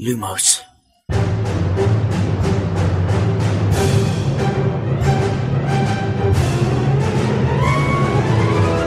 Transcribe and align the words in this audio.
Lumos 0.00 0.60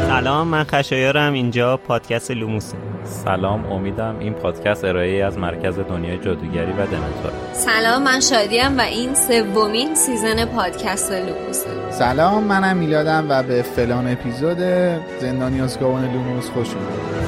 سلام 0.08 0.48
من 0.48 0.64
خشایارم. 0.64 1.34
اینجا 1.34 1.78
پادکست 1.78 2.32
Lumos. 2.32 2.74
سلام 3.04 3.72
امیدم 3.72 4.20
این 4.20 4.34
پادکست 4.34 4.86
ارائه 4.86 5.16
ای 5.16 5.24
از 5.24 5.38
مرکز 5.38 5.80
دنیای 5.80 6.18
جادوگری 6.18 6.72
و 6.72 6.76
دمنتور 6.76 7.32
سلام 7.54 8.04
من 8.04 8.20
شادیم 8.20 8.78
و 8.78 8.82
این 8.82 9.16
سومین 9.16 9.96
season 9.96 10.46
پادکست 10.46 11.12
Lumos. 11.12 11.64
سلام 11.90 12.44
منم 12.44 12.78
میلادم 12.78 13.26
و 13.30 13.44
به 13.44 13.62
فلان 13.62 14.08
اپیزود 14.08 14.58
زندانی 15.22 15.62
آزکابان 15.62 16.14
Lumos 16.14 16.50
خوش 16.50 16.68
اومدید. 16.68 17.21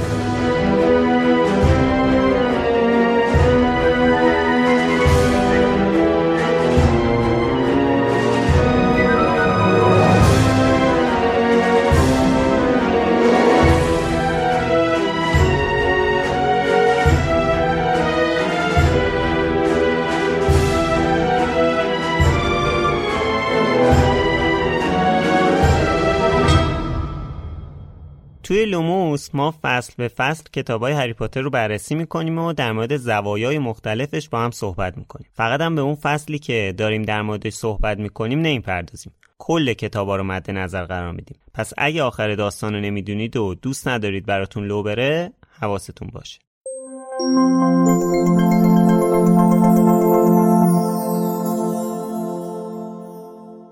توی 28.44 28.66
لوموس 28.66 29.30
ما 29.34 29.56
فصل 29.62 29.94
به 29.98 30.08
فصل 30.08 30.44
کتابای 30.54 30.94
هری 30.94 31.14
پاتر 31.14 31.42
رو 31.42 31.50
بررسی 31.50 31.96
می‌کنیم 31.96 32.38
و 32.38 32.54
در 32.54 32.72
مورد 32.72 32.98
زوایای 32.98 33.60
مختلفش 33.60 34.30
با 34.30 34.40
هم 34.40 34.52
صحبت 34.52 34.98
می‌کنیم. 34.98 35.28
فقط 35.34 35.62
هم 35.62 35.76
به 35.76 35.82
اون 35.82 35.96
فصلی 35.96 36.40
که 36.40 36.74
داریم 36.78 37.04
در 37.04 37.22
موردش 37.22 37.54
صحبت 37.54 37.98
می‌کنیم 38.00 38.40
نمی‌پردازیم. 38.40 39.14
کل 39.38 39.74
کتابا 39.74 40.16
رو 40.16 40.24
مد 40.24 40.52
نظر 40.52 40.86
قرار 40.86 41.12
میدیم. 41.12 41.38
پس 41.54 41.74
اگه 41.78 42.04
آخر 42.04 42.36
داستان 42.36 42.74
رو 42.74 42.82
نمی‌دونید 42.82 43.38
و 43.38 43.56
دوست 43.56 43.88
ندارید 43.88 44.26
براتون 44.26 44.66
لو 44.66 44.84
بره 44.84 45.34
حواستون 45.60 46.10
باشه. 46.14 46.40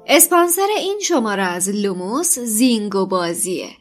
اسپانسر 0.08 0.68
این 0.78 1.00
شماره 1.04 1.44
از 1.44 1.70
لوموس 1.70 2.40
زینگو 2.40 3.06
بازیه. 3.06 3.81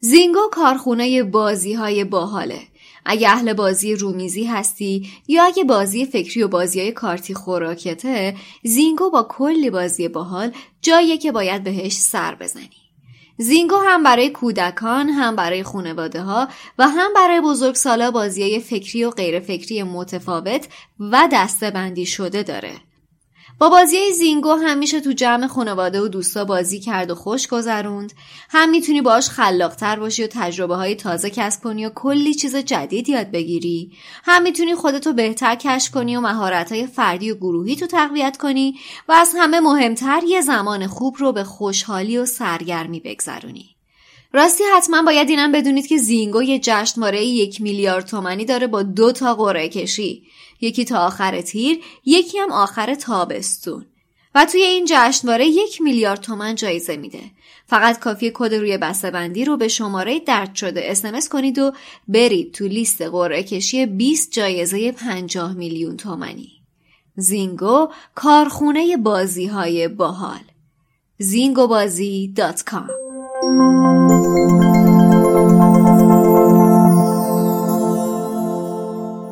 زینگو 0.00 0.40
کارخونه 0.52 1.22
بازی 1.22 1.72
های 1.72 2.04
باحاله. 2.04 2.60
اگه 3.04 3.28
اهل 3.28 3.52
بازی 3.52 3.94
رومیزی 3.94 4.44
هستی 4.44 5.10
یا 5.28 5.44
اگه 5.44 5.64
بازی 5.64 6.06
فکری 6.06 6.42
و 6.42 6.48
بازی 6.48 6.80
های 6.80 6.92
کارتی 6.92 7.34
خوراکته 7.34 8.36
زینگو 8.62 9.10
با 9.10 9.26
کلی 9.28 9.70
بازی 9.70 10.08
باحال 10.08 10.52
جاییه 10.82 11.18
که 11.18 11.32
باید 11.32 11.64
بهش 11.64 11.92
سر 11.92 12.34
بزنی. 12.34 12.70
زینگو 13.38 13.76
هم 13.76 14.02
برای 14.02 14.30
کودکان 14.30 15.08
هم 15.08 15.36
برای 15.36 15.62
خانواده 15.62 16.22
ها 16.22 16.48
و 16.78 16.88
هم 16.88 17.12
برای 17.14 17.40
بزرگسالا 17.40 18.10
بازی 18.10 18.42
های 18.42 18.60
فکری 18.60 19.04
و 19.04 19.10
غیر 19.10 19.40
فکری 19.40 19.82
متفاوت 19.82 20.68
و 21.00 21.28
دسته 21.32 21.70
بندی 21.70 22.06
شده 22.06 22.42
داره. 22.42 22.72
با 23.58 23.68
بازی 23.68 24.12
زینگو 24.12 24.52
هم 24.52 24.78
میشه 24.78 25.00
تو 25.00 25.12
جمع 25.12 25.46
خانواده 25.46 26.00
و 26.00 26.08
دوستا 26.08 26.44
بازی 26.44 26.80
کرد 26.80 27.10
و 27.10 27.14
خوش 27.14 27.46
گذروند. 27.46 28.12
هم 28.48 28.70
می‌تونی 28.70 29.00
باش 29.00 29.28
خلاقتر 29.28 29.98
باشی 29.98 30.24
و 30.24 30.26
تجربه 30.26 30.74
های 30.74 30.94
تازه 30.94 31.30
کسب 31.30 31.62
کنی 31.62 31.86
و 31.86 31.90
کلی 31.90 32.34
چیز 32.34 32.56
جدید 32.56 33.08
یاد 33.08 33.30
بگیری. 33.30 33.92
هم 34.24 34.42
می‌تونی 34.42 34.74
خودتو 34.74 35.12
بهتر 35.12 35.54
کشف 35.54 35.90
کنی 35.90 36.16
و 36.16 36.20
مهارت 36.20 36.72
های 36.72 36.86
فردی 36.86 37.30
و 37.30 37.34
گروهی 37.34 37.76
تو 37.76 37.86
تقویت 37.86 38.36
کنی 38.36 38.74
و 39.08 39.12
از 39.12 39.32
همه 39.36 39.60
مهمتر 39.60 40.20
یه 40.26 40.40
زمان 40.40 40.86
خوب 40.86 41.16
رو 41.18 41.32
به 41.32 41.44
خوشحالی 41.44 42.18
و 42.18 42.26
سرگرمی 42.26 43.00
بگذرونی. 43.00 43.76
راستی 44.32 44.64
حتما 44.76 45.02
باید 45.02 45.28
اینم 45.28 45.52
بدونید 45.52 45.86
که 45.86 45.98
زینگو 45.98 46.42
یه 46.42 46.58
جشنواره 46.58 47.24
یک 47.24 47.60
میلیارد 47.60 48.06
تومنی 48.06 48.44
داره 48.44 48.66
با 48.66 48.82
دو 48.82 49.12
تا 49.12 49.34
قرعه 49.34 49.68
کشی. 49.68 50.22
یکی 50.60 50.84
تا 50.84 50.98
آخر 50.98 51.40
تیر 51.40 51.80
یکی 52.04 52.38
هم 52.38 52.52
آخر 52.52 52.94
تابستون. 52.94 53.86
و 54.34 54.44
توی 54.44 54.62
این 54.62 54.84
جشنواره 54.88 55.46
یک 55.46 55.82
میلیارد 55.82 56.20
تومن 56.20 56.54
جایزه 56.54 56.96
میده. 56.96 57.20
فقط 57.66 57.98
کافی 57.98 58.30
کد 58.34 58.54
روی 58.54 58.78
بسته 58.78 59.10
بندی 59.10 59.44
رو 59.44 59.56
به 59.56 59.68
شماره 59.68 60.20
درد 60.20 60.54
شده 60.54 60.90
اسمس 60.90 61.28
کنید 61.28 61.58
و 61.58 61.72
برید 62.08 62.52
تو 62.52 62.64
لیست 62.64 63.02
قرعه 63.02 63.42
کشی 63.42 63.86
20 63.86 64.30
جایزه 64.30 64.92
50 64.92 65.54
میلیون 65.54 65.96
تومنی 65.96 66.52
زینگو 67.16 67.88
کارخونه 68.14 68.96
بازی 68.96 69.46
های 69.46 69.88
باحال 69.88 70.40
زینگوبازی.com 71.18 72.90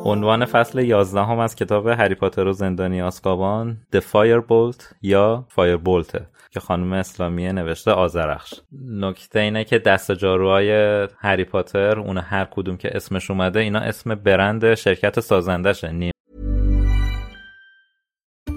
عنوان 0.05 0.45
فصل 0.45 0.79
11 0.79 1.21
هم 1.21 1.39
از 1.39 1.55
کتاب 1.55 1.87
هری 1.87 2.15
پاتر 2.15 2.47
و 2.47 2.53
زندانی 2.53 3.01
آسکابان 3.01 3.77
The 3.95 3.99
Firebolt 3.99 4.83
یا 5.01 5.45
Firebolt 5.57 6.21
که 6.51 6.59
خانم 6.59 6.93
اسلامیه 6.93 7.51
نوشته 7.51 7.91
آزرخش 7.91 8.53
نکته 8.89 9.39
اینه 9.39 9.63
که 9.63 9.79
دست 9.79 10.11
جاروهای 10.11 10.71
هری 11.17 11.43
پاتر 11.43 11.99
اون 11.99 12.17
هر 12.17 12.47
کدوم 12.51 12.77
که 12.77 12.95
اسمش 12.95 13.31
اومده 13.31 13.59
اینا 13.59 13.79
اسم 13.79 14.15
برند 14.15 14.75
شرکت 14.75 15.19
سازندشه 15.19 15.91
نیم 15.91 16.11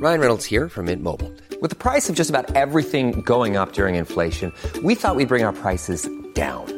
Ryan 0.00 0.20
Reynolds 0.20 0.44
here 0.44 0.69
from 0.69 0.84
Mint 0.84 1.03
Mobile. 1.03 1.32
With 1.60 1.70
the 1.75 1.82
price 1.87 2.08
of 2.08 2.14
just 2.14 2.31
about 2.31 2.47
everything 2.64 3.06
going 3.34 3.56
up 3.60 3.72
during 3.72 3.94
inflation, 3.97 4.48
we 4.87 4.94
thought 4.94 5.16
we'd 5.16 5.32
bring 5.34 5.44
our 5.48 5.56
prices 5.64 6.00
down. 6.34 6.77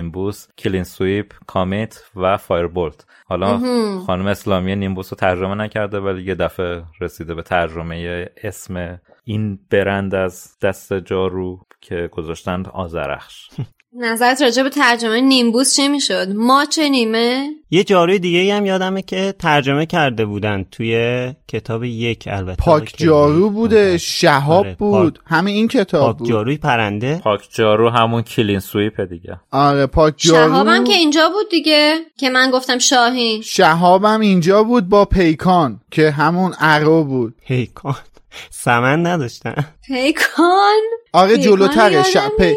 Nimbus، 0.00 0.46
Cleansweep، 0.58 1.34
Comet 1.46 2.02
و 2.16 2.36
Firebolt. 2.36 3.06
حالا 3.26 3.58
خانم 4.06 4.26
اسلامی 4.26 4.76
Nimbus 4.76 5.12
رو 5.12 5.16
ترجمه 5.16 5.54
نکرده 5.54 6.00
ولی 6.00 6.22
یه 6.22 6.34
دفعه 6.34 6.84
رسیده 7.00 7.34
به 7.34 7.42
ترجمه 7.42 8.28
اسم 8.36 9.00
این 9.24 9.58
برند 9.70 10.14
از 10.14 10.58
دست 10.62 10.92
جارو 10.92 11.66
که 11.80 12.08
گذاشتند 12.12 12.68
آزرخش 12.68 13.48
نظرت 13.96 14.42
راجع 14.42 14.62
به 14.62 14.70
ترجمه 14.70 15.20
Nimbus 15.20 15.76
چه 15.76 15.88
می‌شد؟ 15.88 16.28
ما 16.34 16.64
چه 16.64 16.88
نیمه؟ 16.88 17.50
یه 17.70 17.84
جاروی 17.84 18.18
دیگه 18.18 18.54
هم 18.54 18.66
یادمه 18.66 19.02
که 19.02 19.34
ترجمه 19.38 19.86
کرده 19.86 20.24
بودن 20.24 20.64
توی 20.70 21.32
کتاب 21.48 21.84
یک 21.84 22.24
البته 22.30 22.62
پاک 22.62 22.94
جارو 22.96 23.50
بوده 23.50 23.98
شهاب 23.98 24.66
آره، 24.66 24.76
بود. 24.78 25.18
همه 25.26 25.50
این 25.50 25.68
کتاب 25.68 26.06
پاک 26.06 26.16
بود. 26.16 26.28
جاروی 26.28 26.56
پرنده. 26.56 27.20
پاک 27.24 27.48
جارو 27.54 27.90
همون 27.90 28.22
Cleansweep 28.22 29.00
دیگه. 29.00 29.40
آره 29.50 29.86
پاک 29.86 30.14
جارو. 30.16 30.52
شهابم 30.52 30.84
که 30.84 30.92
اینجا 30.92 31.28
بود 31.28 31.50
دیگه 31.50 31.96
که 32.16 32.30
من 32.30 32.50
گفتم 32.50 32.78
شاهین. 32.78 33.42
شهابم 33.42 34.20
اینجا 34.20 34.62
بود 34.62 34.88
با 34.88 35.04
پیکان 35.04 35.80
که 35.90 36.10
همون 36.10 36.54
Arrow 36.60 37.04
بود. 37.04 37.34
پیکان. 37.46 37.96
سمن 38.50 39.06
نداشتن. 39.06 39.54
پیکان؟ 39.86 40.80
آره 41.12 41.38
جلوتره. 41.38 42.02
ش... 42.02 42.16
پی... 42.38 42.54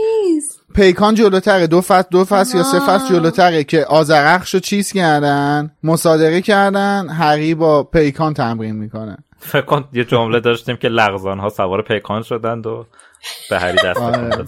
پیکان 0.76 1.16
جلوتره. 1.16 1.68
دو 1.68 1.82
فصل 1.82 2.08
دو 2.12 2.24
فصل 2.24 2.58
یا 2.58 2.64
سه. 2.64 2.80
فصل 2.80 3.10
جلوتره 3.10 3.64
که 3.64 3.86
آزرخش 3.86 4.54
رو 4.54 4.60
چیز 4.60 4.92
کردن 4.92 5.72
مصادره 5.84 6.42
کردن 6.42 7.10
هری 7.10 7.56
با 7.56 7.84
پیکان 7.84 8.34
تمرین 8.34 8.76
می‌کنه. 8.76 9.18
فکر 9.40 9.62
کن 9.62 9.86
یه 9.94 10.04
جمله 10.04 10.40
داشتیم 10.40 10.76
که 10.76 10.88
لغزان 10.88 11.40
ها 11.40 11.50
سوار 11.50 11.82
پیکان 11.82 12.22
شدند 12.22 12.68
و 12.68 12.86
به 13.50 13.60
هری 13.60 13.78
دست 13.86 14.00
آره. 14.00 14.46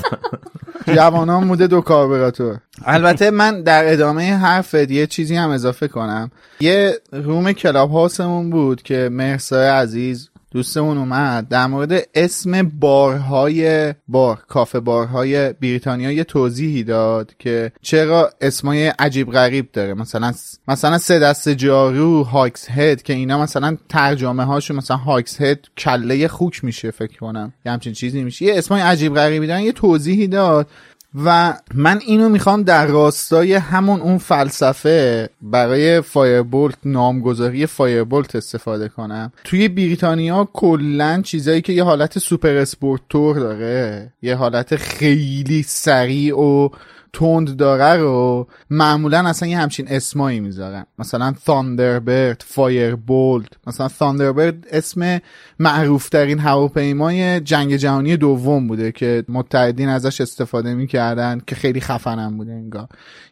جوانان 0.95 1.44
موده 1.44 1.68
دو 1.68 1.81
کاربراتور 1.81 2.57
البته 2.86 3.31
من 3.31 3.63
در 3.63 3.94
ادامه 3.94 4.36
حرفت 4.38 4.92
یه 4.92 5.07
چیزی 5.07 5.36
هم 5.36 5.50
اضافه 5.50 5.88
کنم. 5.88 6.31
یه 6.60 7.00
روم 7.12 7.51
کلاب 7.51 7.92
هاوسمون 7.92 8.50
بود 8.50 8.81
که 8.81 9.10
مرسای 9.12 9.68
عزیز 9.68 10.30
دوستمون 10.51 10.98
اومد. 10.98 11.48
در 11.48 11.68
مورد 11.68 12.07
اسم 12.13 12.63
بارهای 12.63 13.94
بار 14.07 14.44
کافه 14.48 14.80
بارهای 14.80 15.54
بریتانیا 15.54 16.12
یه 16.12 16.24
توضیحی 16.24 16.84
داد 16.84 17.34
که 17.40 17.72
چرا 17.81 18.30
اسمای 18.42 18.88
عجیب 18.88 19.31
غریب 19.31 19.72
داره. 19.72 19.94
مثلا 19.94 20.34
مثلا 20.68 20.98
سه 20.98 21.19
دست 21.19 21.50
جارو 21.50 22.24
Hog's 22.24 22.68
Head 22.69 23.01
که 23.01 23.13
اینا 23.13 23.42
مثلا 23.42 23.78
ترجمه 23.90 24.44
هاشون 24.44 24.78
مثلا 24.78 24.98
Hog's 24.98 25.42
Head 25.42 25.60
کله 25.78 26.28
خوک 26.28 26.63
میشه 26.63 26.92
فکر 26.92 27.18
کنم. 27.18 27.54
یه 27.66 27.72
همچین 27.72 27.94
چیزی 27.94 28.24
میشه. 28.24 28.45
یه 28.45 28.57
اسمای 28.57 28.81
عجیب 28.81 29.16
غریبی 29.16 29.48
دارن. 29.48 29.62
یه 29.62 29.72
توضیحی 29.72 30.28
داد 30.28 30.68
و 31.15 31.53
من 31.73 32.00
اینو 32.07 32.29
می‌خوام 32.29 32.63
در 32.63 32.88
راستای 32.88 33.53
همون 33.53 34.01
اون 34.01 34.17
فلسفه 34.17 35.29
برای 35.41 36.01
Firebolt 36.01 36.77
نامگذاری 36.85 37.65
Firebolt 37.66 38.36
استفاده 38.35 38.89
کنم. 38.89 39.31
توی 39.44 39.67
بریتانیا 39.67 40.50
کلا 40.53 41.21
چیزایی 41.21 41.61
که 41.61 41.73
یه 41.73 41.83
حالت 41.83 42.19
super 42.19 42.56
sport 42.56 43.01
تور 43.09 43.39
داره 43.39 44.13
یه 44.21 44.35
حالت 44.35 44.75
خیلی 44.75 45.63
سریع 45.63 46.39
و 46.39 46.69
تند 47.13 47.56
داره 47.57 48.01
رو 48.01 48.47
معمولا 48.69 49.27
اصلا 49.27 49.50
یه 49.50 49.57
همچین 49.57 49.88
اسمایی 49.88 50.39
می‌ذارن. 50.39 50.85
مثلا 51.00 51.33
Thunderbird، 51.45 52.44
Firebolt 52.48 53.50
مثلا 53.67 53.88
Thunderbird 53.88 54.68
اسم 54.71 55.19
معروف 55.59 56.09
ترین 56.09 56.39
هواپیمای 56.39 57.39
جنگ 57.39 57.75
جهانی 57.75 58.17
دوم 58.17 58.67
بوده 58.67 58.91
که 58.91 59.23
متحدین 59.29 59.89
ازش 59.89 60.21
استفاده 60.21 60.73
می‌کردن 60.73 61.41
که 61.47 61.56
خیلی 61.56 61.81
خفنم 61.81 62.38
بوده 62.38 62.51
انگار. 62.51 62.88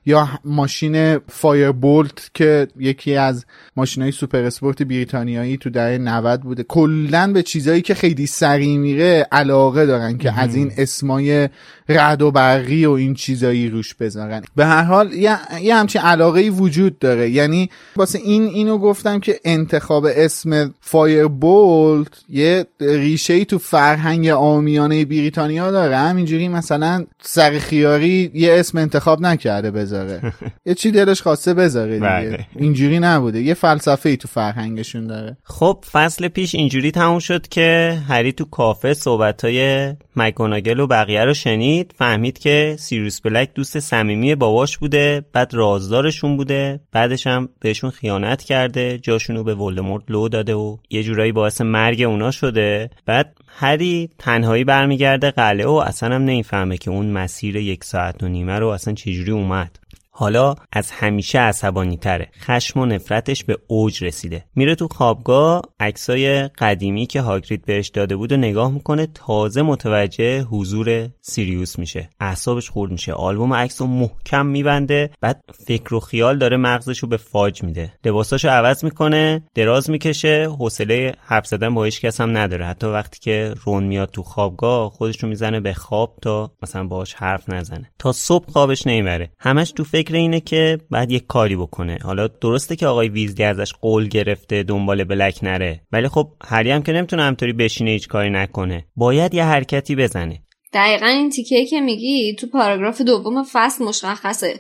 یا 0.06 0.30
ماشین 0.46 1.18
Firebolt 1.18 2.32
که 2.34 2.68
یکی 2.80 3.16
از 3.16 3.46
ماشین 3.76 4.04
های 4.04 4.12
super 4.12 4.44
sport 4.44 4.84
بریتانیایی 4.84 5.58
تو 5.58 5.70
دهه 5.70 5.98
90 5.98 6.42
بوده. 6.42 6.64
کلا 6.64 7.32
به 7.34 7.44
چیزایی 7.44 7.82
که 7.82 7.94
خیلی 7.94 8.26
سریع 8.26 8.78
میره 8.78 9.28
علاقه 9.32 9.86
دارن 9.86 10.18
که 10.18 10.40
از 10.40 10.56
این 10.56 10.72
اسمای 10.78 11.50
رعد 11.90 12.22
و 12.22 12.32
برقی 12.32 12.86
و 12.86 12.92
این 12.92 13.14
چیزایی 13.14 13.70
روش 13.70 13.94
بذارن. 13.94 14.44
به 14.56 14.66
هر 14.66 14.84
حال 14.84 15.14
یه, 15.14 15.38
یه 15.62 15.76
همچین 15.76 16.02
علاقه 16.02 16.50
وجود 16.50 17.00
داره. 17.00 17.30
یعنی 17.30 17.70
واسه 17.96 18.20
این 18.20 18.44
اینو 18.44 18.78
گفتم 18.78 19.20
که 19.20 19.40
انتخاب 19.46 20.08
اسم 20.16 20.74
فایربولت 20.82 22.08
یه 22.30 22.66
ریشه 22.80 23.34
ای 23.34 23.46
تو 23.46 23.58
فرهنگ 23.58 24.28
آمیانه 24.28 25.06
بریتانیا 25.06 25.72
داره. 25.72 25.98
همینجوری 25.98 26.48
مثلا 26.48 27.06
سر 27.22 27.60
خیاری 27.60 28.32
یه 28.34 28.54
اسم 28.54 28.78
انتخاب 28.78 29.22
نکرده 29.22 29.72
بذاره. 29.72 30.34
یه 30.66 30.74
چی 30.74 30.92
دلش 30.92 31.22
خواسته 31.22 31.54
بذاره 31.54 31.94
دیگه. 31.94 32.08
بله. 32.08 32.46
اینجوری 32.56 33.00
نبوده. 33.00 33.42
یه 33.42 33.54
فلسفه 33.54 34.10
ای 34.10 34.18
تو 34.18 34.28
فرهنگشون 34.28 35.08
داره. 35.08 35.38
خب 35.44 35.86
فصل 35.92 36.28
پیش 36.28 36.56
اینجوری 36.56 36.92
تموم 36.92 37.20
شد 37.20 37.48
که 37.48 37.98
هری 38.08 38.32
تو 38.32 38.46
کافه 38.46 38.94
صحبت 38.94 39.46
های 39.46 39.94
مکگوناگل 40.16 40.80
و 40.80 40.88
بقیه 40.88 41.26
رو 41.26 41.34
شنید. 41.34 41.77
فهمید 41.84 42.40
که 42.40 42.76
سیریوس 42.80 43.22
بلک 43.22 43.54
دوست 43.54 43.80
صمیمی 43.80 44.36
باباش 44.36 44.78
بوده 44.78 45.26
بعد 45.34 45.54
رازدارشون 45.54 46.38
بوده 46.38 46.80
بعدش 46.92 47.28
هم 47.28 47.50
بهشون 47.60 47.90
خیانت 47.90 48.44
کرده 48.44 48.98
جاشونو 48.98 49.44
به 49.44 49.56
ولدمورت 49.56 50.04
لو 50.10 50.30
داده 50.30 50.56
و 50.56 50.78
یه 50.90 51.04
جورایی 51.04 51.32
باعث 51.32 51.62
مرگ 51.62 52.02
اونا 52.02 52.32
شده. 52.32 52.90
بعد 53.06 53.38
هری 53.48 54.10
تنهایی 54.18 54.64
برمیگرده 54.64 55.32
قلعه 55.32 55.68
و 55.68 55.72
اصلا 55.72 56.16
هم 56.16 56.22
نمی‌فهمه 56.22 56.78
که 56.78 56.92
اون 56.92 57.06
مسیر 57.12 57.56
یک 57.56 57.84
ساعت 57.84 58.24
و 58.24 58.28
نیمه 58.28 58.60
رو 58.60 58.68
اصلا 58.68 58.94
چجوری 58.94 59.32
اومد. 59.32 59.80
حالا 60.20 60.56
از 60.74 60.92
همیشه 60.92 61.40
عصبانی 61.40 61.98
تره 61.98 62.30
خشم 62.40 62.80
و 62.80 62.86
نفرتش 62.86 63.44
به 63.44 63.58
اوج 63.68 64.04
رسیده. 64.04 64.46
میره 64.56 64.76
تو 64.76 64.88
خوابگاه 64.88 65.62
عکسای 65.80 66.48
قدیمی 66.48 67.06
که 67.06 67.22
هاگرید 67.22 67.66
بهش 67.66 67.88
داده 67.88 68.16
بود 68.16 68.32
و 68.32 68.38
نگاه 68.38 68.72
می‌کنه 68.72 69.08
تازه 69.14 69.62
متوجه 69.62 70.42
حضور 70.42 71.10
سیریوس 71.22 71.80
میشه. 71.80 72.10
اعصابش 72.20 72.70
خورد 72.70 72.92
میشه. 72.92 73.14
آلبوم 73.14 73.54
عکس 73.54 73.82
رو 73.82 73.88
محکم 73.88 74.46
میبنده. 74.46 75.10
بعد 75.22 75.44
فکر 75.66 75.94
و 75.94 76.00
خیال 76.00 76.38
داره 76.38 76.58
مغزش 76.58 77.00
رو 77.00 77.08
به 77.08 77.18
فاج 77.18 77.64
میده. 77.64 77.94
لباساشو 78.06 78.50
عوض 78.50 78.84
می‌کنه 78.84 79.44
دراز 79.56 79.90
می‌کشه. 79.90 80.50
حوصله 80.60 81.14
حرف 81.26 81.48
زدن 81.48 81.74
با 81.74 81.84
هیچ 81.84 82.02
کس 82.02 82.22
هم 82.22 82.38
نداره. 82.38 82.66
حتی 82.66 82.88
وقتی 82.88 83.20
که 83.20 83.54
رون 83.66 83.84
میاد 83.84 84.10
تو 84.10 84.24
خوابگاه 84.24 84.90
خودش 84.90 85.24
رو 85.24 85.30
می‌زنه 85.30 85.60
به 85.60 85.74
خواب 85.74 86.18
تا 86.22 86.52
مثلا 86.64 86.84
باهاش 86.84 87.14
حرف 87.14 87.50
نزنه. 87.50 87.92
تا 88.00 88.12
صبح 88.12 88.52
خوابش 88.52 88.88
نمی‌بره 88.88 89.30
همش 89.40 89.72
تو 89.72 89.84
فکر 89.84 90.07
اینه 90.16 90.40
که 90.40 90.78
بعد 90.92 91.12
یه 91.12 91.20
کاری 91.20 91.56
بکنه. 91.56 91.98
حالا 92.04 92.28
درسته 92.28 92.76
که 92.76 92.88
آقای 92.88 93.10
ویزلی 93.10 93.44
ازش 93.44 93.74
قول 93.82 94.08
گرفته 94.08 94.64
دنبال 94.64 95.04
بلک 95.04 95.40
نره. 95.44 95.82
ولی 95.92 96.08
خب 96.08 96.28
هری 96.46 96.72
هم 96.72 96.84
که 96.84 96.92
نمی‌تونه 96.92 97.24
همطوری 97.24 97.54
بشینه 97.54 97.92
هیچ 97.92 98.08
کاری 98.08 98.30
نکنه. 98.30 98.86
باید 98.96 99.34
یه 99.34 99.44
حرکتی 99.44 99.96
بزنه. 99.96 100.40
دقیقا 100.74 101.06
این 101.06 101.30
تیکه 101.30 101.66
که 101.66 101.82
میگی 101.82 102.36
تو 102.36 102.48
پاراگراف 102.48 103.02
دوم 103.02 103.44
فصل 103.52 103.84
مشخصه. 103.84 104.60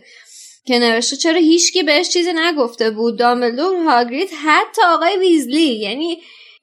که 0.65 0.79
نوشته 0.79 1.15
چرا 1.15 1.39
هیچکی 1.39 1.83
بهش 1.83 2.09
چیزی 2.09 2.29
نگفته 2.35 2.91
بود. 2.91 3.19
دامبلدور 3.19 3.75
هاگرید 3.85 4.29
حتی 4.45 4.81
آقای 4.93 5.17
ویزلی. 5.19 5.79
یعنی 5.79 6.17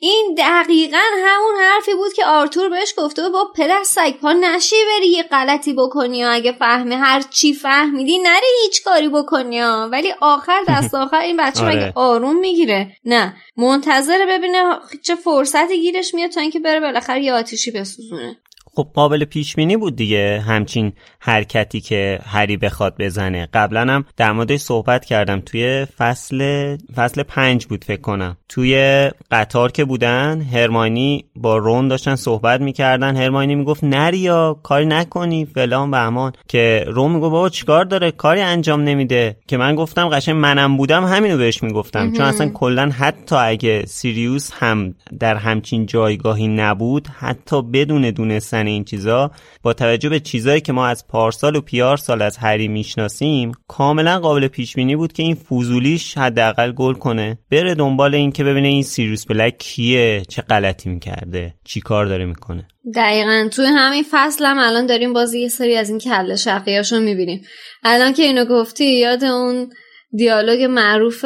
این 0.06 0.34
دقیقا 0.38 0.98
همون 1.24 1.54
حرفی 1.60 1.94
بود 1.94 2.12
که 2.12 2.26
آرتور 2.26 2.68
بهش 2.68 2.94
گفته 2.98 3.22
بود 3.22 3.32
با 3.32 3.52
پدر 3.56 3.82
سگ 3.84 4.16
پا 4.20 4.32
نشی 4.32 4.76
بری 4.88 5.06
یه 5.06 5.22
غلطی 5.22 5.72
بکنی 5.72 6.24
اگه 6.24 6.52
فهمی 6.52 6.94
هر 6.94 7.22
چی 7.30 7.54
فهمیدی 7.54 8.18
نری 8.18 8.46
هیچ 8.62 8.84
کاری 8.84 9.08
بکنی. 9.08 9.62
ولی 9.62 10.12
آخر 10.20 10.60
دست 10.68 10.94
آخر 11.04 11.20
این 11.20 11.36
بچه 11.36 11.62
آره. 11.64 11.76
مگه 11.76 11.92
آروم 11.94 12.36
می‌گیره 12.36 12.96
نه 13.04 13.36
منتظر 13.56 14.26
ببینه 14.28 14.78
چه 15.02 15.14
فرصتی 15.14 15.80
گیرش 15.80 16.14
میاد 16.14 16.30
تا 16.30 16.40
اینکه 16.40 16.60
بره 16.60 16.80
بالاخره 16.80 17.22
یه 17.22 17.32
آتیشی 17.32 17.70
بسوزونه 17.70 18.36
خب 18.76 18.88
قابل 18.94 19.24
پیش 19.24 19.54
بینی 19.56 19.76
بود 19.76 19.96
دیگه 19.96 20.44
همچین 20.46 20.92
حرکتی 21.20 21.80
که 21.80 22.18
هری 22.26 22.56
بخواد 22.56 22.94
بزنه. 22.98 23.48
قبلا 23.54 23.80
هم 23.80 24.04
در 24.16 24.32
موردش 24.32 24.60
صحبت 24.60 25.04
کردم. 25.04 25.40
توی 25.40 25.86
فصل 25.98 26.76
فصل 26.96 27.22
پنج 27.22 27.66
بود 27.66 27.84
فکر 27.84 28.00
کنم. 28.00 28.36
توی 28.48 29.10
قطار 29.30 29.72
که 29.72 29.84
بودن 29.84 30.40
هرمانی 30.40 31.24
با 31.36 31.56
رون 31.56 31.88
داشتن 31.88 32.14
صحبت 32.14 32.60
می‌کردن. 32.60 33.16
هرمانی 33.16 33.54
می‌گفت 33.54 33.84
نری 33.84 34.18
یا 34.18 34.60
کاری 34.62 34.86
نکنی 34.86 35.44
فلان 35.44 35.90
بهمان 35.90 36.32
که 36.48 36.84
رون 36.88 37.12
می‌گفت 37.12 37.30
بابا 37.30 37.48
چیکار 37.48 37.84
داره؟ 37.84 38.10
کاری 38.10 38.40
انجام 38.40 38.80
نمیده. 38.80 39.36
که 39.48 39.56
من 39.56 39.74
گفتم 39.74 40.08
قشنگ 40.08 40.36
منم 40.36 40.76
بودم 40.76 41.04
همینو 41.04 41.36
بهش 41.36 41.62
می‌گفتم. 41.62 42.12
چون 42.12 42.26
اصلا 42.26 42.48
کلا 42.48 42.90
حتی 42.90 43.36
اگه 43.36 43.84
سیریوس 43.86 44.50
هم 44.52 44.94
در 45.18 45.36
همچین 45.36 45.86
جایگاهی 45.86 46.48
نبود 46.48 47.08
حتی 47.18 47.62
بدون 47.62 48.10
دونستن 48.10 48.63
این 48.70 48.84
چیزا 48.84 49.30
با 49.62 49.72
توجه 49.72 50.08
به 50.08 50.20
چیزایی 50.20 50.60
که 50.60 50.72
ما 50.72 50.86
از 50.86 51.06
پارسال 51.08 51.56
و 51.56 51.60
پیار 51.60 51.96
سال 51.96 52.22
از 52.22 52.36
هری 52.36 52.68
می‌شناسیم 52.68 53.52
کاملا 53.68 54.18
قابل 54.18 54.48
پیش 54.48 54.74
بینی 54.74 54.96
بود 54.96 55.12
که 55.12 55.22
این 55.22 55.34
فوزولیش 55.34 56.18
حداقل 56.18 56.72
گل 56.72 56.94
کنه. 56.94 57.38
بره 57.50 57.74
دنبال 57.74 58.14
این 58.14 58.32
که 58.32 58.44
ببینه 58.44 58.68
این 58.68 58.82
سیریوس 58.82 59.26
بلک 59.26 59.58
کیه 59.58 60.22
چه 60.28 60.42
غلطی 60.42 60.88
می‌کرده 60.90 61.54
چی 61.64 61.80
کار 61.80 62.06
داره 62.06 62.24
می‌کنه. 62.24 62.66
دقیقا. 62.94 63.48
توی 63.52 63.66
همین 63.66 64.04
فصل 64.10 64.44
هم 64.44 64.58
الان 64.58 64.86
داریم 64.86 65.12
بازی 65.12 65.40
یه 65.40 65.48
سری 65.48 65.76
از 65.76 65.88
این 65.88 65.98
کله 65.98 66.36
شقیاشو 66.36 67.00
می‌بینیم. 67.00 67.42
الان 67.82 68.12
که 68.12 68.22
اینو 68.22 68.44
گفتی 68.44 68.98
یاد 68.98 69.24
اون 69.24 69.70
دیالوگ 70.16 70.62
معروف 70.62 71.24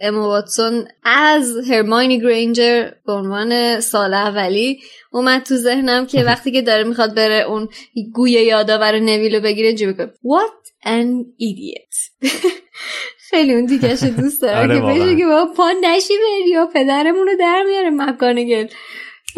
اما 0.00 0.28
واتسون 0.28 0.88
از 1.04 1.56
هرماینی 1.70 2.20
گرینجر 2.20 2.90
به 3.06 3.12
عنوان 3.12 3.80
سال 3.80 4.14
اولی 4.14 4.78
اومد 5.10 5.42
تو 5.42 5.56
ذهنم 5.56 6.06
که 6.06 6.24
وقتی 6.30 6.52
که 6.52 6.62
داره 6.62 6.84
می‌خواد 6.84 7.14
بره 7.14 7.44
اون 7.48 7.68
گوی 8.12 8.30
یادآور 8.30 8.98
نویلو 8.98 9.40
بگیره 9.40 9.74
جیبه 9.74 9.92
کنه 9.92 10.06
What 10.06 10.86
an 10.86 11.24
idiot. 11.42 12.22
خیلی 13.30 13.54
اون 13.54 13.66
دیگهش 13.66 14.02
دوست 14.02 14.42
دارم 14.42 14.70
آره 14.70 14.80
که. 14.80 15.00
بشه 15.00 15.16
که 15.16 15.26
بابا 15.26 15.52
پا 15.52 15.72
نشی 15.82 16.14
بری 16.14 16.50
یا 16.50 16.66
پدرمون 16.66 17.26
رو 17.26 17.36
در 17.38 17.62
میاره 17.62 17.90
مکانگل 17.90 18.66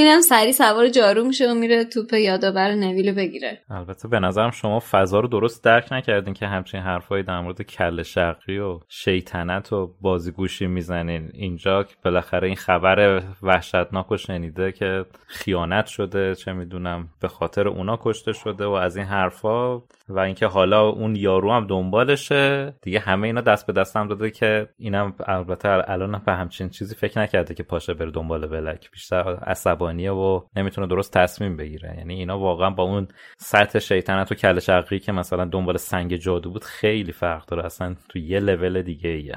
اینم 0.00 0.20
سری 0.20 0.52
سوار 0.52 0.88
جارو 0.88 1.24
میشه 1.24 1.50
و 1.50 1.54
میره 1.54 1.84
توپ 1.84 2.12
یادآور 2.12 2.74
نویلو 2.74 3.14
بگیره. 3.14 3.60
البته 3.70 4.08
به 4.08 4.18
نظرم 4.18 4.50
شما 4.50 4.82
فضا 4.90 5.20
رو 5.20 5.28
درست 5.28 5.64
درک 5.64 5.92
نکردین 5.92 6.34
که 6.34 6.46
همچین 6.46 6.80
حرفایی 6.80 7.22
در 7.22 7.40
مورد 7.40 7.62
کل 7.62 8.02
شقی 8.02 8.58
و 8.58 8.80
شیطنت 8.88 9.72
و 9.72 9.94
بازیگوشی 10.00 10.66
می‌زنین. 10.66 11.30
اینجا 11.34 11.82
که 11.82 11.94
بالاخره 12.04 12.46
این 12.46 12.56
خبر 12.56 13.22
وحشتناک 13.42 14.06
رو 14.06 14.16
شنیده 14.16 14.72
که 14.72 15.04
خیانت 15.26 15.86
شده 15.86 16.34
چه 16.34 16.52
می‌دونم 16.52 17.08
به 17.20 17.28
خاطر 17.28 17.68
اونا 17.68 17.98
کشته 18.02 18.32
شده 18.32 18.66
و 18.66 18.70
از 18.70 18.96
این 18.96 19.06
حرفا 19.06 19.82
و 20.10 20.18
اینکه 20.18 20.46
حالا 20.46 20.88
اون 20.88 21.16
یارو 21.16 21.52
هم 21.52 21.66
دنبالشه. 21.66 22.74
دیگه 22.82 22.98
همه 23.00 23.26
اینا 23.26 23.40
دست 23.40 23.66
به 23.66 23.72
دست 23.72 23.96
هم 23.96 24.08
داده 24.08 24.30
که 24.30 24.68
اینم 24.78 25.14
البته 25.26 25.90
الان 25.90 26.22
به 26.26 26.32
همچین 26.32 26.68
چیزی 26.68 26.94
فکر 26.94 27.20
نکرده 27.20 27.54
که 27.54 27.62
پاشه 27.62 27.94
بره 27.94 28.10
دنبال 28.10 28.46
بلک 28.46 28.90
بیشتر 28.90 29.36
عصبانیه 29.46 30.12
و 30.12 30.40
نمی‌تونه 30.56 30.86
درست 30.86 31.12
تصمیم 31.12 31.56
بگیره. 31.56 31.94
یعنی 31.98 32.14
اینا 32.14 32.38
واقعا 32.38 32.70
با 32.70 32.82
اون 32.82 33.08
سطح 33.38 33.78
شیطنت 33.78 34.32
و 34.32 34.34
کل 34.34 34.58
شقی 34.58 34.98
که 34.98 35.12
مثلا 35.12 35.44
دنبال 35.44 35.76
سنگ 35.76 36.16
جادو 36.16 36.50
بود 36.50 36.64
خیلی 36.64 37.12
فرق 37.12 37.46
داره. 37.46 37.64
اصلا 37.64 37.96
تو 38.08 38.18
یه 38.18 38.40
لول 38.40 38.82
دیگه 38.82 39.10
ایه. 39.10 39.34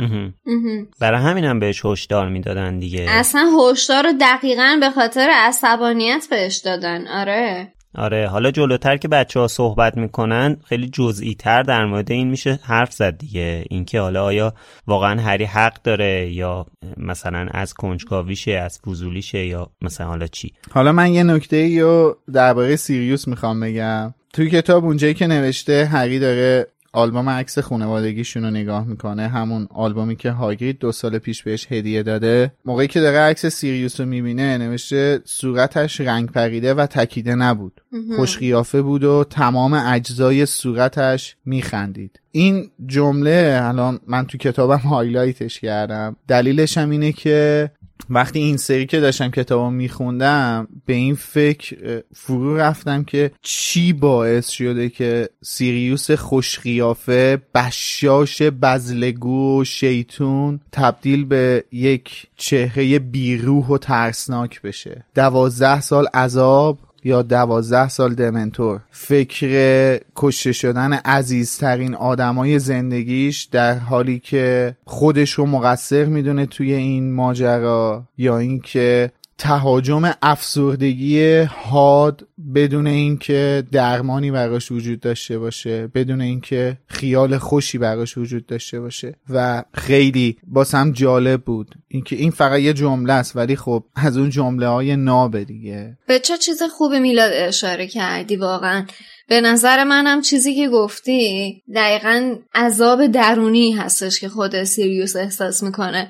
برای 1.02 1.20
همین 1.20 1.44
هم 1.44 1.60
بهش 1.60 1.86
هشدار 1.86 2.30
می‌دادن 2.30 2.80
دیگه. 2.80 3.06
اصلا 3.10 3.46
هشدار 3.60 4.04
رو 4.04 4.14
دقیقا 4.22 4.78
به 4.80 4.90
خاطر 4.90 5.30
عصبانیت 5.34 6.28
بهش 6.30 6.58
دادن. 6.58 7.08
آره. 7.08 7.74
آره 7.96 8.28
حالا 8.28 8.52
جلوتر 8.52 8.98
که 8.98 9.08
بچه 9.08 9.40
ها 9.40 9.48
صحبت 9.48 9.98
می‌کنن 9.98 10.58
خیلی 10.66 10.90
جزئی 10.90 11.36
تر 11.36 11.64
در 11.64 11.86
مورد 11.86 12.12
این 12.12 12.28
میشه 12.28 12.60
حرف 12.64 12.94
زد 12.94 13.18
دیگه. 13.18 13.66
اینکه 13.70 14.00
حالا 14.00 14.24
آیا 14.24 14.54
واقعا 14.88 15.22
هری 15.22 15.46
حق 15.46 15.82
داره 15.84 16.32
یا 16.32 16.66
مثلا 16.98 17.48
از 17.52 17.74
کنجکاویشه 17.74 18.52
از 18.52 18.80
فضولیشه 18.80 19.46
یا 19.46 19.70
مثلا 19.82 20.08
حالا 20.08 20.28
چی؟ 20.28 20.54
حالا 20.72 20.92
من 20.92 21.12
یه 21.12 21.24
نکته 21.24 21.82
رو 21.82 22.18
درباره 22.34 22.76
سیریوس 22.76 23.28
می‌خوام 23.28 23.60
بگم. 23.60 24.14
توی 24.34 24.50
کتاب 24.50 24.86
اونجایی 24.86 25.14
که 25.14 25.28
نوشته 25.28 25.86
هری 25.86 26.20
داره 26.20 26.68
آلبوم 26.94 27.30
عکس 27.30 27.60
خانوادگیشون 27.60 28.44
رو 28.44 28.50
نگاه 28.50 28.88
می‌کنه 28.88 29.28
همون 29.28 29.68
آلبومی 29.72 30.16
که 30.16 30.32
هاگرید 30.32 30.80
دو 30.80 30.92
سال 30.92 31.18
پیش 31.18 31.44
بهش 31.44 31.68
هدیه 31.72 32.04
داده. 32.04 32.52
موقعی 32.66 32.88
که 32.88 33.00
داره 33.00 33.18
عکس 33.18 33.46
سیریوس 33.46 34.00
رو 34.00 34.06
می‌بینه 34.06 34.58
نوشته 34.58 35.22
صورتش 35.26 36.02
رنگ 36.02 36.30
پریده 36.30 36.74
و 36.74 36.86
تکیده 36.86 37.36
نبود. 37.36 37.82
خوش 38.16 38.38
قیافه 38.38 38.82
بود 38.82 39.04
و 39.04 39.26
تمام 39.30 39.74
اجزای 39.74 40.46
صورتش 40.46 41.36
میخندید. 41.46 42.20
این 42.32 42.70
جمله 42.86 43.60
الان 43.64 44.00
من 44.08 44.26
تو 44.26 44.38
کتابم 44.38 44.78
highlight 44.90 45.47
ش 45.47 45.60
کردم. 45.60 46.16
دلیلش 46.28 46.78
هم 46.78 46.90
اینه 46.90 47.12
که 47.12 47.72
وقتی 48.10 48.40
این 48.40 48.58
سری 48.58 48.86
که 48.86 49.00
داشتم 49.00 49.32
کتابو 49.32 49.70
میخوندم 49.70 50.68
به 50.86 50.94
این 50.94 51.16
فکر 51.16 52.02
فرو 52.14 52.58
رفتم 52.58 53.04
که 53.04 53.32
چی 53.42 53.94
باعث 53.94 54.50
شده 54.50 54.90
که 54.90 55.30
سیریوس 55.42 56.12
خوشقیافه 56.12 57.42
بشاش 57.56 58.42
بذله‌گو 58.42 59.64
شیطون 59.64 60.60
تبدیل 60.72 61.26
به 61.26 61.64
یک 61.72 62.28
چهره 62.38 63.00
بیروح 63.00 63.68
و 63.68 63.78
ترسناک 63.78 64.62
بشه. 64.62 65.06
دوازده 65.16 65.82
سال 65.82 66.08
عذاب 66.14 66.80
یا 67.04 67.22
دوازده 67.22 67.90
سال 67.90 68.14
دمنتور. 68.14 68.80
فکر 68.92 70.00
کشته 70.16 70.52
شدن 70.52 70.94
عزیزترین 70.94 71.96
آدمای 71.96 72.60
زندگیش 72.60 73.44
در 73.44 73.78
حالی 73.78 74.20
که 74.20 74.76
خودش 74.86 75.32
رو 75.32 75.46
مقصر 75.46 76.06
می‌دونه 76.06 76.46
توی 76.46 76.74
این 76.74 77.14
ماجرا 77.14 78.04
یا 78.18 78.38
اینکه 78.38 79.12
تهاجم 79.38 80.12
افسردگی 80.22 81.40
حاد 81.42 82.28
بدون 82.56 82.88
اینکه 82.88 83.64
درمانی 83.72 84.32
براش 84.32 84.72
وجود 84.72 85.00
داشته 85.00 85.40
باشه 85.40 85.88
بدون 85.88 86.22
اینکه 86.22 86.78
خیال 86.88 87.38
خوشی 87.38 87.78
براش 87.78 88.18
وجود 88.18 88.46
داشته 88.46 88.80
باشه. 88.80 89.16
و 89.30 89.64
خیلی 89.74 90.38
باسم 90.48 90.92
جالب 90.92 91.42
بود 91.42 91.76
اینکه 91.88 92.16
این 92.16 92.32
فقط 92.32 92.60
یه 92.60 92.74
جمله 92.74 93.14
است 93.14 93.36
ولی 93.36 93.56
خب 93.56 93.84
از 93.96 94.18
اون 94.18 94.30
جمله 94.30 94.68
های 94.68 94.96
نابه 94.96 95.44
دیگه. 95.44 95.98
به 96.08 96.20
چه 96.20 96.38
چیز 96.38 96.64
خوب 96.64 96.94
میلاد 96.94 97.32
اشاره 97.34 97.88
کردی 97.88 98.36
واقعا؟ 98.36 98.86
به 99.28 99.42
نظر 99.42 99.84
منم 99.84 100.22
چیزی 100.22 100.56
که 100.56 100.70
گفتی 100.70 101.64
دقیقا 101.76 102.36
عذاب 102.56 103.08
درونی 103.08 103.72
هستش 103.72 104.20
که 104.20 104.30
خود 104.30 104.64
سیریوس 104.64 105.16
احساس 105.16 105.64
می‌کنه. 105.64 106.10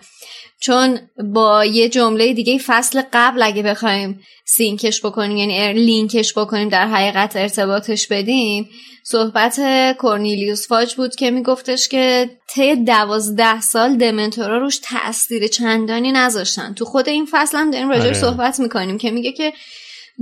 چون 0.63 0.99
با 1.33 1.65
یه 1.65 1.89
جمله 1.89 2.33
دیگه 2.33 2.57
فصل 2.57 3.01
قبل 3.13 3.43
اگه 3.43 3.63
بخوایم 3.63 4.19
سینکش 4.45 5.05
بکنیم 5.05 5.37
یعنی 5.37 5.73
لینکش 5.73 6.37
بکنیم 6.37 6.69
در 6.69 6.87
حقیقت 6.87 7.35
ارتباطش 7.35 8.07
بدیم 8.07 8.69
صحبت 9.05 9.59
کورنیلیوس 9.97 10.67
فاج 10.67 10.95
بود 10.95 11.15
که 11.15 11.31
میگفتش 11.31 11.87
که 11.87 12.29
طی 12.49 12.75
دوازده 12.75 13.61
سال 13.61 13.97
دمنتورا 13.97 14.57
روش 14.57 14.79
تاثیر 14.83 15.47
چندانی 15.47 16.11
نذاشتن 16.11 16.73
تو 16.73 16.85
خود 16.85 17.09
این 17.09 17.27
فصل 17.31 17.57
هم 17.57 17.71
داریم 17.71 17.89
راجعش 17.89 18.05
آره. 18.05 18.13
صحبت 18.13 18.59
می‌کنیم 18.59 18.97
که 18.97 19.11
میگه 19.11 19.31
که 19.31 19.53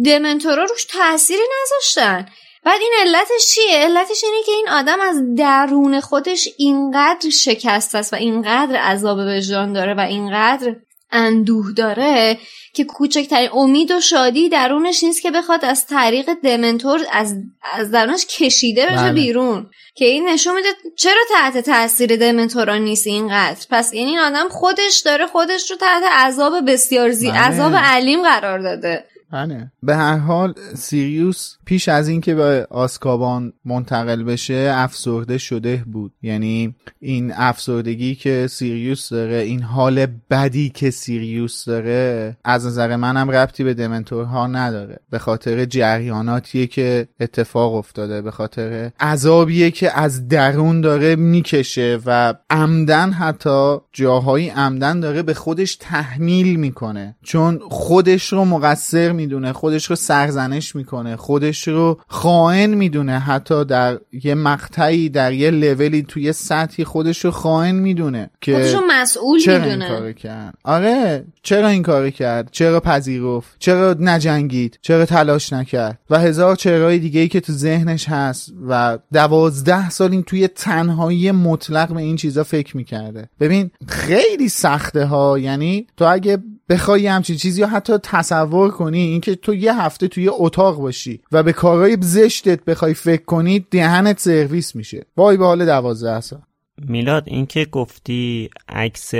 دمنتورا 0.06 0.64
روش 0.64 0.84
تأثیری 0.84 1.44
نذاشتن 1.62 2.26
بعد 2.66 2.82
این 2.82 2.94
علتش 3.02 3.48
چیه؟ 3.48 3.78
علتش 3.78 4.24
اینه 4.24 4.44
که 4.46 4.52
این 4.52 4.70
آدم 4.70 5.00
از 5.02 5.36
درون 5.38 6.00
خودش 6.00 6.50
اینقدر 6.58 7.30
شکست 7.30 7.96
است 7.96 8.14
و 8.14 8.16
اینقدر 8.16 8.76
عذاب 8.76 9.18
وجدان 9.18 9.74
داره 9.74 9.94
و 9.94 10.00
اینقدر 10.00 10.76
اندوه 11.12 11.72
داره 11.72 12.38
که 12.74 12.84
کوچکترین 12.84 13.50
امید 13.54 13.92
و 13.92 14.02
شادی 14.02 14.50
درونش 14.50 15.04
نیست 15.04 15.22
که 15.22 15.32
بخواد 15.32 15.66
از 15.66 15.88
طریق 15.88 16.34
دمنتور 16.44 17.02
از, 17.12 17.36
از 17.74 17.92
درونش 17.92 18.26
کشیده 18.26 18.86
بشه 18.86 18.96
بله. 18.96 19.14
بیرون 19.14 19.70
که 19.96 20.06
این 20.06 20.30
نشون 20.30 20.56
میده 20.56 20.68
چرا 20.98 21.22
تحت 21.30 21.58
تاثیر 21.58 22.16
دمنتورا 22.16 22.78
نیست 22.78 23.08
اینقدر 23.08 23.66
پس 23.70 23.94
یعنی 23.94 24.10
این 24.10 24.20
آدم 24.20 24.50
خودش 24.50 25.00
داره 25.06 25.28
خودش 25.28 25.72
رو 25.72 25.78
تحت 25.78 26.04
عذاب 26.04 26.72
بسیار 26.72 27.12
زی 27.12 27.32
بله. 27.32 27.40
عذاب 27.40 27.74
علیم 27.76 28.24
قرار 28.24 28.60
داده 28.60 29.06
بله 29.32 29.72
به 29.84 29.96
هر 29.96 30.18
حال 30.18 30.54
سیریوس 30.76 31.56
پیش 31.66 31.90
از 31.90 32.08
اینکه 32.08 32.36
به 32.36 32.68
آسکابان 32.70 33.54
منتقل 33.66 34.24
بشه 34.24 34.72
افسرده 34.74 35.38
شده 35.38 35.84
بود. 35.92 36.14
یعنی 36.22 36.76
این 37.00 37.34
افسردگی 37.36 38.16
که 38.16 38.48
سیریوس 38.50 39.10
داره 39.10 39.36
این 39.36 39.62
حال 39.62 40.06
بدی 40.06 40.70
که 40.70 40.92
سیریوس 40.92 41.66
داره 41.66 42.38
از 42.44 42.66
نظر 42.66 42.96
منم 42.96 43.32
ربطی 43.32 43.64
به 43.64 43.74
دمنتورها 43.74 44.48
نداره. 44.48 45.00
به 45.10 45.20
خاطر 45.20 45.66
جریاناتیه 45.66 46.68
که 46.68 47.08
اتفاق 47.20 47.76
افتاده 47.76 48.22
به 48.22 48.32
خاطر 48.32 48.92
عذابیه 49.00 49.72
که 49.72 50.00
از 50.00 50.28
درون 50.28 50.82
داره 50.82 51.16
می‌کشه 51.16 52.00
و 52.06 52.34
عمدن 52.50 53.12
حتی 53.12 53.78
جاهایی 53.94 54.50
عمدن 54.50 55.00
داره 55.00 55.24
به 55.24 55.34
خودش 55.34 55.76
تحمیل 55.76 56.56
می‌کنه. 56.56 57.16
چون 57.24 57.60
خودش 57.70 58.34
رو 58.34 58.46
مقصر 58.46 59.12
می‌دونه 59.22 59.54
خودش 59.54 59.86
رو 59.86 59.96
سرزنش 59.96 60.76
می‌کنه 60.76 61.16
خودش 61.16 61.68
رو 61.68 62.00
خائن 62.08 62.74
می‌دونه 62.74 63.20
حتی 63.20 63.66
در 63.66 64.00
یه 64.24 64.36
مقطعی 64.36 65.10
در 65.10 65.34
یه 65.34 65.52
لولی 65.52 66.04
توی 66.04 66.34
سطحی 66.34 66.84
خودش 66.84 67.26
رو 67.26 67.32
خائن 67.32 67.76
می‌دونه 67.76 68.30
که 68.42 68.54
خودش 68.54 68.74
رو 68.74 68.82
مسئول 68.90 69.40
چرا 69.40 69.56
این 69.56 69.66
می‌دونه. 69.66 69.88
کارو 69.88 70.12
کرد؟ 70.14 70.54
آره 70.64 71.26
چرا 71.44 71.68
این 71.68 71.84
کارو 71.84 72.10
کرد؟ 72.10 72.50
چرا 72.52 72.80
پذیرفت؟ 72.80 73.56
چرا 73.60 73.96
نجنگید؟ 74.00 74.80
چرا 74.82 75.06
تلاش 75.06 75.54
نکرد؟ 75.54 76.00
و 76.10 76.20
هزار 76.20 76.56
چرای 76.56 77.00
دیگه 77.00 77.20
ای 77.20 77.28
که 77.28 77.40
تو 77.40 77.54
ذهنش 77.54 78.10
هست 78.10 78.54
و 78.70 78.98
دوازده 79.14 79.90
سال 79.90 80.12
این 80.12 80.24
توی 80.24 80.48
تنهایی 80.48 81.32
مطلق 81.32 81.94
به 81.94 82.02
این 82.02 82.16
چیزا 82.16 82.44
فکر 82.44 82.78
می‌کرده. 82.78 83.30
ببین 83.40 83.72
خیلی 83.88 84.50
سخته 84.50 85.06
ها 85.06 85.40
یعنی 85.40 85.88
تو 85.98 86.06
اگه 86.14 86.38
بخوای 86.72 87.02
یه 87.02 87.12
همچین 87.12 87.38
چیزی 87.38 87.62
یا 87.62 87.68
حتی 87.68 87.98
تصور 88.04 88.72
کنی 88.72 89.00
اینکه 89.00 89.36
تو 89.36 89.56
یه 89.56 89.82
هفته 89.82 90.08
توی 90.08 90.30
اتاق 90.30 90.78
باشی 90.78 91.22
و 91.32 91.44
به 91.44 91.54
کارهای 91.54 91.98
زشتت 92.02 92.66
بخوای 92.66 92.94
فکر 92.94 93.24
کنی 93.24 93.60
دهنت 93.60 94.20
سرویس 94.20 94.76
میشه. 94.76 95.06
وای 95.18 95.38
به 95.38 95.46
حال 95.46 95.66
دوازده 95.66 96.22
سال. 96.22 96.42
میلاد 96.78 97.24
اینکه 97.28 97.66
گفتی 97.66 98.50
عکس 98.70 99.12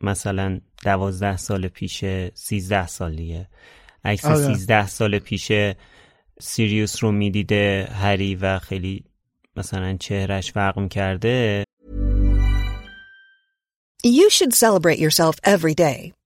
مثلا 0.00 0.60
دوازده 0.84 1.36
سال 1.36 1.68
پیشه 1.68 2.30
سیزده 2.34 2.86
سالیه. 2.86 3.48
عکس 4.04 4.24
آره. 4.24 4.36
سیزده 4.36 4.86
سال 4.86 5.18
پیشه 5.18 5.76
سیریوس 6.40 7.04
رو 7.04 7.12
می‌دیده 7.12 7.88
هری 7.92 8.34
و 8.34 8.58
خیلی 8.58 9.04
مثلا 9.56 9.96
چهرش 10.00 10.52
فرق 10.52 10.78
می‌کرده. 10.78 11.64
You 14.06 14.28
should 14.36 14.54
celebrate 14.64 14.98
yourself 14.98 15.36
every 15.54 15.74
day, 15.74 16.12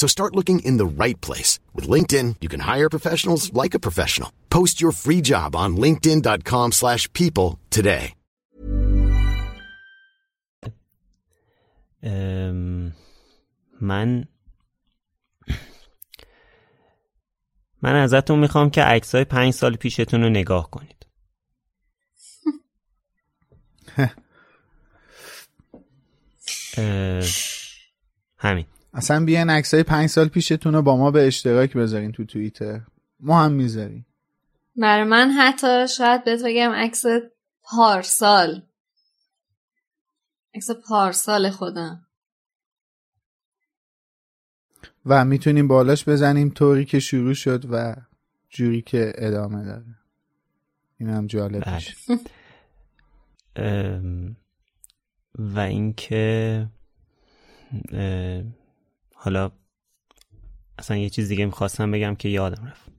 So 0.00 0.06
start 0.06 0.32
looking 0.38 0.58
in 0.68 0.76
the 0.82 0.90
right 1.04 1.18
place. 1.26 1.52
With 1.76 1.86
LinkedIn, 1.94 2.28
you 2.42 2.48
can 2.54 2.62
hire 2.72 2.88
professionals 2.96 3.42
like 3.60 3.74
a 3.74 3.84
professional. 3.86 4.30
Post 4.58 4.74
your 4.82 4.92
free 5.04 5.22
job 5.32 5.56
on 5.62 5.70
linkedin.com 5.84 6.72
slash 6.72 7.02
people 7.12 7.48
today. 7.70 8.12
ام، 12.02 12.92
من 13.80 14.24
من 17.82 17.94
ازتون 17.94 18.38
می‌خوام 18.38 18.70
که 18.70 18.82
عکسای 18.82 19.24
پنج 19.24 19.54
سال 19.54 19.76
پیشتون 19.76 20.22
رو 20.22 20.28
نگاه 20.28 20.70
کنید 20.70 21.06
همین 28.38 28.66
اصلا 28.96 29.24
بیاین 29.24 29.50
عکسای 29.50 29.82
پنج 29.82 30.08
سال 30.08 30.28
پیشتون 30.28 30.74
رو 30.74 30.82
با 30.82 30.96
ما 30.96 31.10
به 31.10 31.26
اشتراک 31.26 31.76
بذارین 31.76 32.12
تو 32.12 32.24
توییتر. 32.24 32.80
ما 33.20 33.42
هم 33.42 33.52
می‌ذاریم. 33.52 34.06
برای 34.76 35.04
من 35.04 35.30
حتی 35.30 35.88
شاید 35.88 36.24
بهت 36.24 36.44
بگم 36.44 36.70
عکس 36.70 37.04
پارسال. 37.62 38.62
عکس 40.54 40.70
پارسال 40.88 41.50
خودم. 41.50 42.06
و 45.06 45.24
می‌تونیم 45.24 45.68
بالاش 45.68 46.08
بزنیم 46.08 46.50
طوری 46.50 46.84
که 46.84 47.00
شروع 47.00 47.34
شد 47.34 47.64
و 47.70 47.96
جوری 48.48 48.82
که 48.82 49.12
ادامه 49.14 49.64
داره. 49.64 49.84
این 50.98 51.08
هم 51.08 51.26
جالب 51.26 51.64
بله. 51.64 51.74
میشه. 51.74 51.94
و 55.38 55.58
اینکه 55.58 56.66
حالا 59.16 59.50
اصلا 60.78 60.96
یه 60.96 61.10
چیز 61.10 61.28
دیگه 61.28 61.46
می‌خواستم 61.46 61.90
بگم 61.90 62.14
که 62.14 62.28
یادم 62.28 62.66
رفت. 62.66 62.90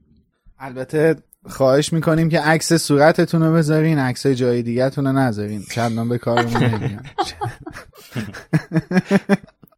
البته 0.58 1.16
خواهش 1.46 1.92
می‌کنیم 1.92 2.28
که 2.28 2.40
عکس 2.40 2.72
صورتتون 2.72 3.42
رو 3.42 3.52
بذارین 3.52 3.98
عکس 3.98 4.26
جای 4.26 4.62
دیگه 4.62 4.88
رو 4.88 5.02
نذارین. 5.02 5.62
چندان 5.62 6.08
به 6.08 6.18
کارمون 6.18 6.62
نمیاد 6.62 7.06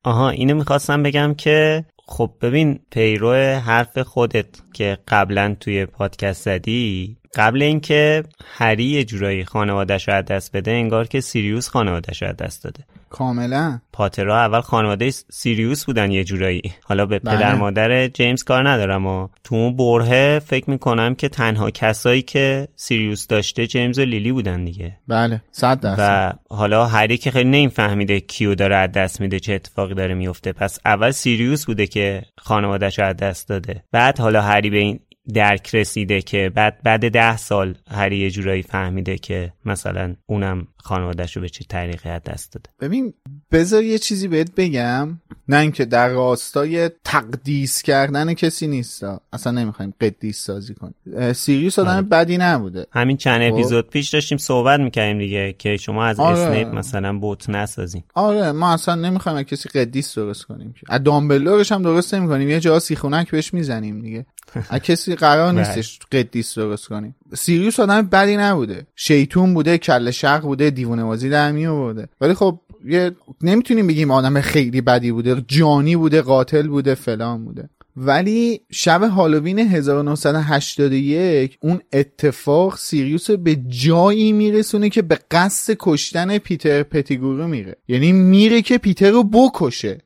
آها 0.03 0.31
اینو 0.31 0.55
می‌خواستم 0.55 1.03
بگم 1.03 1.35
که 1.35 1.85
خب 2.07 2.35
ببین 2.41 2.81
پیرو 2.91 3.35
حرف 3.59 3.99
خودت 3.99 4.47
که 4.73 4.99
قبلا 5.09 5.57
توی 5.61 5.87
پادکست 5.87 6.43
زدی 6.45 7.17
قبل 7.35 7.63
اینکه 7.63 8.23
هری 8.45 8.85
یه 8.85 9.05
جورایی 9.05 9.45
خانوادش 9.45 10.09
رو 10.09 10.15
از 10.15 10.25
دست 10.25 10.57
بده 10.57 10.71
انگار 10.71 11.07
که 11.07 11.21
سیریوس 11.21 11.69
خانوادش 11.69 12.23
رو 12.23 12.29
از 12.29 12.37
دست 12.37 12.65
داده. 12.65 12.85
کاملا. 13.11 13.81
پاترها 13.93 14.37
اول 14.37 14.61
خانواده 14.61 15.11
سیریوس 15.11 15.85
بودن 15.85 16.11
یه 16.11 16.25
جورایی. 16.25 16.63
حالا 16.83 17.07
به 17.07 17.19
بله. 17.19 17.37
پدر 17.37 17.55
مادر 17.55 18.09
جیمز 18.09 18.45
کار 18.45 18.69
ندارم 18.69 19.07
و 19.07 19.29
تو 19.45 19.55
اون 19.55 19.77
برهه 19.77 20.39
فکر 20.39 20.71
می‌کنم 20.71 21.15
که 21.15 21.29
تنها 21.29 21.71
کسایی 21.71 22.23
که 22.23 22.69
سیریوس 22.77 23.27
داشته 23.27 23.67
جیمز 23.67 23.99
و 23.99 24.03
لیلی 24.03 24.33
بودن 24.33 24.65
دیگه. 24.65 24.97
بله 25.09 25.43
صد 25.53 25.81
درصد. 25.81 26.39
و 26.51 26.55
حالا 26.55 26.87
هری 26.87 27.19
که 27.19 27.31
خیلی 27.31 27.51
نمیفهمیده 27.51 28.21
کیو 28.21 28.55
داره 28.55 28.77
از 28.77 28.93
دست 28.93 29.21
میده 29.21 29.41
چه 29.41 29.53
اتفاقی 29.53 29.95
داره 29.95 30.15
میفته 30.15 30.53
پس 30.53 30.79
اول 30.85 31.11
سیریوس 31.11 31.67
بوده 31.67 31.87
که 31.87 32.23
خانوادش 32.39 32.99
رو 32.99 33.05
از 33.05 33.17
دست 33.17 33.49
داده. 33.49 33.85
بعد 33.93 34.21
حالا 34.21 34.43
هری 34.43 34.71
به 34.71 34.79
این 34.79 35.01
درک 35.35 35.75
رسیده 35.75 36.23
که 36.23 36.51
بعد 36.55 36.83
بعد 36.83 37.09
ده 37.09 37.37
سال 37.37 37.75
هری 37.91 38.19
یه 38.19 38.31
جورایی 38.31 38.63
فهمیده 38.63 39.19
که 39.19 39.53
مثلا 39.65 40.17
اونم 40.27 40.69
خانوادش 40.77 41.37
رو 41.37 41.43
به 41.43 41.49
چه 41.49 41.65
طریقی 41.69 42.09
دست 42.09 42.53
داده. 42.53 42.71
ببین 42.81 43.15
بذار 43.53 43.83
یه 43.83 43.99
چیزی 43.99 44.29
بهت 44.29 44.55
بگم. 44.57 45.19
نه 45.49 45.57
اینکه 45.57 45.85
در 45.85 46.09
راستای 46.09 46.91
تقدیس 47.05 47.83
کردن 47.83 48.35
کسی 48.35 48.67
نیست. 48.67 49.05
اصلا 49.33 49.53
نمی‌خوایم 49.53 49.95
قدیس 50.01 50.45
سازی 50.45 50.75
کنیم. 50.75 51.33
سیریوس 51.33 51.79
آدم 51.79 51.91
آره. 51.91 52.03
بدی 52.03 52.39
نبوده. 52.39 52.87
همین 52.93 53.17
چند 53.17 53.49
خب. 53.49 53.55
اپیزود 53.55 53.91
پیش 53.91 54.09
داشتیم 54.09 54.39
صحبت 54.39 54.81
می‌کردیم 54.81 55.19
دیگه 55.19 55.55
که 55.59 55.77
شما 55.77 56.05
از 56.05 56.21
آره. 56.21 56.39
اسنیپ 56.39 56.75
مثلا 56.75 57.19
بوت 57.19 57.51
نسازین 57.51 58.03
آره 58.15 58.53
ما 58.53 58.73
اصلا 58.73 58.95
نمی‌خوایم 58.95 59.43
کسی 59.43 59.69
قدیس 59.69 60.15
درست 60.15 60.45
کنیم. 60.45 60.75
از 60.89 61.03
دامبلورش 61.03 61.73
هم 61.73 61.83
درست 61.83 62.15
نمی‌کنیم. 62.15 62.49
یه 62.49 62.61
جا 62.61 62.79
سیخونک 62.79 63.31
بهش 63.31 63.55
می‌زنیم 63.55 64.01
دیگه. 64.01 64.27
از 64.71 64.81
کسی 64.81 65.15
قرار 65.15 65.53
نیستش 65.53 65.99
قدیس 66.13 66.59
درست 66.59 66.89
کنیم. 66.89 67.17
سیریوس 67.35 67.81
آدم 67.81 68.03
بدی 68.03 68.37
نبوده. 68.37 68.87
شیطون 68.97 69.55
بوده 69.55 69.79
کله 69.79 70.11
شق 70.11 70.41
بوده 70.41 70.71
دیوونه 70.71 71.05
بازی 71.05 71.29
در 71.29 71.53
می 71.53 71.67
آورده 71.67 72.09
ولی 72.21 72.35
خب 72.35 72.61
یه 72.85 73.17
نمی‌تونیم 73.43 73.87
بگیم 73.87 74.11
آدم 74.11 74.41
خیلی 74.41 74.81
بدی 74.81 75.13
بوده 75.13 75.45
جانی 75.49 75.97
بوده 75.97 76.23
قاتل 76.23 76.69
بوده 76.69 76.95
فلان 76.95 77.45
بوده. 77.45 77.71
ولی 77.97 78.61
شب 78.71 79.03
هالووین 79.03 79.59
1981 79.59 81.59
اون 81.61 81.81
اتفاق 81.93 82.79
سیریوس 82.79 83.31
به 83.31 83.57
جایی 83.69 84.33
میرسونه 84.33 84.89
که 84.89 85.03
به 85.03 85.19
قصد 85.31 85.77
کشتن 85.79 86.39
پیتر 86.39 86.83
پتیگورو 86.83 87.49
میره. 87.49 87.77
یعنی 87.89 88.13
میره 88.13 88.63
که 88.63 88.79
پیتر 88.79 89.11
رو 89.11 89.25
بکشه. 89.25 89.99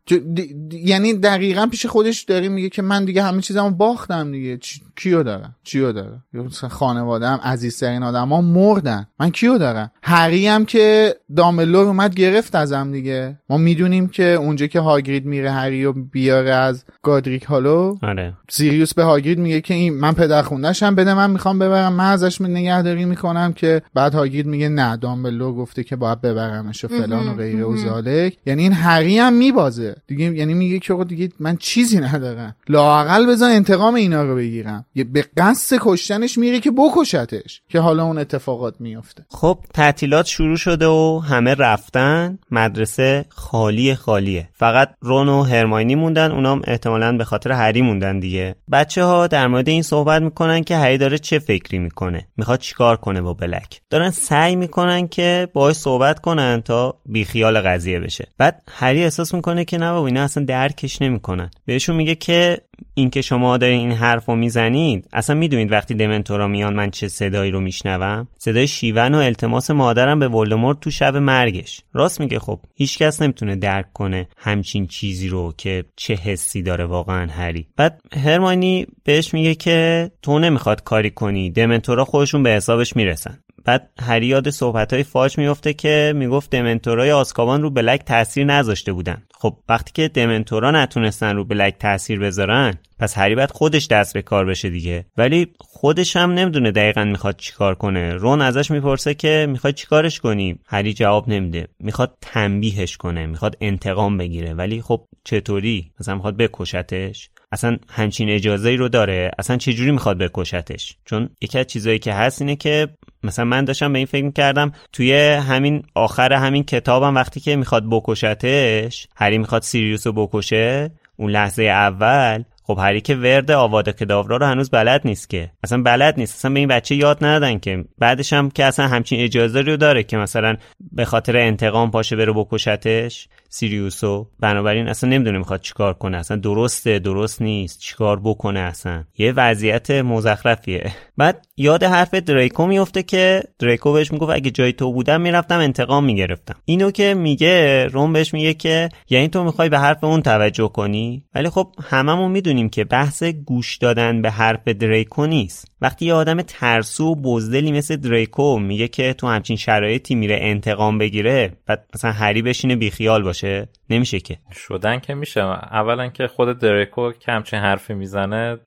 یعنی 0.72 1.14
دقیقا 1.14 1.66
پیش 1.66 1.86
خودش 1.86 2.22
داره 2.22 2.48
میگه 2.48 2.68
که 2.68 2.82
من 2.82 3.04
دیگه 3.04 3.22
همه 3.22 3.40
چیزمو 3.40 3.70
باختم 3.70 4.32
دیگه. 4.32 4.58
چ- 4.58 4.80
کیو 4.96 5.22
دارم؟ 5.22 5.56
چیو 5.64 5.92
دارم؟ 5.92 6.24
خانواده 6.70 7.26
هم 7.26 7.40
عزیزترین 7.42 8.02
آدم 8.02 8.28
ها 8.28 8.40
مردن. 8.40 9.06
من 9.20 9.30
کیو 9.30 9.58
دارم؟ 9.58 9.90
هری 10.02 10.46
هم 10.46 10.64
که 10.64 11.14
دامبلور 11.36 11.86
اومد 11.86 12.14
گرفت 12.14 12.54
ازم 12.54 12.92
دیگه. 12.92 13.38
ما 13.50 13.56
می‌دونیم 13.56 14.08
که 14.08 14.24
اونجا 14.24 14.66
که 14.66 14.80
هاگرید 14.80 15.26
میره 15.26 15.50
هری 15.50 15.84
رو 15.84 15.92
بیاره 15.92 16.50
از 16.50 16.84
گادریک 17.02 17.42
هالو 17.42 17.73
آره. 18.02 18.34
سیریوس 18.50 18.94
به 18.94 19.02
هاگرید 19.02 19.38
میگه 19.38 19.60
که 19.60 19.74
این 19.74 19.94
من 19.94 20.12
پدر 20.12 20.42
خوندهشم 20.42 20.94
بده 20.94 21.14
من 21.14 21.30
می‌خوام 21.30 21.58
ببرم. 21.58 21.92
من 21.92 22.04
ازش 22.04 22.40
نگهداری 22.40 23.04
می‌کنم 23.04 23.52
که 23.52 23.82
بعد 23.94 24.14
هاگرید 24.14 24.46
میگه 24.46 24.68
نه 24.68 24.96
دامبلور 24.96 25.54
گفته 25.54 25.84
که 25.84 25.96
باید 25.96 26.20
ببرمش 26.20 26.84
و 26.84 26.88
فلان 26.88 27.28
و 27.28 27.34
غیره 27.34 27.64
و 27.64 27.76
زالک. 27.76 28.36
یعنی 28.46 28.62
این 28.62 28.72
هری 28.72 29.18
هم 29.18 29.32
میبازه. 29.32 29.96
دیگه 30.06 30.24
یعنی 30.24 30.54
میگه 30.54 30.78
که 30.78 30.92
آقا 30.92 31.04
دیگه 31.04 31.28
من 31.40 31.56
چیزی 31.56 32.00
ندارم. 32.00 32.56
لااقل 32.68 33.26
بذار 33.26 33.50
انتقام 33.50 33.94
اینا 33.94 34.22
رو 34.22 34.36
بگیرم. 34.36 34.84
یه 34.94 35.04
به 35.04 35.24
قصد 35.36 35.76
کشتنش 35.80 36.38
میره 36.38 36.60
که 36.60 36.70
بکشتش 36.70 37.62
که 37.68 37.80
حالا 37.80 38.04
اون 38.04 38.18
اتفاقات 38.18 38.74
میفته 38.80 39.24
خب 39.30 39.58
تعطیلات 39.74 40.26
شروع 40.26 40.56
شده 40.56 40.86
و 40.86 41.22
همه 41.28 41.54
رفتن. 41.54 42.38
مدرسه 42.50 43.24
خالی 43.28 43.94
خالیه. 43.94 44.48
فقط 44.52 44.88
رون 45.00 45.28
و 45.28 45.42
هرماینی 45.42 45.94
موندن. 45.94 46.32
اونام 46.32 46.62
احتمالا 46.64 47.16
به 47.16 47.24
خاطر 47.24 47.52
هری 47.64 47.82
موندن 47.82 48.18
دیگه. 48.18 48.54
بچه 48.72 49.04
ها 49.04 49.26
در 49.26 49.46
مورد 49.46 49.68
این 49.68 49.82
صحبت 49.82 50.22
می‌کنن 50.22 50.64
که 50.64 50.76
هری 50.76 50.98
داره 50.98 51.18
چه 51.18 51.38
فکری 51.38 51.78
می‌کنه. 51.78 52.26
می‌خواد 52.36 52.58
چیکار 52.58 52.96
کنه 52.96 53.22
با 53.22 53.34
بلک. 53.34 53.80
دارن 53.90 54.10
سعی 54.10 54.56
می‌کنن 54.56 55.08
که 55.08 55.48
باهاش 55.52 55.76
صحبت 55.76 56.20
کنن 56.20 56.60
تا 56.60 57.00
بیخیال 57.06 57.60
قضیه 57.60 58.00
بشه. 58.00 58.28
بعد 58.38 58.62
هری 58.70 59.04
احساس 59.04 59.34
می‌کنه 59.34 59.64
که 59.64 59.78
نه 59.78 59.92
بابا 59.92 60.06
اینا 60.06 60.22
اصلا 60.22 60.44
درکش 60.44 61.02
نمی‌کنن. 61.02 61.50
بهشون 61.66 61.96
میگه 61.96 62.14
که 62.14 62.58
اینکه 62.94 63.22
شما 63.22 63.56
دارین 63.56 63.80
این 63.80 63.92
حرف 63.92 64.26
رو 64.26 64.36
می‌زنید 64.36 65.08
اصلا 65.12 65.36
می‌دونید 65.36 65.72
وقتی 65.72 65.94
دمنتورا 65.94 66.48
میان 66.48 66.74
من 66.74 66.90
چه 66.90 67.08
صدایی 67.08 67.50
رو 67.50 67.60
میشنوم؟ 67.60 68.28
صدای 68.38 68.68
شیون 68.68 69.14
و 69.14 69.18
التماس 69.18 69.70
مادرم 69.70 70.18
به 70.18 70.28
ولدمورت 70.28 70.80
تو 70.80 70.90
شب 70.90 71.16
مرگش. 71.16 71.80
راست 71.92 72.20
میگه 72.20 72.38
خب 72.38 72.60
هیچکس 72.74 73.22
نمی‌تونه 73.22 73.56
درک 73.56 73.92
کنه 73.92 74.28
همچین 74.36 74.86
چیزی 74.86 75.28
رو 75.28 75.54
که 75.58 75.84
چه 75.96 76.14
حسی 76.14 76.62
داره 76.62 76.84
واقعا 76.84 77.26
هری. 77.30 77.66
بعد 77.76 78.00
هرمانی 78.24 78.86
بهش 79.04 79.34
میگه 79.34 79.54
که 79.54 80.10
تو 80.22 80.38
نمی‌خواد 80.38 80.82
کاری 80.82 81.10
کنی 81.10 81.50
دمنتورا 81.50 82.04
خودشون 82.04 82.42
به 82.42 82.50
حسابش 82.50 82.96
می‌رسن. 82.96 83.38
بعد 83.64 83.90
هری 84.00 84.26
یاد 84.26 84.50
صحبت 84.50 84.92
های 84.92 85.02
فاج 85.02 85.38
میفته 85.38 85.72
که 85.72 86.12
می‌گفت 86.16 86.50
دمنتورای 86.50 87.12
آسکابان 87.12 87.62
رو 87.62 87.70
بلک 87.70 88.04
تاثیر 88.04 88.44
نذاشته 88.44 88.92
بودن. 88.92 89.22
خب 89.34 89.56
وقتی 89.68 89.92
که 89.94 90.08
دمنتورا 90.08 90.70
نتونستن 90.70 91.36
رو 91.36 91.44
بلک 91.44 91.78
تاثیر 91.78 92.20
بذارن 92.20 92.74
پس 92.98 93.18
هری 93.18 93.34
باید 93.34 93.50
خودش 93.50 93.86
دست 93.86 94.14
به 94.14 94.22
کار 94.22 94.44
بشه 94.44 94.70
دیگه. 94.70 95.04
ولی 95.16 95.46
خودش 95.58 96.16
هم 96.16 96.30
نمی‌دونه 96.30 96.70
دقیقا 96.70 97.04
می‌خواد 97.04 97.36
چیکار 97.36 97.74
کنه. 97.74 98.14
رون 98.14 98.42
ازش 98.42 98.70
می‌پرسه 98.70 99.14
که 99.14 99.46
می‌خواد 99.50 99.74
چیکارش 99.74 100.20
کنی؟ 100.20 100.58
هری 100.66 100.94
جواب 100.94 101.28
نمیده. 101.28 101.68
می‌خواد 101.80 102.16
تنبیهش 102.20 102.96
کنه 102.96 103.26
می‌خواد 103.26 103.56
انتقام 103.60 104.18
بگیره. 104.18 104.54
ولی 104.54 104.82
خب 104.82 105.04
چطوری؟ 105.24 105.90
مثلا 106.00 106.14
می‌خواد 106.14 106.36
بکشتش. 106.36 107.30
اصلا 107.52 107.76
همچین 107.88 108.30
اجازه 108.30 108.68
ای 108.68 108.76
رو 108.76 108.88
داره. 108.88 109.30
اصلا 109.38 109.56
چجوری 109.56 109.90
می‌خواد 109.90 110.18
بکشتش؟ 110.18 110.96
چون 111.04 111.28
یکی 111.42 111.58
از 111.58 111.66
چیزایی 111.66 111.98
که 111.98 112.12
هست 112.12 112.42
اینه 112.42 112.56
که 112.56 112.88
مثلا 113.24 113.44
من 113.44 113.64
داشتم 113.64 113.92
به 113.92 113.98
این 113.98 114.06
فکر 114.06 114.30
کردم 114.30 114.72
توی 114.92 115.12
همین 115.22 115.82
آخر 115.94 116.32
همین 116.32 116.64
کتابم 116.64 117.14
وقتی 117.14 117.40
که 117.40 117.56
می‌خواد 117.56 117.84
بکشتش 117.90 119.08
هری 119.16 119.38
می‌خواد 119.38 119.62
سیریوس 119.62 120.06
رو 120.06 120.12
بکشه 120.12 120.90
اون 121.16 121.30
لحظه 121.30 121.62
اول 121.62 122.42
خب 122.66 122.78
هری 122.80 123.00
که 123.00 123.14
ورد 123.14 123.50
آواده 123.50 123.92
کداورا 123.92 124.36
رو 124.36 124.46
هنوز 124.46 124.70
بلد 124.70 125.00
نیست 125.04 125.30
که. 125.30 125.50
اصلا 125.64 125.82
بلد 125.82 126.14
نیست. 126.16 126.34
اصلا 126.34 126.52
به 126.52 126.58
این 126.58 126.68
بچه 126.68 126.94
یاد 126.94 127.24
ندادن 127.24 127.58
که. 127.58 127.84
بعدش 127.98 128.32
هم 128.32 128.50
که 128.50 128.64
اصلا 128.64 128.88
همچین 128.88 129.20
اجازه 129.20 129.60
رو 129.60 129.76
داره 129.76 130.02
که 130.02 130.16
مثلا 130.16 130.56
به 130.92 131.04
خاطر 131.04 131.36
انتقام 131.36 131.90
پاشه 131.90 132.16
بره 132.16 132.32
بکشتش. 132.32 133.28
سیریوسو 133.54 134.26
بنابراین 134.40 134.88
اصلا 134.88 135.10
نمی‌دونه 135.10 135.38
می‌خواد 135.38 135.60
چیکار 135.60 135.94
کنه. 135.94 136.16
اصلا 136.16 136.36
درسته 136.36 136.98
درست 136.98 137.42
نیست. 137.42 137.80
چیکار 137.80 138.20
بکنه 138.24 138.60
اصلا. 138.60 139.04
یه 139.18 139.32
وضعیت 139.32 139.90
مزخرفیه. 139.90 140.92
بعد 141.16 141.46
یاد 141.56 141.82
حرف 141.82 142.14
دریکو 142.14 142.66
میفته 142.66 143.02
که 143.02 143.42
دریکو 143.58 143.92
بهش 143.92 144.12
می‌گفت 144.12 144.32
اگه 144.32 144.50
جای 144.50 144.72
تو 144.72 144.92
بودم 144.92 145.20
می‌رفتم 145.20 145.58
انتقام 145.58 146.04
می‌گرفتم. 146.04 146.54
اینو 146.64 146.90
که 146.90 147.14
میگه 147.14 147.86
روم 147.86 148.12
بهش 148.12 148.34
میگه 148.34 148.54
که 148.54 148.88
یعنی 149.10 149.28
تو 149.28 149.44
می‌خوای 149.44 149.68
به 149.68 149.78
حرف 149.78 150.04
اون 150.04 150.22
توجه 150.22 150.68
کنی؟ 150.68 151.24
ولی 151.34 151.48
خب 151.48 151.68
هممون 151.82 152.30
می‌دونیم 152.30 152.68
که 152.68 152.84
بحث 152.84 153.22
گوش 153.22 153.76
دادن 153.76 154.22
به 154.22 154.30
حرف 154.30 154.68
دریکو 154.68 155.26
نیست. 155.26 155.68
وقتی 155.80 156.06
یه 156.06 156.14
آدم 156.14 156.42
ترسو 156.42 157.04
و 157.04 157.14
بزدلی 157.14 157.72
مثل 157.72 157.96
دریکو 157.96 158.58
میگه 158.58 158.88
که 158.88 159.12
تو 159.12 159.26
همچین 159.26 159.56
شرایطی 159.56 160.14
میره 160.14 160.38
انتقام 160.40 160.98
بگیره 160.98 161.52
بعد 161.66 161.84
مثلا 161.94 162.12
هری 162.12 162.42
بشینه 162.42 162.76
بیخیال 162.76 163.22
باشه. 163.22 163.43
نمیشه 163.90 164.20
که. 164.20 164.38
شدن 164.52 164.98
که 164.98 165.14
میشه. 165.14 165.40
اولا 165.40 166.08
که 166.08 166.26
خود 166.26 166.58
دریکو 166.58 167.12
که 167.12 167.32
همچین 167.32 167.58
حرفی 167.58 167.94
می‌زنه 167.94 168.58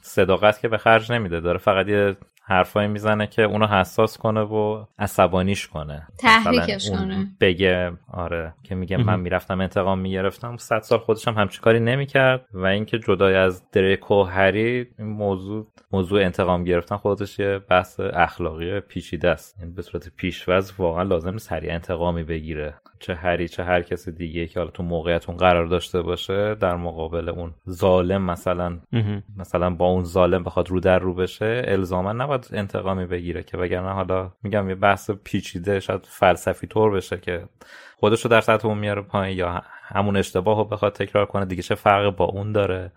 صداقت 0.00 0.60
که 0.60 0.68
به 0.68 0.78
خرج 0.78 1.12
نمیده. 1.12 1.40
داره 1.40 1.58
فقط 1.58 1.88
یه 1.88 2.16
حرفایی 2.44 2.88
می‌زنه 2.88 3.26
که 3.26 3.42
اونو 3.42 3.66
حساس 3.66 4.18
کنه 4.18 4.40
و 4.40 4.84
عصبانیش 4.98 5.68
کنه. 5.68 6.06
تحریکش 6.18 6.90
کنه. 6.90 7.26
بگه 7.40 7.92
آره 8.12 8.54
که 8.62 8.74
میگه 8.74 8.96
من 8.96 9.20
می‌رفتم 9.20 9.60
انتقام 9.60 9.98
می‌گرفتم. 9.98 10.56
صد 10.56 10.80
سال 10.80 10.98
خودش 10.98 11.28
هم 11.28 11.34
همچین 11.34 11.60
کاری 11.60 11.80
نمی‌کرد. 11.80 12.46
و 12.52 12.66
اینکه 12.66 12.98
جدای 12.98 13.34
از 13.34 13.70
دریکو 13.70 14.22
هری 14.22 14.86
این 14.98 15.08
موضوع 15.08 15.66
موضوع 15.92 16.22
انتقام 16.22 16.64
گرفتن 16.64 16.96
خودش 16.96 17.38
یه 17.38 17.58
بحث 17.58 18.00
اخلاقی 18.00 18.80
پیچیده 18.80 19.28
است. 19.28 19.56
این 19.60 19.74
به 19.74 19.82
صورت 19.82 20.08
پیشوز 20.16 20.72
واقعا 20.78 21.02
لازم 21.02 21.30
نیست 21.30 21.52
هری 21.52 21.70
انتقامی 21.70 22.22
بگیره. 22.22 22.74
چه 23.02 23.14
هری 23.14 23.48
چه 23.48 23.64
هر 23.64 23.82
کس 23.82 24.08
دیگه 24.08 24.46
که 24.46 24.60
حالا 24.60 24.70
تو 24.70 24.82
موقعیت 24.82 25.28
اون 25.28 25.38
قرار 25.38 25.66
داشته 25.66 26.02
باشه 26.02 26.54
در 26.54 26.76
مقابل 26.76 27.28
اون 27.28 27.54
ظالم 27.70 28.22
مثلا 28.22 28.78
مثلا 29.36 29.70
با 29.70 29.86
اون 29.86 30.04
ظالم 30.04 30.42
بخواد 30.44 30.68
رو 30.68 30.80
در 30.80 30.98
رو 30.98 31.14
بشه 31.14 31.62
الزاما 31.64 32.12
نباید 32.12 32.48
انتقامی 32.52 33.06
بگیره 33.06 33.42
که 33.42 33.56
وگرنه 33.56 33.92
حالا 33.92 34.32
میگم 34.42 34.68
یه 34.68 34.74
بحث 34.74 35.10
پیچیده 35.10 35.80
شاید 35.80 36.06
فلسفی 36.06 36.66
طور 36.66 36.90
بشه 36.90 37.16
که 37.16 37.44
خودش 38.02 38.24
رو 38.24 38.30
در 38.30 38.40
سطح 38.40 38.68
اون 38.68 38.78
میاره 38.78 39.02
پایین 39.02 39.38
یا 39.38 39.62
همون 39.82 40.16
اشتباه 40.16 40.58
رو 40.58 40.64
بخواد 40.64 40.92
تکرار 40.92 41.26
کنه 41.26 41.44
دیگه 41.44 41.62
چه 41.62 41.74
فرق 41.74 42.16
با 42.16 42.24
اون 42.24 42.52
داره؟ 42.52 42.92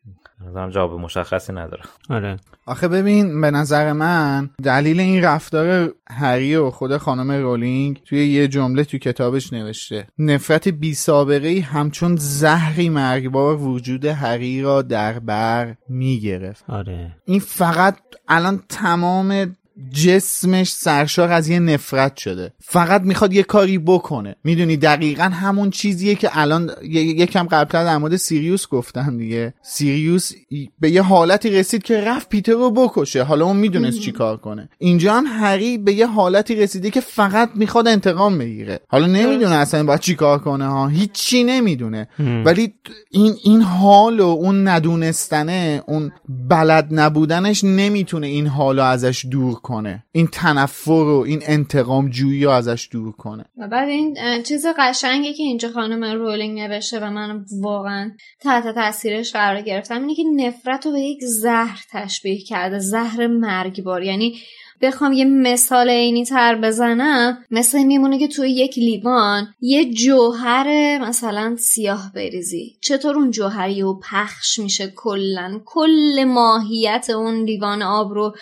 نظرم 0.47 0.69
جواب 0.69 0.99
مشخصی 0.99 1.53
نداره. 1.53 1.83
آره. 2.09 2.37
آخه 2.65 2.87
ببین 2.87 3.41
به 3.41 3.51
نظر 3.51 3.93
من 3.93 4.49
دلیل 4.63 4.99
این 4.99 5.23
رفتار 5.23 5.93
هری 6.09 6.55
و 6.55 6.69
خود 6.69 6.97
خانم 6.97 7.31
رولینگ 7.31 8.01
توی 8.05 8.27
یه 8.27 8.47
جمله 8.47 8.83
تو 8.83 8.97
کتابش 8.97 9.53
نوشته. 9.53 10.07
نفرت 10.19 10.67
بی 10.67 10.93
سابقه 10.93 11.47
ای 11.47 11.59
همچون 11.59 12.15
زهری 12.15 12.89
مرگبار 12.89 13.55
وجود 13.55 14.05
هری 14.05 14.61
را 14.61 14.81
در 14.81 15.19
بر 15.19 15.75
می‌گرفت. 15.89 16.69
آره. 16.69 17.15
این 17.25 17.39
فقط 17.39 17.97
الان 18.27 18.63
تمام 18.69 19.55
جسمش 19.91 20.71
سرشار 20.71 21.31
از 21.31 21.47
یه 21.47 21.59
نفرت 21.59 22.17
شده. 22.17 22.53
فقط 22.59 23.01
می‌خواد 23.01 23.33
یه 23.33 23.43
کاری 23.43 23.77
بکنه. 23.77 24.35
می‌دونی 24.43 24.77
دقیقا 24.77 25.23
همون 25.23 25.69
چیزیه 25.69 26.15
که 26.15 26.29
الان 26.31 26.71
یکم 26.83 27.43
قبلتر 27.43 27.83
در 27.83 27.97
مورد 27.97 28.15
سیریوس 28.15 28.67
گفتم 28.67 29.17
دیگه. 29.17 29.53
سیریوس 29.63 30.31
به 30.79 30.91
یه 30.91 31.01
حالتی 31.01 31.49
رسید 31.49 31.83
که 31.83 32.01
رفت 32.01 32.29
پیتر 32.29 32.51
رو 32.51 32.71
بکشه. 32.71 33.23
حالا 33.23 33.45
اون 33.45 33.57
می‌دونست 33.57 33.99
چی 33.99 34.11
کار 34.11 34.37
کنه. 34.37 34.69
اینجا 34.77 35.13
هم 35.13 35.25
هری 35.27 35.77
به 35.77 35.93
یه 35.93 36.07
حالتی 36.07 36.55
رسیده 36.55 36.89
که 36.89 37.01
فقط 37.01 37.49
می‌خواد 37.55 37.87
انتقام 37.87 38.37
بگیره. 38.37 38.79
حالا 38.87 39.05
نمی‌دونه 39.05 39.55
اصلا 39.55 39.83
باید 39.83 39.99
چی 39.99 40.15
کار 40.15 40.39
کنه 40.39 40.65
ها. 40.65 40.87
هیچی 40.87 41.43
نمی‌دونه. 41.43 42.07
ولی 42.45 42.73
این 43.11 43.35
این 43.43 43.61
حال 43.61 44.19
و 44.19 44.25
اون 44.25 44.67
ندونستنه 44.67 45.83
اون 45.87 46.11
بلد 46.49 46.87
نبودنش 46.91 47.63
نمی‌تونه 47.63 48.27
این 48.27 48.47
حالو 48.47 48.83
ازش 48.83 49.25
دور 49.31 49.55
کنه. 49.65 50.03
این 50.11 50.27
تنفر 50.27 50.91
و 50.91 51.23
این 51.27 51.41
انتقام 51.45 52.09
جویی 52.09 52.45
ازش 52.45 52.89
دور 52.91 53.11
کنه. 53.11 53.45
و 53.57 53.67
بعد 53.67 53.89
این 53.89 54.17
چیز 54.43 54.65
قشنگی 54.77 55.33
که 55.33 55.43
اینجا 55.43 55.69
خانم 55.69 56.03
رولینگ 56.03 56.59
نوشته 56.59 56.99
و 56.99 57.09
من 57.09 57.45
واقعا 57.61 58.11
تحت 58.41 58.75
تاثیرش 58.75 59.31
قرار 59.31 59.61
گرفتم 59.61 60.01
اینه 60.01 60.15
که 60.15 60.23
نفرت 60.35 60.85
رو 60.85 60.91
به 60.91 60.99
یک 60.99 61.19
زهر 61.21 61.79
تشبیه 61.91 62.41
کرده 62.41 62.79
زهر 62.79 63.27
مرگبار. 63.27 64.03
یعنی 64.03 64.35
بخوام 64.81 65.13
یه 65.13 65.25
مثال 65.25 65.89
عینی 65.89 66.25
تر 66.25 66.55
بزنم 66.55 67.37
مثل 67.51 67.83
میمونه 67.83 68.19
که 68.19 68.27
توی 68.27 68.51
یک 68.51 68.77
لیوان 68.77 69.47
یه 69.61 69.93
جوهر 69.93 70.97
مثلا 71.07 71.55
سیاه 71.59 72.11
بریزی. 72.15 72.77
چطور 72.81 73.15
اون 73.15 73.31
جوهری 73.31 73.81
و 73.81 73.93
پخش 73.93 74.59
میشه 74.59 74.93
کلا؟ 74.95 75.61
کل 75.65 76.23
ماهیت 76.27 77.09
اون 77.09 77.43
لیوان 77.43 77.81
آب 77.81 78.13
رو 78.13 78.35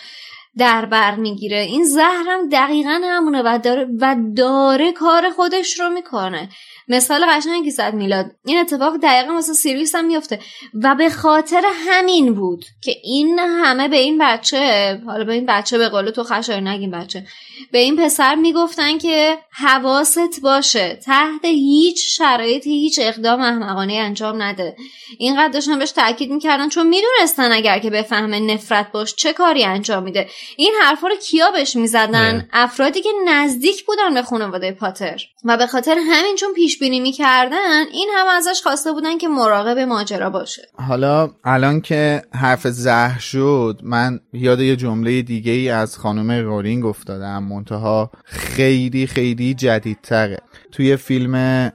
در 0.58 0.84
بر 0.84 1.14
می‌گیره. 1.14 1.58
این 1.58 1.84
زهرم 1.84 2.48
دقیقا 2.52 3.00
همونه 3.04 3.42
و 3.42 3.58
داره, 3.58 3.88
و 4.00 4.16
داره 4.36 4.92
کار 4.92 5.30
خودش 5.30 5.80
رو 5.80 5.88
می‌کنه. 5.88 6.48
مثال 6.88 7.26
قشنگی 7.26 7.70
زد 7.70 7.94
میلاد. 7.94 8.30
این 8.44 8.58
اتفاق 8.58 8.96
دقیقا 8.96 9.32
واسه 9.32 9.52
سیریوس 9.52 9.94
هم 9.94 10.04
میفته 10.04 10.40
و 10.82 10.94
به 10.94 11.10
خاطر 11.10 11.62
همین 11.88 12.34
بود 12.34 12.64
که 12.82 12.96
این 13.04 13.38
همه 13.38 13.88
به 13.88 13.96
این 13.96 14.18
بچه 14.20 15.00
حالا 15.06 15.24
به 15.24 15.32
این 15.32 15.46
بچه 15.46 15.78
به 15.78 15.88
قول 15.88 16.10
تو 16.10 16.24
خشای 16.24 16.60
نگیم 16.60 16.90
بچه. 16.90 17.26
به 17.72 17.78
این 17.78 17.96
پسر 17.96 18.34
می‌گفتن 18.34 18.98
که 18.98 19.38
حواست 19.50 20.40
باشه 20.42 20.98
تحت 21.04 21.44
هیچ 21.44 22.16
شرایطی 22.16 22.70
هیچ 22.70 22.98
اقدام 23.02 23.40
احمقانه 23.40 23.92
انجام 23.94 24.42
نده. 24.42 24.76
اینقدر 25.18 25.52
داشتن 25.52 25.78
بهش 25.78 25.90
تاکید 25.90 26.30
می‌کردن 26.30 26.68
چون 26.68 26.86
می‌دونستن 26.86 27.52
اگر 27.52 27.78
که 27.78 27.90
بفهمه 27.90 28.40
نفرت 28.40 28.92
باش 28.92 29.14
چه 29.14 29.32
کاری 29.32 29.64
انجام 29.64 30.02
میده. 30.02 30.28
این 30.56 30.72
حرفا 30.82 31.08
رو 31.08 31.16
کیا 31.16 31.50
بهش 31.50 31.76
می‌زدن؟ 31.76 32.48
افرادی 32.52 33.00
که 33.00 33.10
نزدیک 33.26 33.84
بودن 33.84 34.14
به 34.14 34.22
خانواده 34.22 34.72
پاتر. 34.72 35.20
و 35.44 35.56
به 35.56 35.66
خاطر 35.66 35.98
همین 35.98 36.36
چون 36.36 36.54
پیش 36.54 36.73
بینی 36.78 37.00
می‌کردن 37.00 37.84
این 37.92 38.08
هم 38.14 38.26
ازش 38.26 38.62
خواسته 38.62 38.92
بودن 38.92 39.18
که 39.18 39.28
مراقب 39.28 39.78
ماجرا 39.78 40.30
باشه. 40.30 40.62
حالا 40.88 41.30
الان 41.44 41.80
که 41.80 42.22
حرف 42.34 42.66
زهر 42.68 43.18
شد 43.18 43.80
من 43.82 44.20
یاد 44.32 44.60
یه 44.60 44.76
جمله 44.76 45.22
دیگه 45.22 45.52
ای 45.52 45.68
از 45.68 45.98
خانم 45.98 46.30
رولینگ 46.30 46.86
افتادم. 46.86 47.44
منتها 47.44 48.10
خیلی 48.24 49.06
خیلی 49.06 49.54
جدیدتره. 49.54 50.38
توی 50.72 50.96
فیلم 50.96 51.34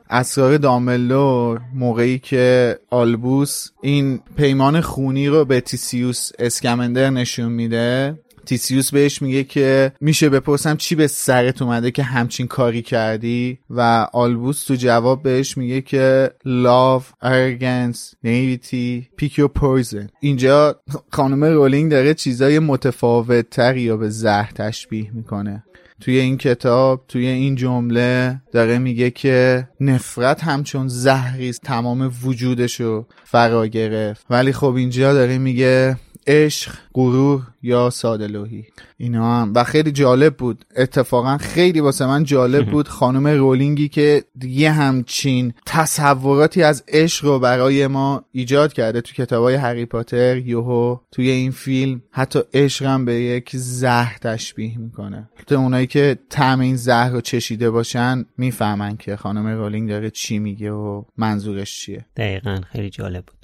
اسرار 0.10 0.58
داملور 0.58 1.62
موقعی 1.76 2.20
که 2.20 2.78
آلبوس 2.90 3.68
این 3.82 4.20
پیمان 4.38 4.82
خونی 4.82 5.28
رو 5.28 5.46
به 5.46 5.62
تیسیوس 5.62 6.32
اسکمندر 6.40 7.10
نشون 7.10 7.52
میده 7.52 8.20
تیسیوس 8.50 8.92
بهش 8.92 9.22
میگه 9.22 9.44
که 9.44 9.92
میشه 10.02 10.30
بپرسم 10.30 10.76
چی 10.76 10.96
به 10.96 11.08
سرت 11.08 11.62
اومده 11.62 11.92
که 11.92 12.04
همچین 12.04 12.48
کاری 12.48 12.82
کردی؟ 12.82 13.60
و 13.70 14.08
آلبوس 14.14 14.64
تو 14.64 14.76
جواب 14.76 15.24
بهش 15.24 15.58
میگه 15.58 15.82
که 15.82 16.32
love, 16.46 17.04
arrogance, 17.26 17.98
naivety, 18.26 19.22
pick 19.22 19.32
your 19.32 19.50
poison. 19.60 20.10
اینجا 20.20 20.82
خانم 21.12 21.44
رولینگ 21.44 21.92
داره 21.92 22.14
چیزای 22.14 22.60
متفاوت 22.60 23.50
تری 23.50 23.82
یا 23.82 23.98
به 23.98 24.10
زهر 24.10 24.52
تشبیه 24.56 25.12
می‌کنه. 25.14 25.64
توی 26.02 26.20
این 26.20 26.38
کتاب 26.38 27.06
توی 27.08 27.28
این 27.28 27.56
جمله 27.56 28.42
داره 28.52 28.80
میگه 28.80 29.12
که 29.12 29.68
نفرت 29.80 30.44
همچون 30.44 30.88
زهری 30.88 31.54
تمام 31.54 32.12
وجودشو 32.24 33.08
فرا 33.24 33.68
گرفت. 33.68 34.26
ولی 34.30 34.54
خب 34.54 34.74
اینجا 34.74 35.14
داره 35.14 35.38
میگه 35.38 35.98
عشق 36.30 36.72
غرور 36.94 37.42
یا 37.64 37.90
سادلوهی 37.90 38.66
اینا 38.98 39.42
هم. 39.42 39.52
و 39.56 39.64
خیلی 39.64 39.92
جالب 39.92 40.36
بود. 40.36 40.66
اتفاقا 40.76 41.38
خیلی 41.38 41.80
واسه 41.80 42.06
من 42.06 42.24
جالب 42.24 42.70
بود 42.72 42.88
خانم 42.88 43.28
رولینگی 43.28 43.88
که 43.88 44.24
یه 44.44 44.72
همچین 44.72 45.54
تصوراتی 45.66 46.64
از 46.64 46.84
عشق 46.88 47.26
رو 47.26 47.40
برای 47.40 47.88
ما 47.88 48.26
ایجاد 48.32 48.74
کرده 48.74 49.02
تو 49.02 49.14
کتابای 49.14 49.56
هری 49.56 49.86
پاتر 49.86 50.38
یوهو 50.38 50.98
توی 51.12 51.30
این 51.30 51.52
فیلم. 51.52 52.02
حتی 52.12 52.40
عشق 52.54 52.86
هم 52.86 53.06
به 53.06 53.14
یک 53.14 53.50
زهر 53.54 54.18
تشبیه 54.22 54.78
می‌کنه. 54.78 55.30
تو 55.48 55.56
اونایی 55.56 55.88
که 55.88 56.18
طعم 56.30 56.60
این 56.60 56.76
زهر 56.76 57.10
رو 57.10 57.22
چشیده 57.22 57.70
باشن 57.70 58.26
می‌فهمن 58.38 58.98
که 58.98 59.16
خانم 59.16 59.48
رولینگ 59.48 59.90
داره 59.90 60.10
چی 60.10 60.40
میگه 60.40 60.72
و 60.72 61.04
منظورش 61.18 61.80
چیه. 61.80 62.06
دقیقا. 62.18 62.62
خیلی 62.72 62.90
جالب 62.90 63.26
بود. 63.26 63.39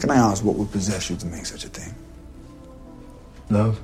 Can 0.00 0.10
I 0.10 0.16
ask 0.16 0.44
what 0.44 0.56
would 0.56 0.72
possess 0.72 1.10
you 1.10 1.16
to 1.16 1.26
make 1.26 1.46
such 1.46 1.64
a 1.64 1.68
thing? 1.68 1.94
Love? 3.50 3.80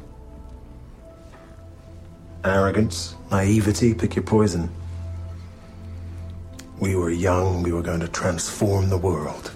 Arrogance? 2.45 3.15
Naivety? 3.31 3.95
Pick 3.95 4.17
your 4.17 4.25
poison. 4.25 4.71
We 6.81 6.97
were 6.97 7.11
young, 7.11 7.63
we 7.63 7.73
were 7.73 7.83
going 7.83 8.01
to 8.01 8.09
transform 8.09 8.89
the 8.89 8.99
world. 8.99 9.51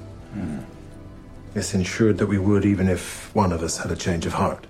This 1.55 1.75
ensured 1.75 2.17
that 2.19 2.27
we 2.27 2.39
would, 2.39 2.65
even 2.65 2.89
if 2.89 3.03
one 3.35 3.53
of 3.53 3.63
us 3.63 3.75
had 3.79 3.91
a 3.93 3.97
change 3.97 4.27
of 4.27 4.33
heart. 4.33 4.67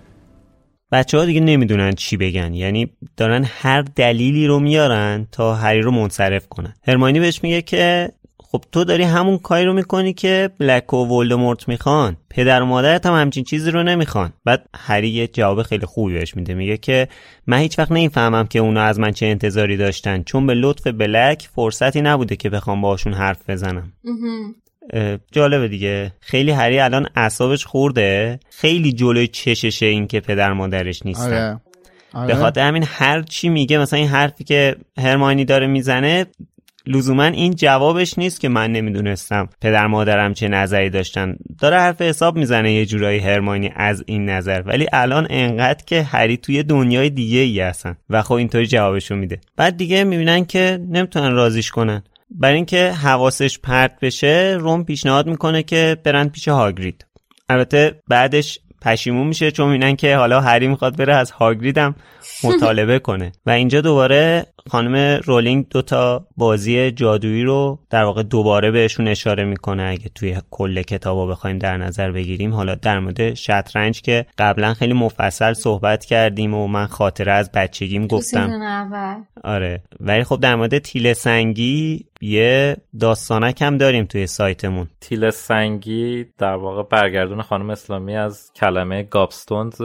بچه 0.92 1.18
ها 1.18 1.24
دیگه 1.24 1.40
نمیدونن 1.40 1.92
چی 1.92 2.16
بگن 2.16 2.54
یعنی 2.54 2.92
دارن 3.16 3.44
هر 3.44 3.82
دلیلی 3.82 4.46
رو 4.46 4.60
میارن 4.60 5.26
تا 5.32 5.54
هری 5.54 5.80
رو 5.80 5.90
منصرف 5.90 6.48
کنن 6.48 6.74
هرمانی 6.86 7.20
بهش 7.20 7.42
میگه 7.42 7.62
که 7.62 8.12
خب 8.51 8.63
تو 8.71 8.83
داری 8.83 9.03
همون 9.03 9.37
کاری 9.37 9.65
رو 9.65 9.73
می‌کنی 9.73 10.13
که 10.13 10.49
بلک 10.59 10.93
و 10.93 10.97
ولدمورت 10.97 11.67
می‌خوان. 11.67 12.17
پدر 12.29 12.61
و 12.61 12.65
مادرت 12.65 13.05
هم 13.05 13.13
همچین 13.13 13.43
چیزی 13.43 13.71
رو 13.71 13.83
نمی‌خوان. 13.83 14.33
بعد 14.45 14.69
هری 14.75 15.09
یه 15.09 15.27
جواب 15.27 15.63
خیلی 15.63 15.85
خوبی 15.85 16.13
بهش 16.13 16.35
میده. 16.35 16.53
میگه 16.53 16.77
که 16.77 17.07
من 17.47 17.57
هیچ 17.57 17.79
وقت 17.79 17.91
نمی‌فهمم 17.91 18.47
که 18.47 18.59
اونا 18.59 18.81
از 18.81 18.99
من 18.99 19.11
چه 19.11 19.25
انتظاری 19.25 19.77
داشتن 19.77 20.23
چون 20.23 20.47
به 20.47 20.53
لطف 20.53 20.87
بلک 20.87 21.49
فرصتی 21.55 22.01
نبوده 22.01 22.35
که 22.35 22.49
بخوام 22.49 22.81
باشون 22.81 23.13
حرف 23.13 23.49
بزنم. 23.49 23.93
جالبه 25.31 25.67
دیگه. 25.67 26.11
خیلی 26.19 26.51
هری 26.51 26.79
الان 26.79 27.07
اعصابش 27.15 27.65
خورده. 27.65 28.39
خیلی 28.49 28.93
جلوی 28.93 29.27
چششه 29.27 29.85
این 29.85 30.07
که 30.07 30.19
پدر 30.19 30.53
مادرش 30.53 31.05
نیستن. 31.05 31.23
آره. 31.23 31.61
آره. 32.13 32.27
به 32.27 32.35
خاطر 32.35 32.67
همین 32.67 32.83
هر 32.87 33.21
چی 33.21 33.49
میگه 33.49 33.77
مثلا 33.77 33.99
این 33.99 34.07
حرفی 34.07 34.43
که 34.43 34.75
هرمانی 34.97 35.45
داره 35.45 35.67
می‌زنه 35.67 36.25
لزوما 36.87 37.23
این 37.23 37.55
جوابش 37.55 38.17
نیست 38.17 38.41
که 38.41 38.49
من 38.49 38.71
نمی‌دونستم. 38.71 39.49
پدر 39.61 39.87
مادرم 39.87 40.33
چه 40.33 40.47
نظری 40.47 40.89
داشتن. 40.89 41.35
داره 41.59 41.77
حرف 41.77 42.01
حساب 42.01 42.37
می‌زنه 42.37 42.73
یه 42.73 42.85
جورایی 42.85 43.19
هرمانی 43.19 43.71
از 43.75 44.03
این 44.07 44.29
نظر. 44.29 44.61
ولی 44.65 44.87
الان 44.93 45.27
انقدر 45.29 45.85
که 45.85 46.03
هری 46.03 46.37
توی 46.37 46.63
دنیای 46.63 47.09
دیگه 47.09 47.39
ای 47.39 47.59
هستن 47.59 47.95
و 48.09 48.21
خب 48.21 48.33
اینطوری 48.33 48.67
جوابشو 48.67 49.15
میده. 49.15 49.39
بعد 49.55 49.77
دیگه 49.77 50.03
می‌بینن 50.03 50.45
که 50.45 50.79
نمی‌تونن 50.89 51.31
رازیش 51.31 51.71
کنن. 51.71 52.03
برای 52.31 52.55
اینکه 52.55 52.91
حواسش 52.91 53.59
پرت 53.59 53.99
بشه 54.01 54.57
روم 54.59 54.83
پیشنهاد 54.83 55.27
می‌کنه 55.27 55.63
که 55.63 55.97
برن 56.03 56.27
پیش 56.29 56.47
هاگرید. 56.47 57.05
البته 57.49 58.01
بعدش 58.07 58.59
پشیمون 58.81 59.27
میشه 59.27 59.51
چون 59.51 59.69
می‌بینن 59.69 59.95
که 59.95 60.15
حالا 60.15 60.41
هری 60.41 60.67
می‌خواد 60.67 60.97
بره 60.97 61.15
از 61.15 61.31
هاگرید 61.31 61.77
هم 61.77 61.95
مطالبه 62.43 62.99
کنه. 62.99 63.31
و 63.45 63.49
اینجا 63.49 63.81
دوباره 63.81 64.45
خانم 64.69 65.21
رولینگ 65.25 65.69
دوتا 65.69 66.27
بازی 66.37 66.91
جادویی 66.91 67.43
رو 67.43 67.79
در 67.89 68.03
واقع 68.03 68.23
دوباره 68.23 68.71
بهشون 68.71 69.07
اشاره 69.07 69.43
می‌کنه. 69.45 69.83
اگه 69.83 70.09
توی 70.15 70.37
کل 70.51 70.81
کتابا 70.81 71.25
بخوایم 71.25 71.57
در 71.57 71.77
نظر 71.77 72.11
بگیریم 72.11 72.53
حالا 72.53 72.75
در 72.75 72.99
مورد 72.99 73.33
شطرنج 73.33 74.01
که 74.01 74.25
قبلا 74.37 74.73
خیلی 74.73 74.93
مفصل 74.93 75.53
صحبت 75.53 76.05
کردیم 76.05 76.53
و 76.53 76.67
من 76.67 76.85
خاطره 76.85 77.31
از 77.31 77.51
بچگیم 77.51 78.07
گفتم. 78.07 78.49
آره. 79.43 79.81
ولی 79.99 80.23
خب 80.23 80.39
در 80.39 80.55
مورد 80.55 80.77
تیل 80.77 81.13
سنگی 81.13 82.05
یه 82.21 82.77
داستانک 82.99 83.61
هم 83.61 83.77
داریم 83.77 84.05
توی 84.05 84.27
سایتمون. 84.27 84.87
تیل 85.01 85.29
سنگی 85.29 86.25
در 86.37 86.55
واقع 86.55 86.83
برگردون 86.83 87.41
خانم 87.41 87.69
اسلامی 87.69 88.15
از 88.15 88.51
کلمه 88.55 89.03
گابستونز 89.03 89.81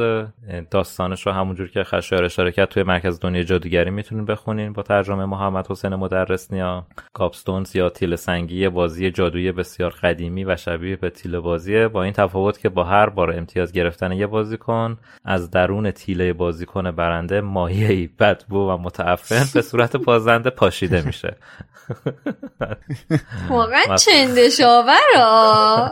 داستانش 0.71 1.27
رو 1.27 1.33
همونجور 1.33 1.71
که 1.71 1.85
خشایار 1.85 2.25
اشاره 2.25 2.53
کرد 2.53 2.69
توی 2.69 2.83
مرکز 2.83 3.21
دنیا 3.21 3.43
جادوگری 3.43 3.91
می‌تونین 3.91 4.25
بخونین 4.25 4.73
با 4.73 4.83
ترجمه 4.83 5.25
محمد 5.25 5.67
حسین 5.71 5.95
مدرس 5.95 6.53
نیا. 6.53 6.87
گابستونز 7.15 7.77
یا 7.77 7.91
تیل 7.91 8.17
سنگی 8.17 8.69
بازی 8.69 9.11
جادویی 9.11 9.53
بسیار 9.53 9.91
قدیمی 9.91 10.45
و 10.45 10.57
شبیه 10.57 10.97
به 10.97 11.11
تیل 11.11 11.39
بازیه. 11.39 11.89
با 11.89 12.03
این 12.03 12.13
تفاوت 12.13 12.59
که 12.59 12.69
با 12.69 12.85
هر 12.85 13.09
بار 13.09 13.33
امتیاز 13.33 13.73
گرفتن 13.73 14.13
یه 14.13 14.27
بازیکن 14.27 14.99
از 15.25 15.51
درون 15.51 15.91
تیله 15.91 16.33
بازیکن 16.33 16.91
برنده 16.91 17.41
ماهیه‌ای 17.41 18.07
بدبو 18.07 18.71
و 18.71 18.77
متعفن 18.77 19.45
به 19.55 19.63
صورت 19.63 19.97
بازنده 19.97 20.51
پاشیده 20.51 21.03
میشه. 21.07 21.37
واقعا 23.51 23.97
چندشاورا. 23.97 25.91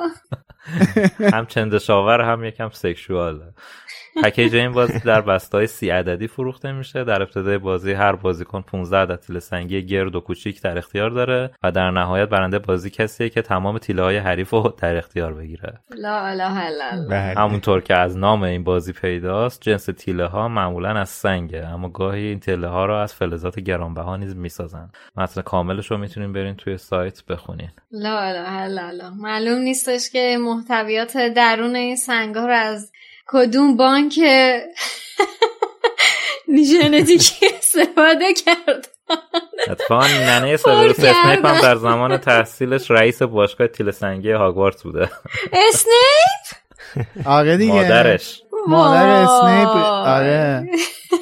هم 1.32 1.46
چندشاور 1.46 2.20
هم 2.20 2.44
یکم 2.44 2.70
سکشواله. 2.72 3.54
پکیج 4.22 4.56
این 4.56 4.72
بازی 4.72 4.98
در 4.98 5.20
بستای 5.20 5.66
سی 5.66 5.90
عددی 5.90 6.26
فروخته 6.26 6.72
میشه. 6.72 7.04
در 7.04 7.22
ابتدای 7.22 7.58
بازی 7.58 7.92
هر 7.92 8.12
بازیکن 8.12 8.60
15 8.62 8.96
عدد 8.96 9.20
تیل 9.20 9.38
سنگی 9.38 9.86
گرد 9.86 10.14
و 10.14 10.20
کوچیک 10.20 10.62
در 10.62 10.78
اختیار 10.78 11.10
داره 11.10 11.50
و 11.62 11.72
در 11.72 11.90
نهایت 11.90 12.28
برنده 12.28 12.58
بازی 12.58 12.90
کسیه 12.90 13.28
که 13.28 13.42
تمام 13.42 13.78
تیله 13.78 14.02
های 14.02 14.16
حریف 14.16 14.50
رو 14.50 14.74
در 14.78 14.96
اختیار 14.96 15.34
بگیره. 15.34 15.78
لا 15.96 16.16
اله 16.26 16.64
الا 16.66 17.40
همونطور 17.40 17.80
که 17.80 17.96
از 17.96 18.16
نام 18.16 18.42
این 18.42 18.64
بازی 18.64 18.92
پیداست 18.92 19.62
جنس 19.62 19.84
تیله 19.84 20.26
ها 20.26 20.48
معمولا 20.48 20.88
از 20.88 21.08
سنگه 21.08 21.66
اما 21.66 21.88
گاهی 21.88 22.26
این 22.26 22.40
تیله 22.40 22.68
ها 22.68 22.86
رو 22.86 22.94
از 22.94 23.14
فلزات 23.14 23.60
گرانبها 23.60 24.16
نیز 24.16 24.36
می‌سازن. 24.36 24.90
متن 25.16 25.42
کاملش 25.42 25.90
رو 25.90 25.98
می‌تونین 25.98 26.32
برین 26.32 26.54
توی 26.54 26.76
سایت 26.76 27.24
بخونین. 27.26 27.70
لا 27.92 28.18
اله 28.18 28.52
الا 28.52 29.10
معلوم 29.10 29.58
نیستش 29.58 30.10
که 30.10 30.38
محتویات 30.40 31.16
درون 31.16 31.76
این 31.76 31.96
سنگ 31.96 32.34
ها 32.34 32.46
رو 32.46 32.52
از 32.52 32.92
کدوم 33.32 33.76
بانک 33.76 34.18
ژنتیکی 36.48 37.46
استفاده 37.58 38.34
کرد؟ 38.34 38.88
اتفاقا 39.68 40.06
ننه 40.06 40.56
سلوروس 40.56 40.98
اسنیپ 40.98 41.46
هم 41.46 41.60
در 41.60 41.76
زمان 41.76 42.16
تحصیلش 42.16 42.90
رئیس 42.90 43.22
باشگاه 43.22 43.66
تیله 43.66 43.90
سنگی 43.90 44.30
هاگوارتس 44.32 44.82
بوده. 44.82 45.10
اسنیپ؟ 45.52 47.06
آره 47.26 47.56
دیگه. 47.56 47.72
مادرش. 47.72 48.42
مادر 48.68 49.06
اسنیپ. 49.06 49.68
آره. 50.06 50.66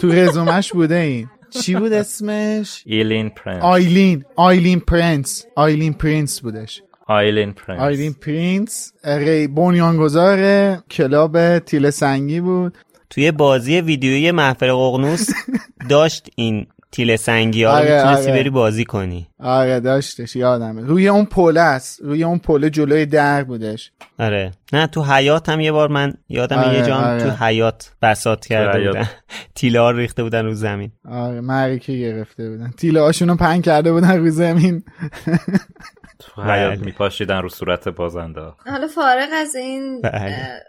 تو 0.00 0.08
رزومش 0.12 0.72
بوده 0.72 0.94
این. 0.94 1.30
چی 1.50 1.74
بود 1.74 1.92
اسمش؟ 1.92 2.82
ایلین 2.86 3.30
پرنس. 3.30 3.62
آیلین. 3.62 4.24
آیلین 4.36 4.80
پرنس. 4.80 5.46
آیلین 5.56 5.92
پرنس 5.92 6.40
بودش. 6.40 6.82
آیلین 7.08 7.52
پرنس 7.52 7.80
آیلین 7.80 8.12
پرنسه 8.12 9.46
بنیانگذار 9.46 10.38
کلاب 10.76 11.58
تیله 11.58 11.90
سنگی 11.90 12.40
بود. 12.40 12.78
توی 13.10 13.32
بازی 13.32 13.80
ویدیویی 13.80 14.30
محفل 14.30 14.72
ققنوس 14.72 15.26
داشت 15.90 16.28
این 16.36 16.66
تیل 16.92 17.16
سنگی 17.16 17.62
ها 17.64 17.72
آره، 17.72 17.88
رو 17.88 17.96
می‌تونستی 17.96 18.30
آره. 18.30 18.40
بری 18.40 18.50
بازی 18.50 18.84
کنی. 18.84 19.28
آره 19.40 19.80
داشتش 19.80 20.36
یادمه 20.36 20.82
روی 20.82 21.08
اون 21.08 21.24
پله 21.24 21.60
است. 21.60 22.00
روی 22.02 22.24
اون 22.24 22.38
پله 22.38 22.70
جلوی 22.70 23.06
در 23.06 23.44
بودش. 23.44 23.92
آره. 24.18 24.52
نه 24.72 24.86
تو 24.86 25.02
حیاط 25.02 25.48
هم 25.48 25.60
یه 25.60 25.72
بار 25.72 25.88
من 25.88 26.14
یادم 26.28 26.58
آره، 26.58 26.78
یه 26.78 26.86
جام 26.86 27.04
آره. 27.04 27.22
تو 27.22 27.44
حیات 27.44 27.90
بساط 28.02 28.46
کرده. 28.46 28.86
بودن. 28.88 29.08
تیله 29.54 29.80
ها 29.80 29.90
رو 29.90 29.98
ریخته 29.98 30.22
بودن 30.22 30.44
رو 30.44 30.54
زمین. 30.54 30.92
آره 31.08 31.40
معرکه 31.40 31.92
گرفته 31.92 32.50
بودن. 32.50 32.70
تیله 32.76 33.00
هاشونو 33.00 33.36
پنگ 33.36 33.64
کرده 33.64 33.92
بودن 33.92 34.18
رو 34.18 34.30
زمین. 34.30 34.82
تو 36.18 36.42
حیات 36.42 36.72
بله. 36.72 36.84
میپاشیدن 36.84 37.42
رو 37.42 37.48
صورت 37.48 37.88
بازنده. 37.88 38.52
حالا 38.66 38.86
فارغ 38.86 39.28
از 39.32 39.54
این 39.54 40.00
بله. 40.00 40.62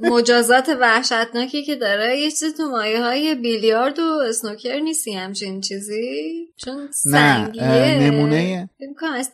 مجازات 0.00 0.76
وحشتناکی 0.80 1.64
که 1.64 1.76
داره 1.76 2.18
یه 2.18 2.30
چیزی 2.30 2.52
تو 2.52 2.70
مایه 2.70 3.02
های 3.02 3.34
بیلیارد 3.34 3.98
و 3.98 4.02
اسنوکر 4.28 4.80
نیستی 4.80 5.12
همچین 5.12 5.60
چیزی؟ 5.60 6.48
چون 6.56 6.74
نه 6.74 6.88
سنگیه. 6.92 7.62
اه، 7.62 7.98
نمونه 7.98 8.68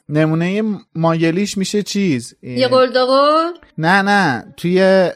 نمونه 0.09 0.63
مایلیش 0.95 1.59
میشه 1.59 1.83
چیز. 1.83 2.35
یه 2.43 2.69
قلدقل 2.69 3.53
نه 3.79 4.03
نه. 4.03 4.55
توی 4.57 5.09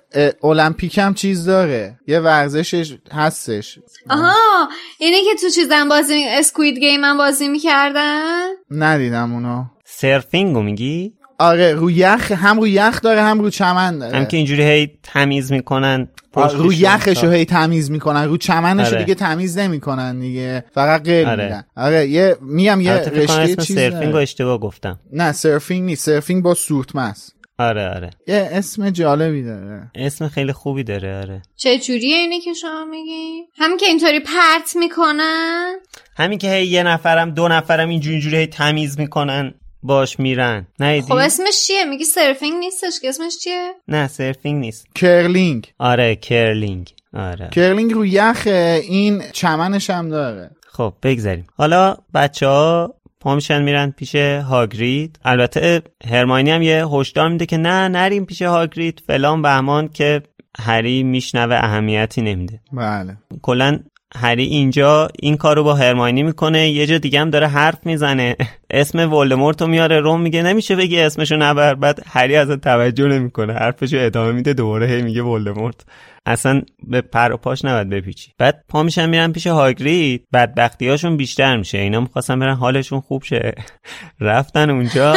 المپیک 0.42 0.98
هم 0.98 1.14
چیز 1.14 1.44
داره. 1.44 1.98
یه 2.06 2.20
ورزشش 2.20 2.96
هستش. 3.12 3.78
آها 4.10 4.68
اینه 4.98 5.16
که 5.24 5.40
تو 5.40 5.48
چیزم 5.48 5.88
بازی. 5.88 6.24
Squid 6.28 6.78
Game 6.78 7.04
هم 7.04 7.18
بازی 7.18 7.48
می‌کردن؟ 7.48 8.46
ندیدم 8.70 9.32
اونو. 9.34 9.61
surfing 10.02 10.55
و 10.55 10.62
میگی؟ 10.62 11.12
آره 11.38 11.74
رو 11.74 11.90
یخ 11.90 12.32
هم 12.32 12.60
رو 12.60 12.68
یخ 12.68 13.00
داره 13.00 13.22
هم 13.22 13.40
رو 13.40 13.50
چمن 13.50 13.98
داره. 13.98 14.16
هم 14.16 14.24
که 14.24 14.36
اینجوری 14.36 14.62
هی 14.62 14.90
تمیز 15.02 15.52
می‌کنن 15.52 16.08
آره، 16.34 16.58
رو 16.58 16.72
یخش 16.72 17.24
رو 17.24 17.30
هی 17.30 17.44
تمیز 17.44 17.90
می‌کنن 17.90 18.24
رو 18.24 18.36
چمنش 18.36 18.88
رو 18.88 18.94
آره. 18.94 19.04
دیگه 19.04 19.14
تمیز 19.14 19.58
نمی‌کنن 19.58 20.18
دیگه. 20.18 20.64
فقط 20.74 21.02
قل 21.02 21.24
آره. 21.26 21.44
میدن 21.44 21.64
آره 21.76 22.08
یه 22.08 22.36
میم 22.40 22.80
یه 22.80 22.92
رشته 22.92 23.40
اسم 23.40 23.62
چیز 23.62 23.76
surfing 23.76 24.08
و 24.08 24.12
داره. 24.12 24.22
اشتباه 24.22 24.58
گفتم. 24.58 25.00
نه 25.12 25.32
surfing 25.32 25.84
نیست. 25.84 26.04
surfing 26.06 26.42
با 26.42 26.54
سورتمه 26.54 27.02
است 27.02 27.36
آره 27.58 27.88
آره. 27.88 28.10
یه 28.26 28.48
اسم 28.52 28.90
جالبی 28.90 29.42
داره. 29.42 29.90
اسم 29.94 30.28
خیلی 30.28 30.52
خوبی 30.52 30.84
داره 30.84 31.16
آره. 31.16 31.42
چه 31.56 31.78
جوریه 31.78 32.16
اینه 32.16 32.40
که 32.40 32.52
شما 32.52 32.84
میگی؟ 32.90 33.42
همین 33.58 33.76
که 33.76 33.86
اینطوری 33.86 34.20
پرت 34.20 34.76
می‌کنن؟ 34.76 35.74
همین 36.16 36.38
که 36.38 36.50
هی 36.50 36.66
یه 36.66 36.82
نفرم 36.82 37.30
دو 37.30 37.48
نفرم 37.48 37.88
اینجوری 37.88 38.14
اینجوری 38.14 38.36
هی 38.36 38.46
تمیز 38.46 39.00
می‌کنن. 39.00 39.54
باش 39.82 40.20
میرن. 40.20 40.66
نه 40.80 41.02
خب 41.02 41.12
اسمش 41.12 41.66
چیه؟ 41.66 41.84
میگی 41.84 42.04
surfing 42.04 42.54
نیستش 42.58 43.00
که؟ 43.02 43.08
اسمش 43.08 43.38
چیه؟ 43.38 43.72
نه 43.88 44.08
surfing 44.08 44.60
نیست. 44.60 44.86
curling. 44.94 45.72
آره 45.78 46.16
curling. 46.16 46.94
آره. 47.14 47.48
curling 47.52 47.92
رو 47.92 48.06
یخه 48.06 48.80
این 48.88 49.22
چمنش 49.32 49.90
هم 49.90 50.08
داره. 50.08 50.50
خب 50.68 50.94
بگذاریم. 51.02 51.46
حالا 51.56 51.96
بچه 52.14 52.46
ها 52.46 52.94
پا 53.20 53.34
میشن 53.34 53.62
میرن 53.62 53.90
پیش 53.90 54.14
هاگرید. 54.14 55.18
البته 55.24 55.82
هرماینی 56.10 56.50
هم 56.50 56.62
یه 56.62 56.86
هشدار 56.86 57.28
میده 57.28 57.46
که 57.46 57.56
نه 57.56 57.88
نریم 57.88 58.24
پیش 58.24 58.42
هاگرید. 58.42 59.02
فلان 59.06 59.42
بهمان 59.42 59.88
که 59.88 60.22
هری 60.58 61.02
میشنوه 61.02 61.54
اهمیتی 61.54 62.22
نمیده. 62.22 62.60
بله. 62.72 63.16
کلا 63.42 63.78
هری 64.16 64.44
اینجا 64.44 65.08
این 65.18 65.36
کار 65.36 65.56
رو 65.56 65.64
با 65.64 65.74
هرماینی 65.74 66.22
می‌کنه 66.22 66.70
یه 66.70 66.86
جا 66.86 66.98
دیگه 66.98 67.20
هم 67.20 67.30
داره 67.30 67.46
حرف 67.46 67.86
می‌زنه. 67.86 68.36
اسم 68.70 69.12
ولدمورت 69.12 69.62
رو 69.62 69.68
میاره 69.68 70.00
روم 70.00 70.20
میگه 70.20 70.42
نمیشه 70.42 70.76
بگی 70.76 71.00
اسمشو 71.00 71.36
نبر. 71.36 71.74
بعد 71.74 72.02
هری 72.06 72.36
از 72.36 72.48
توجه 72.48 73.08
نمی‌کنه 73.08 73.52
حرفشو 73.52 73.96
ادامه 74.00 74.32
میده 74.32 74.52
دوباره 74.52 74.86
هی 74.86 75.02
میگه 75.02 75.22
ولدمورت. 75.22 75.84
اصلا 76.26 76.62
به 76.82 77.00
پر 77.00 77.32
و 77.32 77.36
پاش 77.36 77.64
نباید 77.64 77.88
بپیچی. 77.88 78.32
بعد 78.38 78.64
پا 78.68 78.82
میشن 78.82 79.08
میرن 79.08 79.32
پیش 79.32 79.46
هاگرید. 79.46 80.26
بدبختیاشون 80.32 81.16
بیشتر 81.16 81.56
میشه. 81.56 81.78
اینا 81.78 82.00
می‌خواستن 82.00 82.38
برن 82.38 82.54
حالشون 82.54 83.00
خوب 83.00 83.22
شه. 83.22 83.54
رفتن 84.20 84.70
اونجا 84.70 85.14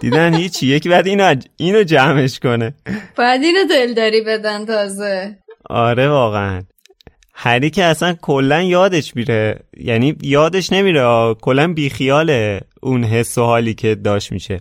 دیدن 0.00 0.34
هیچی 0.34 0.66
یکی 0.66 0.88
بعد 0.88 1.06
اینو 1.06 1.34
اینو 1.56 1.82
جمعش 1.82 2.38
کنه. 2.38 2.74
بعد 3.16 3.42
اینو 3.42 3.68
دلداری 3.70 4.20
بدن 4.26 4.64
تازه. 4.64 5.38
آره 5.70 6.08
واقعا. 6.08 6.62
هری 7.40 7.70
که 7.70 7.84
اصلا 7.84 8.14
کلا 8.22 8.62
یادش 8.62 9.16
میره. 9.16 9.60
یعنی 9.76 10.16
یادش 10.22 10.72
نمیره 10.72 11.34
کلا 11.34 11.72
بیخیال 11.72 12.60
اون 12.82 13.04
حس 13.04 13.38
و 13.38 13.44
حالی 13.44 13.74
که 13.74 13.94
داشت 13.94 14.32
میشه. 14.32 14.60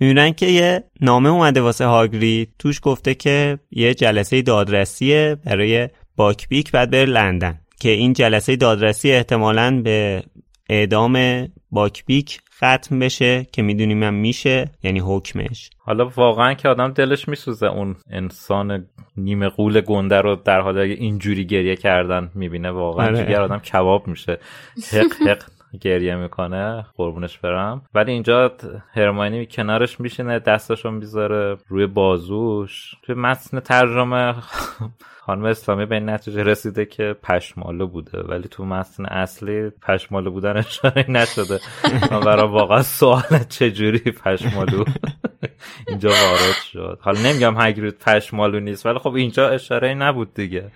می‌بینن 0.00 0.32
که 0.32 0.46
یه 0.46 0.84
نامه 1.00 1.28
اومده 1.28 1.60
واسه 1.60 1.84
هاگری. 1.84 2.48
توش 2.58 2.80
گفته 2.82 3.14
که 3.14 3.58
یه 3.70 3.94
جلسه 3.94 4.42
دادرسیه 4.42 5.36
برای 5.44 5.88
باکبیک 6.16 6.72
بعد 6.72 6.90
بره 6.90 7.04
لندن. 7.04 7.60
که 7.80 7.88
این 7.88 8.12
جلسه 8.12 8.56
دادرسی 8.56 9.12
احتمالا 9.12 9.80
به 9.84 10.22
اعدام 10.70 11.46
باکبیک 11.70 12.40
ختم 12.56 12.98
بشه 12.98 13.46
که 13.52 13.62
می‌دونیم 13.62 14.02
هم 14.02 14.14
میشه 14.14 14.70
یعنی 14.82 15.00
حکمش. 15.00 15.70
حالا 15.78 16.08
واقعا 16.16 16.54
که 16.54 16.68
آدم 16.68 16.92
دلش 16.92 17.28
میسوزه 17.28 17.66
اون 17.66 17.96
انسان 18.10 18.86
نیمه 19.16 19.48
قول 19.48 19.80
گنده 19.80 20.20
رو 20.20 20.36
در 20.36 20.60
حال 20.60 20.78
اینجوری 20.78 21.46
گریه 21.46 21.76
کردن 21.76 22.30
می‌بینه 22.34 22.70
واقعا 22.70 23.06
آره. 23.06 23.38
آدم 23.38 23.58
کباب 23.58 24.06
میشه. 24.08 24.38
حق 24.92 25.28
حق 25.28 25.42
گریه 25.80 26.16
می‌کنه. 26.16 26.86
قربونش 26.96 27.38
برم. 27.38 27.82
ولی 27.94 28.12
اینجا 28.12 28.52
هرمانی 28.92 29.46
کنارش 29.46 30.00
میشینه 30.00 30.38
دستشو 30.38 30.90
می‌ذاره 30.90 31.56
روی 31.68 31.86
بازوش. 31.86 32.94
توی 33.02 33.14
متن 33.14 33.60
ترجمه 33.60 34.34
خانم 35.20 35.44
اسلامی 35.44 35.86
به 35.86 35.94
این 35.94 36.08
نتیجه 36.10 36.42
رسیده 36.42 36.84
که 36.84 37.16
پشمالو 37.22 37.86
بوده. 37.86 38.20
ولی 38.20 38.48
تو 38.48 38.64
متن 38.64 39.04
اصلی 39.04 39.70
پشمالو 39.70 40.30
بودن 40.30 40.56
اشاره 40.56 41.04
نشده. 41.18 41.58
من 42.10 42.20
برای 42.20 42.48
واقعا 42.48 42.82
سوال 42.82 43.22
چجوری 43.48 43.98
پشمالو؟ 43.98 44.84
اینجا 45.88 46.08
وارد 46.08 46.56
شد. 46.72 46.98
حالا 47.02 47.20
نمیگم 47.20 47.54
هگرید 47.60 47.98
پشمالو 47.98 48.60
نیست 48.60 48.86
ولی 48.86 48.98
خب 48.98 49.14
اینجا 49.14 49.48
اشاره 49.48 49.94
نبود 49.94 50.34
دیگه. 50.34 50.70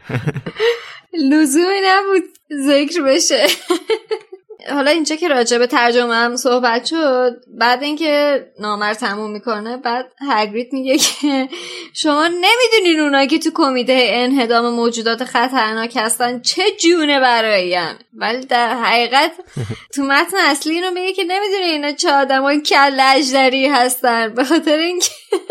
لزومی 1.31 1.81
نبود 1.85 2.23
ذکر 2.67 3.03
بشه. 3.03 3.47
حالا 4.69 4.91
اینجا 4.91 5.17
که 5.17 5.29
راجع 5.29 5.59
به 5.59 5.67
ترجمه 5.67 6.15
هم 6.15 6.37
صحبت 6.37 6.85
شد 6.85 7.37
بعد 7.59 7.83
اینکه 7.83 8.47
نامر 8.61 8.95
تموم 8.95 9.31
می‌کنه 9.31 9.77
بعد 9.77 10.13
هگریت 10.31 10.73
میگه 10.73 10.99
که 10.99 11.49
شما 11.95 12.27
نمی‌دونین 12.27 13.01
اونایی 13.01 13.29
که 13.29 13.39
تو 13.39 13.51
کمیته 13.55 14.07
انهدام 14.09 14.75
موجودات 14.75 15.25
خطرناک 15.25 15.97
هستن 15.97 16.41
چه 16.41 16.63
جونه 16.81 17.21
برایم 17.21 17.99
ولی 18.15 18.47
در 18.47 18.75
حقیقت 18.75 19.33
تو 19.95 20.03
متن 20.03 20.37
اصلی 20.37 20.75
اینو 20.75 20.91
میگه 20.91 21.13
که 21.13 21.25
نمی‌دونین 21.25 21.71
اینا 21.71 21.93
چه 21.93 22.13
آدمای 22.13 22.61
کله 22.61 23.01
اژدری 23.01 23.67
هستن. 23.67 24.35
به 24.35 24.45
خاطر 24.45 24.79
اینکه 24.79 25.11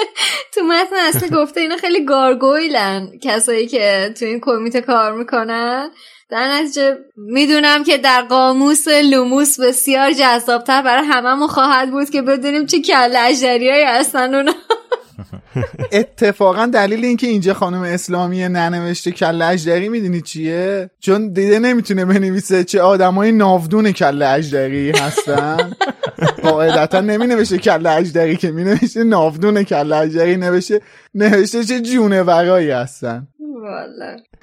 تو 0.54 0.62
متن 0.62 0.96
اصلی 0.96 1.30
گفته 1.40 1.62
اینا 1.62 1.78
خیلی 1.78 2.06
gargoyle 2.06 3.00
ن 3.00 3.12
کسایی 3.22 3.68
که 3.68 4.14
تو 4.20 4.26
این 4.26 4.40
کمیته 4.40 4.82
کار 4.82 5.14
می‌کنن. 5.14 5.92
در 6.30 6.48
نتیجه 6.48 6.98
می‌دونم 7.16 7.84
که 7.84 7.98
در 7.98 8.22
قاموس 8.22 8.88
لوموس 8.88 9.60
بسیار 9.60 10.12
جذابتر 10.12 10.82
برای 10.82 11.06
هممون 11.06 11.48
خواهد 11.48 11.92
بود 11.92 12.10
که 12.10 12.22
بدونیم 12.22 12.66
چه 12.66 12.82
کله 12.82 13.16
اژدریایی 13.18 13.84
هستن 13.84 14.34
اونا. 14.36 14.52
اتفاقا 15.92 16.66
دلیل 16.66 17.06
اینکه 17.06 17.28
اینجا 17.28 17.54
خانم 17.54 17.82
اسلامی 17.82 18.50
ننوشته 18.50 19.12
کله 19.12 19.42
اژدری 19.42 19.90
می‌دونی 19.90 20.22
چیه؟ 20.22 20.90
چون 21.00 21.34
دیده 21.34 21.60
نمی‌تونه 21.60 22.06
بنویسه 22.06 22.64
چه 22.64 22.82
آدمای 22.82 23.32
ناودون 23.32 23.92
کله 23.92 24.22
اژدری 24.22 24.92
هستن. 24.92 25.72
قاعدتا 26.44 27.02
نمی 27.02 27.28
نوشته 27.28 27.58
کل 27.58 27.88
اجدری 27.88 28.38
که 28.38 28.52
می 28.52 28.64
نوشته 28.64 29.04
ناودون 29.04 29.64
کل 29.64 29.94
اجدری 29.94 30.38
نوشته 30.38 30.82
نوشته 31.16 31.64
چه 31.64 31.80
جونه 31.80 32.24
ورایی 32.24 32.72
هستن 32.72 33.28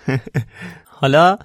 حالا 1.00 1.38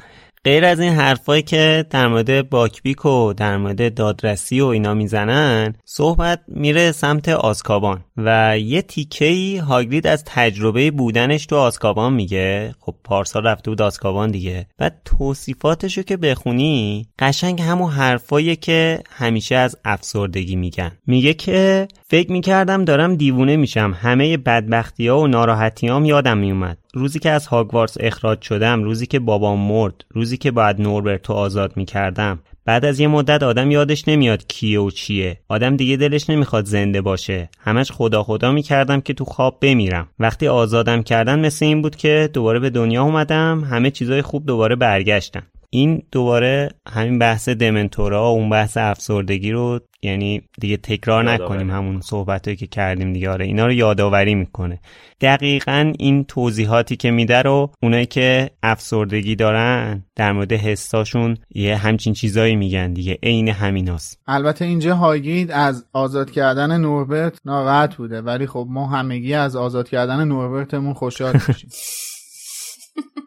غیر 0.45 0.65
از 0.65 0.79
این 0.79 0.93
حرفایی 0.93 1.41
که 1.41 1.85
در 1.89 2.07
مورد 2.07 2.49
باکبیک 2.49 3.05
و 3.05 3.33
در 3.33 3.57
مورد 3.57 3.93
دادرسی 3.93 4.61
و 4.61 4.65
اینا 4.65 4.93
می‌زنن 4.93 5.73
صحبت 5.85 6.41
میره 6.47 6.91
سمت 6.91 7.29
آسکابان 7.29 8.03
و 8.17 8.59
یه 8.59 8.81
تیکهی 8.81 9.57
هاگرید 9.57 10.07
از 10.07 10.23
تجربه 10.25 10.91
بودنش 10.91 11.45
تو 11.45 11.55
آسکابان 11.55 12.13
میگه. 12.13 12.75
خب 12.79 12.95
پارسال 13.03 13.43
رفته 13.43 13.71
بود 13.71 13.81
آسکابان 13.81 14.31
دیگه. 14.31 14.67
بعد 14.77 15.01
توصیفاتشو 15.05 16.01
که 16.01 16.17
بخونی 16.17 17.07
قشنگ 17.19 17.61
همون 17.61 17.91
حرفایی 17.91 18.55
که 18.55 18.99
همیشه 19.09 19.55
از 19.55 19.77
افسردگی 19.85 20.55
میگن. 20.55 20.91
میگه 21.07 21.33
که 21.33 21.87
فکر 22.11 22.31
می‌کردم 22.31 22.85
دارم 22.85 23.15
دیوونه 23.15 23.55
میشم. 23.55 23.95
همه 24.01 24.37
بدبختی 24.37 25.07
ها 25.07 25.19
و 25.19 25.27
ناراحتیام 25.27 26.05
یادم 26.05 26.37
میومد 26.37 26.77
روزی 26.93 27.19
که 27.19 27.29
از 27.29 27.47
هاگوارتس 27.47 27.97
اخراج 27.99 28.41
شدم 28.41 28.83
روزی 28.83 29.05
که 29.05 29.19
بابام 29.19 29.59
مرد 29.59 30.05
روزی 30.09 30.37
که 30.37 30.51
باید 30.51 30.81
نوربرتو 30.81 31.33
آزاد 31.33 31.77
می‌کردم. 31.77 32.39
بعد 32.65 32.85
از 32.85 32.99
یه 32.99 33.07
مدت 33.07 33.43
آدم 33.43 33.71
یادش 33.71 34.07
نمیاد 34.07 34.47
کیه 34.47 34.79
و 34.79 34.91
چیه. 34.91 35.39
آدم 35.49 35.75
دیگه 35.75 35.97
دلش 35.97 36.29
نمی‌خواد 36.29 36.65
زنده 36.65 37.01
باشه. 37.01 37.49
همش 37.59 37.91
خدا 37.91 38.23
خدا 38.23 38.51
می‌کردم 38.51 39.01
که 39.01 39.13
تو 39.13 39.25
خواب 39.25 39.57
بمیرم. 39.61 40.07
وقتی 40.19 40.47
آزادم 40.47 41.03
کردن 41.03 41.39
مثل 41.39 41.65
این 41.65 41.81
بود 41.81 41.95
که 41.95 42.29
دوباره 42.33 42.59
به 42.59 42.69
دنیا 42.69 43.03
اومدم 43.03 43.63
همه 43.63 43.91
چیزای 43.91 44.21
خوب 44.21 44.45
دوباره 44.45 44.75
برگشتن. 44.75 45.41
این 45.73 46.03
دوباره 46.11 46.69
همین 46.87 47.19
بحث 47.19 47.49
دمنتورا 47.49 48.23
و 48.23 48.37
اون 48.37 48.49
بحث 48.49 48.77
افسردگی 48.77 49.51
رو 49.51 49.79
یعنی 50.01 50.41
دیگه 50.59 50.77
تکرار 50.77 51.31
نکنیم 51.31 51.71
همون 51.71 52.01
صحبت 52.01 52.57
که 52.57 52.67
کردیم 52.67 53.13
دیگه 53.13 53.29
آره 53.29 53.45
اینا 53.45 53.65
رو 53.65 53.73
یادآوری 53.73 54.35
می‌کنه. 54.35 54.79
دقیقا 55.21 55.93
این 55.99 56.23
توضیحاتی 56.23 56.95
که 56.95 57.11
میده 57.11 57.41
رو 57.41 57.71
اونایی 57.83 58.05
که 58.05 58.49
افسردگی 58.63 59.35
دارن 59.35 60.03
در 60.15 60.31
مورد 60.31 60.53
حساشون 60.53 61.37
یه 61.55 61.77
همچین 61.77 62.13
چیزایی 62.13 62.55
میگن 62.55 62.93
دیگه 62.93 63.17
عین 63.23 63.47
همیناست. 63.47 64.19
البته 64.27 64.65
اینجا 64.65 64.95
هاگید 64.95 65.51
از 65.51 65.85
آزاد 65.93 66.31
کردن 66.31 66.77
نوربرت 66.77 67.39
ناراحت 67.45 67.95
بوده 67.95 68.21
ولی 68.21 68.47
خب 68.47 68.67
ما 68.69 68.87
همگی 68.87 69.33
از 69.33 69.55
آزاد 69.55 69.89
کردن 69.89 70.23
نوربرتمون 70.23 70.93
خوشحال 70.93 71.33
میشیم. 71.47 71.69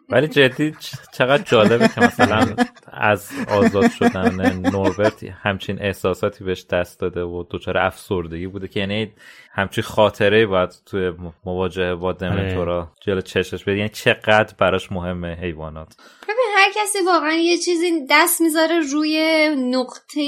ولی 0.09 0.27
جدی 0.27 0.75
چقدر 1.13 1.43
جالبه 1.43 1.87
که 1.87 2.01
مثلا 2.01 2.55
از 2.93 3.31
آزاد 3.47 3.91
شدن 3.91 4.59
نوربرت 4.59 5.23
همچین 5.23 5.81
احساساتی 5.81 6.43
بهش 6.43 6.65
دست 6.65 6.99
داده 6.99 7.23
و 7.23 7.43
دچار 7.49 7.77
افسردگی 7.77 8.47
بوده 8.47 8.67
که 8.67 8.79
یعنی 8.79 9.13
همچین 9.57 9.83
خاطره 9.83 10.45
باید 10.45 10.69
توی 10.85 11.11
مواجهه 11.45 11.95
با 11.95 12.13
دمنتورا 12.13 12.77
آره. 12.77 12.87
جلو 13.01 13.21
چشش 13.21 13.63
بده. 13.63 13.77
یعنی 13.77 13.89
چقدر 13.89 14.53
براش 14.57 14.91
مهمه 14.91 15.37
حیوانات. 15.41 15.95
ببین 16.23 16.45
هر 16.55 16.69
کسی 16.75 16.97
واقعا 17.05 17.33
یه 17.33 17.57
چیزی 17.57 18.05
دست 18.09 18.41
می‌ذاره 18.41 18.79
روی 18.79 19.49
نقطه 19.57 20.21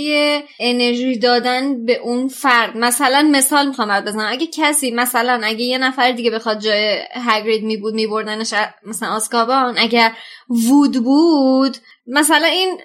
انرژی 0.59 1.19
دادن 1.19 1.86
به 1.86 1.97
اون 1.97 2.28
فرد. 2.28 2.78
مثلا 2.78 3.30
مثال 3.32 3.67
می‌خوام 3.67 4.01
بزنم. 4.01 4.28
اگه 4.30 4.47
کسی 4.47 4.91
مثلا 4.91 5.41
اگه 5.43 5.61
یه 5.61 5.78
نفر 5.78 6.11
دیگه 6.11 6.32
بخواد 6.32 6.59
جای 6.59 6.99
هگرید 7.11 7.63
می 7.63 7.78
بود 7.78 7.93
میبردنش 7.93 8.53
مثلا 8.86 9.09
آسکابان 9.09 9.75
اگر 9.78 10.11
وود 10.49 11.03
بود 11.03 11.78
مثلا 12.08 12.47
این 12.47 12.78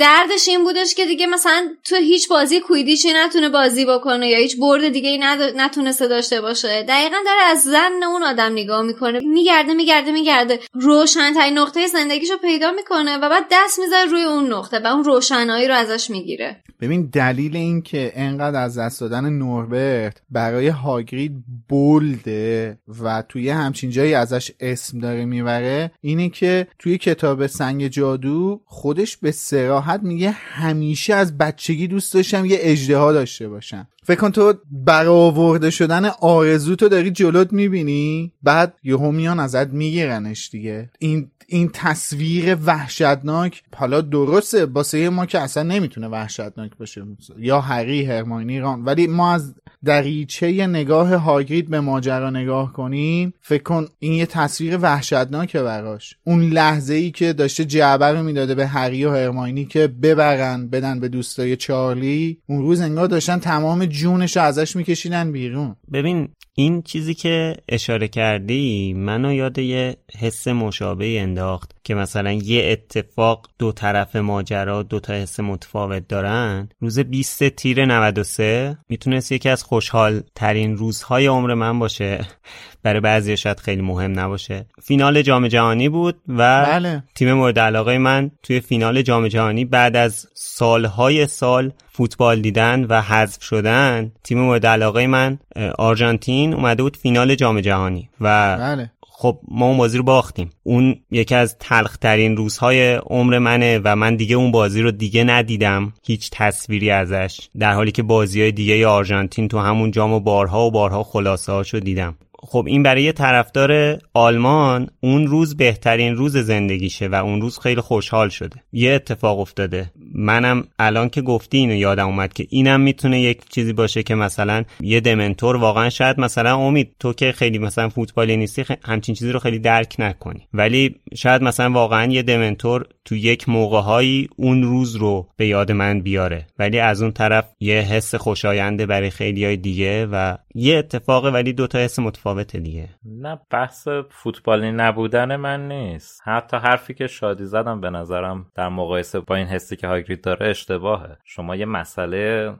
دردش 0.00 0.48
این 0.48 0.64
بودش 0.64 0.94
که 0.94 1.06
دیگه 1.06 1.26
مثلا 1.26 1.68
تو 1.84 1.96
هیچ 1.96 2.28
بازی 2.28 2.60
کویدیشی 2.60 3.08
نتونه 3.14 3.48
بازی 3.48 3.84
بکنه 3.84 4.28
یا 4.28 4.38
هیچ 4.38 4.56
برد 4.58 4.88
دیگه 4.88 5.10
ای 5.10 5.18
نتونسته 5.56 6.08
داشته 6.08 6.40
باشه. 6.40 6.82
دقیقا 6.82 7.16
داره 7.26 7.42
از 7.50 7.62
زن 7.62 8.02
اون 8.12 8.22
آدم 8.22 8.52
نگاه 8.52 8.82
می‌کنه. 8.82 9.20
میگرده 9.20 9.74
میگرده 9.74 10.12
میگرده. 10.12 10.60
روشنترین 10.72 11.58
نقطه 11.58 11.86
زندگیشو 11.86 12.36
پیدا 12.36 12.72
می‌کنه 12.72 13.16
و 13.16 13.28
بعد 13.28 13.46
دست 13.52 13.78
می‌ذاره 13.78 14.10
روی 14.10 14.22
اون 14.22 14.52
نقطه 14.52 14.78
و 14.78 14.86
اون 14.86 15.04
روشنایی 15.04 15.68
رو 15.68 15.74
ازش 15.74 16.10
می‌گیره. 16.10 16.62
ببین 16.80 17.10
دلیل 17.12 17.56
این 17.56 17.82
که 17.82 18.12
انقدر 18.14 18.60
از 18.60 18.78
دست 18.78 19.00
دادن 19.00 19.28
نوربرت 19.28 20.22
برای 20.30 20.68
هاگرید 20.68 21.32
بولده 21.68 22.78
و 23.02 23.22
توی 23.28 23.50
همچین 23.50 23.90
جایی 23.90 24.14
ازش 24.14 24.50
اسم 24.60 24.98
داره 24.98 25.24
می‌بره 25.24 25.90
اینه 26.00 26.28
که 26.28 26.66
توی 26.78 26.98
کتاب 26.98 27.46
سنگ 27.46 27.88
جادو 27.88 28.60
خودش 28.68 29.16
به 29.16 29.32
سراحت 29.32 30.02
میگه 30.02 30.30
همیشه 30.30 31.14
از 31.14 31.38
بچگی 31.38 31.86
دوست 31.86 32.14
داشتم 32.14 32.44
یه 32.44 32.58
اجدها 32.60 33.12
داشته 33.12 33.48
باشم. 33.48 33.88
فکر 34.06 34.20
کن 34.20 34.30
تو 34.30 34.54
برآورده 34.70 35.70
شدن 35.70 36.04
آرزو 36.20 36.76
تو 36.76 36.88
داری 36.88 37.10
جلوت 37.10 37.52
می‌بینی؟ 37.52 38.32
بعد 38.42 38.74
یهو 38.82 39.10
میان 39.10 39.40
ازت 39.40 39.68
میگیرنش 39.68 40.50
دیگه. 40.50 40.90
این 40.98 41.30
این 41.48 41.70
تصویر 41.72 42.56
وحشتناک 42.64 43.62
حالا 43.76 44.00
درسته 44.00 44.64
واسه 44.64 45.08
ما 45.08 45.26
که 45.26 45.38
اصلا 45.38 45.62
نمی‌تونه 45.62 46.08
وحشتناک 46.08 46.70
باشه. 46.78 47.02
یا 47.38 47.60
هری 47.60 48.04
هرماینی 48.04 48.60
ران 48.60 48.84
ولی 48.84 49.06
ما 49.06 49.34
از 49.34 49.54
دریچه 49.84 50.66
نگاه 50.66 51.14
هاگرید 51.14 51.70
به 51.70 51.80
ماجرا 51.80 52.30
نگاه 52.30 52.72
کنیم 52.72 53.34
فکر 53.40 53.62
کن 53.62 53.86
این 53.98 54.12
یه 54.12 54.26
تصویر 54.26 54.78
وحشتناکه 54.82 55.62
براش. 55.62 56.16
اون 56.24 56.42
لحظه 56.42 56.94
ای 56.94 57.10
که 57.10 57.32
داشته 57.32 57.64
جعبه 57.64 58.06
رو 58.06 58.22
می‌داده 58.22 58.54
به 58.54 58.66
هری 58.66 59.04
و 59.04 59.10
هرماینی 59.10 59.64
که 59.64 59.86
ببرن 59.86 60.68
بدن 60.68 61.00
به 61.00 61.08
دوستای 61.08 61.56
چارلی 61.56 62.38
اون 62.46 62.62
روز 62.62 62.80
انگار 62.80 63.06
داشتن 63.06 63.38
تمام 63.38 63.86
جونش 63.96 64.36
ازش 64.36 64.76
میکشیدن 64.76 65.32
بیرون. 65.32 65.76
ببین 65.92 66.28
این 66.54 66.82
چیزی 66.82 67.14
که 67.14 67.56
اشاره 67.68 68.08
کردی 68.08 68.94
منو 68.96 69.32
یاد 69.32 69.58
یه 69.58 69.96
حس 70.18 70.48
مشابه 70.48 71.20
انداخت. 71.20 71.75
که 71.86 71.94
مثلا 71.94 72.32
یه 72.32 72.68
اتفاق 72.72 73.48
دو 73.58 73.72
طرف 73.72 74.16
ماجرا 74.16 74.82
دو 74.82 75.00
تا 75.00 75.12
حس 75.12 75.40
متفاوت 75.40 76.08
دارن 76.08 76.68
روز 76.80 76.98
20 76.98 77.48
تیر 77.48 77.84
93 77.84 78.78
می‌تونست 78.88 79.32
یکی 79.32 79.48
از 79.48 79.62
خوشحال 79.62 80.22
ترین 80.34 80.76
روزهای 80.76 81.26
عمر 81.26 81.54
من 81.54 81.78
باشه 81.78 82.20
برای 82.82 83.00
بعضی 83.00 83.36
شاید 83.36 83.60
خیلی 83.60 83.82
مهم 83.82 84.20
نباشه 84.20 84.66
فینال 84.82 85.22
جام 85.22 85.48
جهانی 85.48 85.88
بود 85.88 86.20
و 86.28 86.64
بله. 86.66 87.02
تیم 87.14 87.32
مورد 87.32 87.58
علاقه 87.58 87.98
من 87.98 88.30
توی 88.42 88.60
فینال 88.60 89.02
جام 89.02 89.28
جهانی 89.28 89.64
بعد 89.64 89.96
از 89.96 90.26
سالهای 90.34 91.26
سال 91.26 91.72
فوتبال 91.88 92.40
دیدن 92.40 92.84
و 92.84 93.00
حذف 93.00 93.42
شدن 93.42 94.12
تیم 94.24 94.40
مورد 94.40 94.66
علاقه 94.66 95.06
من 95.06 95.38
آرژانتین 95.78 96.54
اومده 96.54 96.82
بود 96.82 96.96
فینال 96.96 97.34
جام 97.34 97.60
جهانی 97.60 98.08
و 98.20 98.56
بله. 98.56 98.90
خب 99.18 99.40
ما 99.48 99.66
اون 99.66 99.76
بازی 99.76 99.98
رو 99.98 100.04
باختیم. 100.04 100.50
اون 100.62 100.96
یکی 101.10 101.34
از 101.34 101.56
تلخترین 101.60 102.36
روزهای 102.36 102.94
عمر 102.94 103.38
منه 103.38 103.80
و 103.84 103.96
من 103.96 104.16
دیگه 104.16 104.36
اون 104.36 104.50
بازی 104.50 104.82
رو 104.82 104.90
دیگه 104.90 105.24
ندیدم. 105.24 105.92
هیچ 106.06 106.30
تصویری 106.32 106.90
ازش. 106.90 107.48
در 107.58 107.72
حالی 107.72 107.92
که 107.92 108.02
بازی 108.02 108.40
های 108.40 108.52
دیگه 108.52 108.86
آرژانتین 108.86 109.48
تو 109.48 109.58
همون 109.58 109.90
جام 109.90 110.12
و 110.12 110.20
بارها 110.20 110.66
و 110.66 110.70
بارها 110.70 111.02
خلاصه 111.02 111.52
هاشو 111.52 111.78
دیدم. 111.78 112.16
خب 112.48 112.64
این 112.66 112.82
برای 112.82 113.12
طرفدار 113.12 113.98
آلمان 114.14 114.88
اون 115.00 115.26
روز 115.26 115.56
بهترین 115.56 116.16
روز 116.16 116.36
زندگیشه 116.36 117.08
و 117.08 117.14
اون 117.14 117.40
روز 117.40 117.58
خیلی 117.58 117.80
خوشحال 117.80 118.28
شده. 118.28 118.62
یه 118.72 118.92
اتفاق 118.92 119.40
افتاده. 119.40 119.90
منم 120.14 120.64
الان 120.78 121.08
که 121.08 121.22
گفتی 121.22 121.58
اینو 121.58 121.74
یادم 121.74 122.06
اومد 122.06 122.32
که 122.32 122.46
اینم 122.50 122.80
می‌تونه 122.80 123.20
یک 123.20 123.48
چیزی 123.48 123.72
باشه 123.72 124.02
که 124.02 124.14
مثلا 124.14 124.64
یه 124.80 125.00
دمنتور 125.00 125.56
واقعا 125.56 125.90
شاید 125.90 126.20
مثلا 126.20 126.56
امید 126.56 126.94
تو 127.00 127.12
که 127.12 127.32
خیلی 127.32 127.58
مثلا 127.58 127.88
فوتبالی 127.88 128.36
نیستی 128.36 128.64
همچین 128.84 129.14
چیزی 129.14 129.32
رو 129.32 129.38
خیلی 129.38 129.58
درک 129.58 129.94
نکنی. 129.98 130.48
ولی 130.54 130.94
شاید 131.14 131.42
مثلا 131.42 131.70
واقعا 131.70 132.12
یه 132.12 132.22
دمنتور 132.22 132.86
تو 133.04 133.16
یک 133.16 133.48
موقعهایی 133.48 134.28
اون 134.36 134.62
روز 134.62 134.96
رو 134.96 135.28
به 135.36 135.46
یاد 135.46 135.72
من 135.72 136.00
بیاره. 136.00 136.46
ولی 136.58 136.78
از 136.78 137.02
اون 137.02 137.12
طرف 137.12 137.44
یه 137.60 137.80
حس 137.80 138.14
خوشاینده 138.14 138.86
برای 138.86 139.10
خیلی 139.10 139.44
های 139.44 139.56
دیگه 139.56 140.06
و 140.06 140.36
یه 140.54 140.76
اتفاق 140.76 141.24
ولی 141.24 141.52
دوتا 141.52 141.78
حس 141.78 141.98
متفاوت 141.98 142.35
دیگه. 142.44 142.88
نه 143.04 143.40
بحث 143.50 143.88
فوتبالی 144.10 144.72
نبودن 144.72 145.36
من 145.36 145.68
نیست. 145.68 146.22
حتی 146.24 146.56
حرفی 146.56 146.94
که 146.94 147.06
شادی 147.06 147.44
زدم 147.44 147.80
به 147.80 147.90
نظرم 147.90 148.46
در 148.54 148.68
مقایسه 148.68 149.20
با 149.20 149.34
این 149.34 149.46
حسی 149.46 149.76
که 149.76 149.86
هاگرید 149.86 150.20
داره 150.20 150.46
اشتباهه. 150.46 151.16
شما 151.24 151.56
یه 151.56 151.64
مسئله 151.64 152.52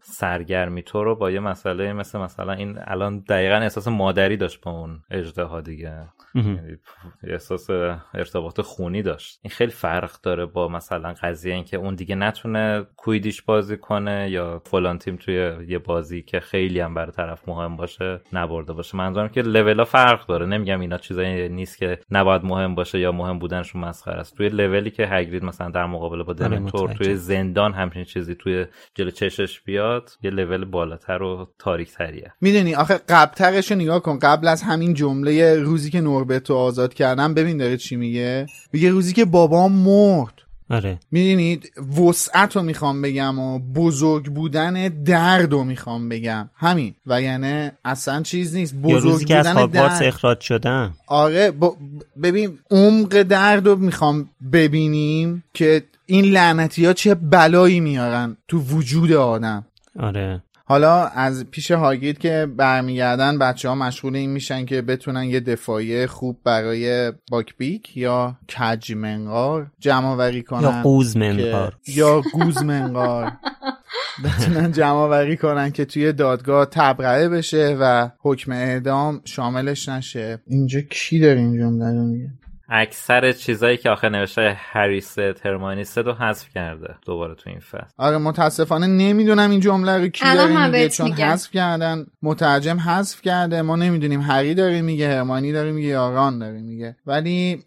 سرگرمی 0.00 0.82
تو 0.82 1.04
رو 1.04 1.16
با 1.16 1.30
یه 1.30 1.40
مسئله 1.40 1.92
مثل 1.92 2.18
مثلا 2.18 2.52
این 2.52 2.78
الان 2.84 3.24
دقیقا 3.28 3.56
احساس 3.56 3.88
مادری 3.88 4.36
داشت 4.36 4.60
با 4.60 4.70
اون 4.70 5.02
اجدها 5.10 5.60
دیگه. 5.60 6.08
یعنی 6.34 6.76
احساس 7.22 7.70
ارتباط 8.14 8.60
خونی 8.60 9.02
داشت. 9.02 9.40
این 9.42 9.50
خیلی 9.50 9.72
فرق 9.72 10.20
داره 10.22 10.46
با 10.46 10.68
مثلا 10.68 11.14
قضیه 11.22 11.54
اینکه 11.54 11.76
اون 11.76 11.94
دیگه 11.94 12.14
نتونه 12.14 12.86
کویدیش 12.96 13.42
بازی 13.42 13.76
کنه 13.76 14.30
یا 14.30 14.62
فلان 14.64 14.98
تیم 14.98 15.16
توی 15.16 15.66
یه 15.68 15.78
بازی 15.78 16.22
که 16.22 16.40
خیلی 16.40 16.80
هم 16.80 16.94
برای 16.94 17.12
طرف 17.12 17.48
مهم 17.48 17.76
باشه 17.76 18.20
نبرده 18.32 18.72
باشه. 18.72 18.96
منظورم 19.12 19.28
که 19.28 19.42
لولا 19.42 19.84
فرق 19.84 20.26
داره. 20.26 20.46
نمیگم 20.46 20.80
اینا 20.80 20.98
چیزایی 20.98 21.48
نیست 21.48 21.78
که 21.78 21.98
نباید 22.10 22.44
مهم 22.44 22.74
باشه 22.74 22.98
یا 22.98 23.12
مهم 23.12 23.38
بودنشون 23.38 23.80
مسخره 23.80 24.20
است. 24.20 24.36
توی 24.36 24.48
لولی 24.48 24.90
که 24.90 25.06
هگرید 25.06 25.44
مثلا 25.44 25.70
در 25.70 25.86
مقابله 25.86 26.22
با 26.22 26.32
آره، 26.32 26.48
دمنتور 26.48 26.92
توی 26.92 27.16
زندان 27.16 27.72
همچین 27.72 28.04
چیزی 28.04 28.34
توی 28.34 28.66
جلو 28.94 29.10
چشش 29.10 29.60
بیاد 29.60 30.10
یه 30.22 30.30
لول 30.30 30.64
بالاتر 30.64 31.22
و 31.22 31.48
تاریک 31.58 31.92
تریه 31.92 32.32
می‌دونی 32.40 32.74
آخه 32.74 33.00
قبلترش 33.08 33.70
رو 33.70 33.78
نگاه 33.78 34.02
کن. 34.02 34.18
قبل 34.18 34.48
از 34.48 34.62
همین 34.62 34.94
جمله 34.94 35.56
روزی 35.56 35.90
که 35.90 36.00
نوربت 36.00 36.50
رو 36.50 36.56
آزاد 36.56 36.94
کردم 36.94 37.34
ببین 37.34 37.56
داره 37.56 37.76
چی 37.76 37.96
میگه؟ 37.96 38.46
میگه 38.72 38.90
روزی 38.90 39.12
که 39.12 39.24
بابام 39.24 39.72
مرد. 39.72 40.41
آره. 40.70 40.98
می‌دونید 41.10 41.72
وسعت 42.00 42.56
رو 42.56 42.62
می‌خوام 42.62 43.02
بگم 43.02 43.38
و 43.38 43.58
بزرگ 43.58 44.26
بودن 44.26 44.88
درد 44.88 45.52
رو 45.52 45.64
می‌خوام 45.64 46.08
بگم. 46.08 46.50
همین. 46.56 46.94
و 47.06 47.22
یعنی 47.22 47.70
اصلا 47.84 48.22
چیز 48.22 48.56
نیست. 48.56 48.74
بزرگ 48.74 49.02
روزی 49.02 49.24
که 49.24 49.36
از 49.36 49.46
بودن 49.46 49.66
درد. 49.66 50.02
اخراج 50.02 50.40
شدم. 50.40 50.94
آره 51.06 51.50
ب- 51.50 51.76
ببین 52.22 52.58
عمق 52.70 53.22
درد 53.22 53.66
رو 53.66 53.76
می‌خوام 53.76 54.28
ببینیم 54.52 55.44
که 55.54 55.82
این 56.06 56.24
لعنتی 56.24 56.86
ها 56.86 56.92
چه 56.92 57.14
بلایی 57.14 57.80
میارن 57.80 58.36
تو 58.48 58.58
وجود 58.58 59.12
آدم. 59.12 59.64
آره. 59.98 60.42
حالا 60.64 61.06
از 61.06 61.44
پیش 61.50 61.70
هاگرید 61.70 62.18
که 62.18 62.48
برمیگردن 62.56 63.38
بچه 63.38 63.68
ها 63.68 63.74
مشغول 63.74 64.16
این 64.16 64.30
میشن 64.30 64.64
که 64.64 64.82
بتونن 64.82 65.24
یه 65.24 65.40
دفاعی 65.40 66.06
خوب 66.06 66.38
برای 66.44 67.12
باکبیک 67.30 67.96
یا 67.96 68.36
کج 68.58 68.92
منقار 68.92 69.70
جمع 69.78 70.06
آوری 70.06 70.42
کنن 70.42 70.62
یا 70.62 70.82
قوز 70.82 71.16
منقار. 71.16 71.76
یا 71.86 72.22
گوز 72.32 72.62
منقار 72.62 73.32
بتونن 74.24 74.72
جمع 74.72 74.96
آوری 74.96 75.36
کنن 75.36 75.70
که 75.70 75.84
توی 75.84 76.12
دادگاه 76.12 76.66
تبرئه 76.66 77.28
بشه 77.28 77.76
و 77.80 78.10
حکم 78.20 78.52
اعدام 78.52 79.20
شاملش 79.24 79.88
نشه. 79.88 80.38
اینجا 80.46 80.80
کی 80.80 81.20
داره 81.20 81.38
این 81.38 81.58
جمله 81.58 81.94
رو 81.94 82.04
میگه؟ 82.04 82.30
اکثر 82.74 83.32
چیزایی 83.32 83.76
که 83.76 83.90
آخر 83.90 84.08
نوشته 84.08 84.56
هریس 84.58 85.18
هرمانی 85.18 85.84
سه 85.84 86.02
رو 86.02 86.12
حذف 86.12 86.48
کرده 86.48 86.94
دوباره 87.06 87.34
تو 87.34 87.50
این 87.50 87.60
فصل. 87.60 87.86
آره 87.98 88.18
متاسفانه 88.18 88.86
نمی‌دونم 88.86 89.50
این 89.50 89.60
جمله 89.60 89.98
رو 89.98 90.08
کی 90.08 90.24
داره 90.24 90.66
میگه 90.66 90.88
چون. 90.88 91.12
حذف 91.12 91.50
کردن 91.50 92.06
مترجم 92.22 92.78
حذف 92.78 93.22
کرده. 93.22 93.62
ما 93.62 93.76
نمی‌دونیم 93.76 94.20
هری 94.20 94.54
داره 94.54 94.82
میگه 94.82 95.08
هرمانی 95.08 95.52
داره 95.52 95.72
میگه 95.72 95.88
یا 95.88 96.10
ران 96.10 96.38
داره 96.38 96.60
میگه. 96.60 96.96
ولی 97.06 97.62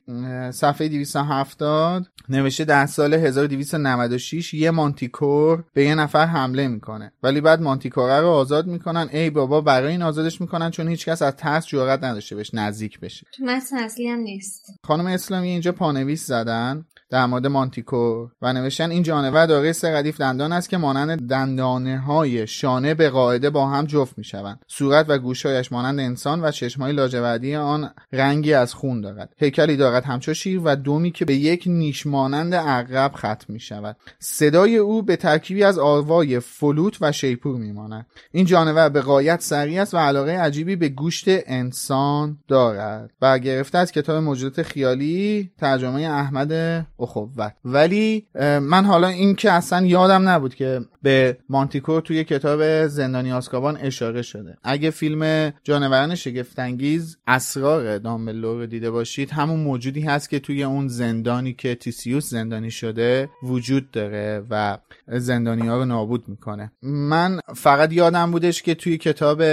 صفحه 0.52 0.88
270 0.88 2.06
نوشته 2.30 2.66
در 2.66 2.86
سال 2.86 3.14
1296 3.14 4.54
یه 4.54 4.72
مانتیکور 4.72 5.64
به 5.74 5.86
یه 5.86 5.96
نفر 5.96 6.26
حمله 6.26 6.68
می‌کنه. 6.68 7.12
ولی 7.24 7.42
بعد 7.42 7.62
مانتیکوره 7.62 8.20
رو 8.20 8.28
آزاد 8.28 8.68
می‌کنن. 8.68 9.10
ای 9.12 9.30
بابا 9.30 9.62
برای 9.62 9.92
این 9.92 10.02
آزادش 10.02 10.42
می‌کنن 10.42 10.72
چون 10.72 10.88
هیچکس 10.88 11.22
از 11.22 11.36
ترس 11.36 11.68
جرئت 11.68 12.04
نداشته 12.04 12.36
بهش 12.36 12.54
نزدیک 12.54 13.00
بشه. 13.00 13.28
تو 13.38 13.44
متن 13.44 13.78
اصلی 13.78 14.08
هم 14.08 14.20
نیست. 14.20 14.66
خانم 14.96 15.08
اسلامی 15.08 15.50
اینجا 15.50 15.72
پانویس 15.72 16.28
زدن؟ 16.28 16.86
در 17.16 17.26
مورد 17.26 17.48
مانتیکور 17.48 18.32
و 18.42 18.54
نوشتن 18.54 18.92
این 18.92 19.04
جانور 19.04 19.46
دارای 19.46 19.74
سه 19.74 19.98
ردیف 19.98 20.20
دندان 20.20 20.52
است 20.52 20.70
که 20.70 20.78
مانند 20.78 21.30
دندانه 21.30 22.00
های 22.00 22.48
شانه 22.48 22.94
به 22.94 23.10
قاعده 23.10 23.50
با 23.50 23.68
هم 23.68 23.86
جفت 23.86 24.18
می 24.18 24.24
شوند 24.24 24.66
صورت 24.68 25.06
و 25.10 25.18
گوشهایش 25.18 25.72
مانند 25.72 26.00
انسان 26.00 26.42
و 26.42 26.52
چشمهای 26.52 26.94
لاجوردی 26.94 27.56
آن 27.56 27.92
رنگی 28.12 28.54
از 28.54 28.74
خون 28.74 29.02
دارد. 29.02 29.34
هیکلی 29.38 29.78
دارد 29.78 30.04
همچو 30.04 30.34
شیر 30.34 30.62
و 30.64 30.76
دومی 30.76 31.12
که 31.12 31.26
به 31.26 31.36
یک 31.36 31.64
نیش 31.68 32.08
مانند 32.08 32.56
عقرب 32.56 33.12
ختم 33.16 33.46
می 33.48 33.60
شود 33.60 33.98
صدای 34.20 34.78
او 34.78 35.02
به 35.02 35.16
ترکیبی 35.16 35.64
از 35.64 35.80
آوای 35.80 36.40
فلوت 36.40 36.98
و 37.02 37.12
شیپور 37.12 37.58
می 37.58 37.72
ماند 37.72 38.06
این 38.32 38.46
جانور 38.46 38.90
به 38.90 39.02
قایت 39.02 39.42
سریع 39.42 39.82
است 39.82 39.94
و 39.94 39.98
علاقه 39.98 40.32
عجیبی 40.32 40.76
به 40.76 40.90
گوشت 40.90 41.26
انسان 41.28 42.38
دارد. 42.48 43.12
برگرفته 43.20 43.78
از 43.78 43.92
کتاب 43.92 44.24
موجودات 44.24 44.62
خیالی 44.62 45.52
ترجمه 45.58 46.02
احمد 46.02 46.86
اخوت 47.06 47.30
ولی 47.66 48.28
من 48.62 48.86
حالا 48.86 49.08
این 49.08 49.36
که 49.36 49.52
اصلا 49.52 49.86
یادم 49.86 50.30
نبود 50.30 50.56
که 50.56 50.82
به 51.06 51.38
مانتیکور 51.50 52.02
توی 52.02 52.24
کتاب 52.24 52.88
زندانی 52.88 53.32
آسکابان 53.32 53.78
اشاره 53.78 54.22
شده. 54.22 54.58
اگه 54.64 54.90
فیلم 54.90 55.54
جانوران 55.64 56.16
شگفتانگیز 56.16 57.18
اسرار 57.28 57.98
دامبلور 57.98 58.58
رو 58.58 58.66
دیده 58.66 58.92
باشید 58.92 59.32
همون 59.32 59.60
موجودی 59.60 60.02
هست 60.02 60.30
که 60.30 60.40
توی 60.40 60.64
اون 60.64 60.88
زندانی 60.88 61.54
که 61.54 61.76
تیسیوس 61.76 62.30
زندانی 62.30 62.72
شده 62.72 63.30
وجود 63.44 63.92
داره 63.92 64.44
و 64.50 64.78
زندانی 65.08 65.68
ها 65.68 65.78
رو 65.78 65.86
نابود 65.86 66.24
می‌کنه. 66.28 66.72
من 66.82 67.40
فقط 67.56 67.94
یادم 67.94 68.32
بودش 68.32 68.62
که 68.62 68.76
توی 68.76 68.98
کتاب 68.98 69.44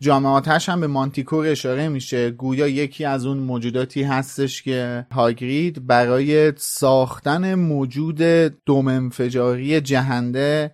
جامعاتش 0.00 0.68
هم 0.68 0.80
به 0.80 0.86
مانتیکور 0.86 1.46
اشاره 1.46 1.88
میشه. 1.88 2.30
گویا 2.30 2.68
یکی 2.68 3.04
از 3.04 3.26
اون 3.26 3.38
موجوداتی 3.38 4.02
هستش 4.02 4.62
که 4.62 5.06
هاگرید 5.12 5.86
برای 5.86 6.52
ساختن 6.56 7.54
موجود 7.54 8.22
دوم 8.66 8.88
انفجاری 8.88 9.80
جهنده 9.80 10.72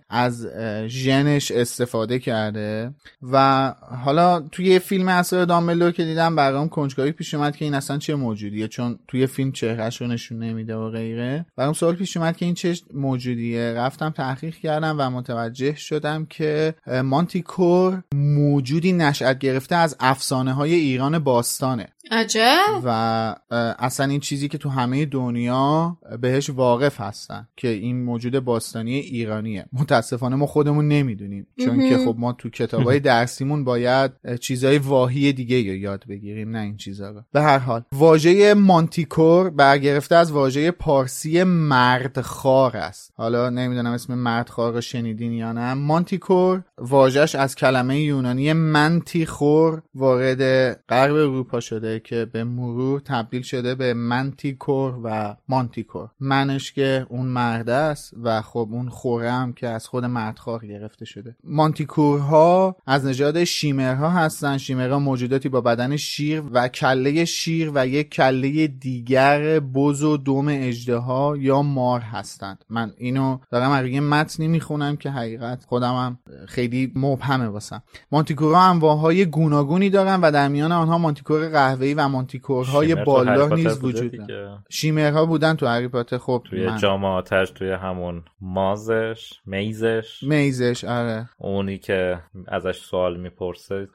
ژنش 0.87 1.51
استفاده 1.51 2.19
کرده 2.19 2.93
و 3.31 3.73
حالا 4.05 4.39
توی 4.39 4.79
فیلم 4.79 5.07
اصلا 5.07 5.45
دامبلور 5.45 5.91
که 5.91 6.03
دیدم 6.03 6.35
برام 6.35 6.69
کنجکاوی 6.69 7.11
پیش 7.11 7.33
اومد 7.33 7.55
که 7.55 7.65
این 7.65 7.73
اصلا 7.73 7.97
چه 7.97 8.15
موجودیه 8.15 8.67
چون 8.67 8.99
توی 9.07 9.27
فیلم 9.27 9.51
چهرهش 9.51 10.01
رو 10.01 10.07
نشون 10.07 10.39
نمیده 10.39 10.75
و 10.75 10.89
غیره. 10.89 11.45
برام 11.55 11.73
سوال 11.73 11.95
پیش 11.95 12.17
اومد 12.17 12.37
که 12.37 12.45
این 12.45 12.55
چه 12.55 12.75
موجودیه؟ 12.93 13.73
رفتم 13.73 14.09
تحقیق 14.09 14.55
کردم 14.55 14.95
و 14.99 15.09
متوجه 15.09 15.75
شدم 15.75 16.25
که 16.25 16.73
مانتیکور 17.03 18.03
موجودی 18.15 18.93
نشأت 18.93 19.39
گرفته 19.39 19.75
از 19.75 19.95
افسانه 19.99 20.53
های 20.53 20.73
ایران 20.73 21.19
باستانه. 21.19 21.87
عجب. 22.11 22.81
و 22.83 23.35
اصلا 23.79 24.05
این 24.05 24.19
چیزی 24.19 24.47
که 24.47 24.57
تو 24.57 24.69
همه 24.69 25.05
دنیا 25.05 25.97
بهش 26.21 26.49
واقف 26.49 27.01
هستن 27.01 27.47
که 27.57 27.67
این 27.67 28.03
موجود 28.03 28.39
باستانی 28.39 28.93
ایرانیه. 28.93 29.65
متاسفانه 29.73 30.35
ما 30.35 30.45
خودمون 30.45 30.87
نمی‌دونیم 30.87 31.47
چون 31.65 31.89
که 31.89 31.97
خب 31.97 32.15
ما 32.17 32.33
تو 32.33 32.49
کتابای 32.49 32.99
درسیمون 32.99 33.63
باید 33.63 34.11
چیزای 34.39 34.77
واهی 34.77 35.33
دیگه 35.33 35.55
یا 35.55 35.75
یاد 35.75 36.03
بگیریم 36.09 36.49
نه 36.49 36.59
این 36.59 36.77
چیزا 36.77 37.09
رو. 37.09 37.21
به 37.31 37.41
هر 37.41 37.57
حال 37.57 37.83
واژه 37.91 38.53
مانتیکور 38.53 39.49
برگرفته 39.49 40.15
از 40.15 40.31
واژه 40.31 40.71
پارسی 40.71 41.43
مردخار 41.43 42.77
است. 42.77 43.13
حالا 43.17 43.49
نمی‌دونم 43.49 43.91
اسم 43.91 44.15
مردخار 44.15 44.73
رو 44.73 44.81
شنیدین 44.81 45.33
یا 45.33 45.51
نه. 45.51 45.73
مانتیکور 45.73 46.61
واژش 46.77 47.35
از 47.35 47.55
کلمه 47.55 47.99
یونانی 47.99 48.53
منتیخور 48.53 49.81
وارد 49.95 50.73
غرب 50.89 51.15
اروپا 51.15 51.59
شده 51.59 51.98
که 51.99 52.25
به 52.25 52.43
مرور 52.43 52.99
تبدیل 52.99 53.41
شده 53.41 53.75
به 53.75 53.93
منتیکور 53.93 54.99
و 55.03 55.35
مانتیکور. 55.49 56.09
منش 56.19 56.71
که 56.71 57.05
اون 57.09 57.25
مرده 57.25 57.73
است 57.73 58.13
و 58.23 58.41
خب 58.41 58.67
اون 58.71 58.89
خوره 58.89 59.31
هم 59.31 59.53
که 59.53 59.67
از 59.67 59.87
خود 59.87 60.05
مردخار 60.05 60.65
گرفته 60.65 61.05
شده. 61.05 61.35
مانتیکورها 61.43 62.75
از 62.87 63.05
نژاد 63.05 63.43
شیمرها 63.43 64.09
هستن. 64.09 64.57
شیمرها 64.57 64.99
موجوداتی 64.99 65.49
با 65.49 65.61
بدن 65.61 65.95
شیر 65.95 66.43
و 66.51 66.67
کله 66.67 67.25
شیر 67.25 67.71
و 67.75 67.87
یک 67.87 68.09
کله 68.09 68.67
دیگر 68.67 69.59
بز 69.59 70.03
و 70.03 70.17
دوم 70.17 70.47
اجده 70.47 70.99
یا 71.39 71.61
مار 71.61 71.99
هستند. 71.99 72.65
من 72.69 72.93
اینو 72.97 73.37
دارم 73.51 73.71
از 73.71 73.85
متنی 73.85 74.47
می‌خونم 74.47 74.97
که 74.97 75.09
حقیقت 75.09 75.65
خودم 75.65 75.93
هم 75.93 76.19
خیلی 76.47 76.91
مبهمه 76.95 77.47
واسم. 77.47 77.83
مانتیکورها 78.11 78.61
انواعهای 78.61 79.25
گوناگونی 79.25 79.89
دارن 79.89 80.21
و 80.21 80.31
در 80.31 80.47
میان 80.47 80.71
آنها 80.71 80.97
مانتیکور 80.97 81.49
قهوه‌ای 81.93 81.93
و 81.93 82.07
مانتیکورهای 82.07 82.95
بالا 82.95 83.47
نیز 83.47 83.83
وجود 83.83 84.27
دارن 84.27 84.63
شیمرها 84.69 85.25
بودن 85.25 85.55
تو 85.55 85.65
هری 85.67 85.89
خب 86.17 86.43
توی 86.49 86.77
جام 86.77 87.05
آتش 87.05 87.51
توی 87.51 87.71
همون 87.71 88.23
مازش 88.41 89.33
میزش. 89.45 90.23
میزش 90.23 90.83
آره. 90.83 91.29
اونی 91.37 91.77
که 91.77 92.19
ازش 92.47 92.77
سوال 92.77 93.17
می‌پرسه 93.17 93.87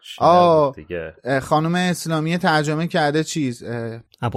دیگه؟ 0.74 1.14
خانم 1.42 1.74
اسلامی 1.74 2.38
ترجمه 2.38 2.86
کرده 2.86 3.24
چیز 3.24 3.64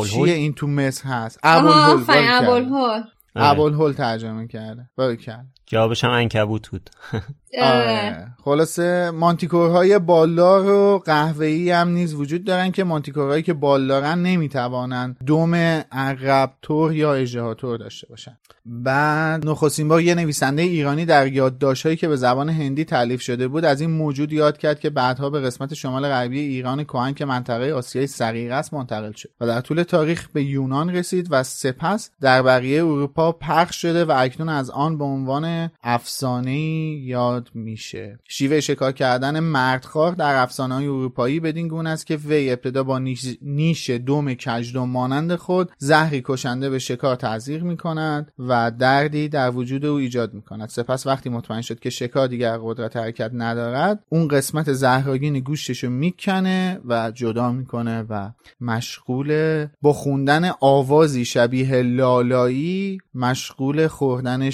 چیه 0.08 0.34
این 0.34 0.54
تو 0.54 0.68
مصر 0.68 1.10
هست؟ 1.10 1.40
ابوالهول 1.44 3.04
ابوالهول. 3.36 3.94
ترجمه 3.94 4.48
کرده. 4.48 4.90
کرده 5.16 5.48
جوابش 5.68 6.04
هم 6.04 6.12
انکبوت 6.12 6.70
بود. 6.70 6.90
آره. 7.62 8.28
خلاصه 8.44 9.12
مانتیکورهای 9.12 10.00
بالدار 10.00 10.66
و 10.66 11.00
قهوه‌ای 11.06 11.72
هم 11.72 11.88
نیز 11.88 12.14
وجود 12.14 12.44
دارن 12.44 12.72
که 12.72 12.84
مانتیکورهایی 12.84 13.44
که 13.44 13.54
بالدارن 13.54 14.20
نمی‌توانند 14.20 15.18
دوم 15.26 15.56
عقربتور 15.92 16.94
یا 16.94 17.14
اژدهاتور 17.14 17.78
داشته 17.78 18.08
باشن. 18.10 18.38
بعد 18.66 19.48
نخستین 19.48 19.88
بار 19.88 20.02
یه 20.02 20.16
نویسنده 20.16 20.62
ایرانی 20.62 21.06
در 21.06 21.28
یادداشتهایی 21.28 21.98
که 21.98 22.08
به 22.08 22.16
زبان 22.16 22.50
هندی 22.50 22.86
تعلیف 22.86 23.22
شده 23.22 23.48
بود 23.48 23.66
از 23.66 23.82
این 23.82 23.92
موجود 23.92 24.34
یاد 24.34 24.58
کرد 24.58 24.80
که 24.80 24.90
بعدها 24.90 25.30
به 25.30 25.40
قسمت 25.40 25.74
شمال 25.74 26.08
غربی 26.08 26.40
ایران 26.40 26.84
کهن 26.84 27.14
که 27.14 27.26
منطقه 27.26 27.72
آسیای 27.72 28.08
صغیر 28.08 28.54
است 28.54 28.74
منتقل 28.74 29.12
شد 29.12 29.30
و 29.42 29.48
در 29.48 29.62
طول 29.62 29.84
تاریخ 29.84 30.28
به 30.34 30.44
یونان 30.44 30.90
رسید 30.90 31.28
و 31.30 31.44
سپس 31.44 32.12
در 32.22 32.42
بقیه 32.42 32.86
اروپا 32.86 33.32
پخش 33.32 33.82
شده 33.82 34.06
و 34.06 34.14
اکنون 34.18 34.50
از 34.50 34.70
آن 34.70 34.98
به 34.98 35.04
عنوان 35.04 35.57
افسانه 35.84 36.60
یاد 37.04 37.50
میشه. 37.54 38.20
شیوه 38.28 38.60
شکار 38.60 38.92
کردن 38.92 39.40
مردخوار 39.40 40.12
در 40.12 40.36
افسانه 40.36 40.76
های 40.76 40.88
اروپایی 40.88 41.40
بدین 41.40 41.68
گونه 41.68 41.90
است 41.90 42.08
که 42.08 42.16
وی 42.16 42.50
ابتدا 42.52 42.84
با 42.84 43.00
نیش, 43.42 43.90
دوم 43.90 44.34
کژدم 44.34 44.90
مانند 44.90 45.36
خود 45.36 45.72
زهری 45.78 46.22
کشنده 46.26 46.70
به 46.70 46.80
شکار 46.80 47.16
تزریق 47.16 47.64
می‌کند 47.64 48.32
و 48.40 48.72
دردی 48.72 49.30
در 49.30 49.50
وجود 49.50 49.86
او 49.86 49.98
ایجاد 49.98 50.34
می‌کند. 50.34 50.70
سپس 50.70 51.08
وقتی 51.08 51.30
مطمئن 51.30 51.62
شد 51.62 51.80
که 51.80 51.90
شکار 51.90 52.28
دیگر 52.28 52.58
قدرت 52.64 52.98
حرکت 52.98 53.32
ندارد 53.34 54.04
اون 54.10 54.28
قسمت 54.28 54.74
زهراگین 54.74 55.40
گوشتش 55.40 55.84
رو 55.84 55.90
می‌کنه 55.90 56.80
و 56.88 57.12
جدا 57.12 57.52
می‌کنه 57.52 58.06
و 58.10 58.32
مشغول 58.62 59.66
با 59.82 59.94
خوندن 59.94 60.52
آوازی 60.60 61.26
شبیه 61.26 61.82
لالایی 61.82 62.98
مشغول 63.14 63.88
خوردن 63.88 64.50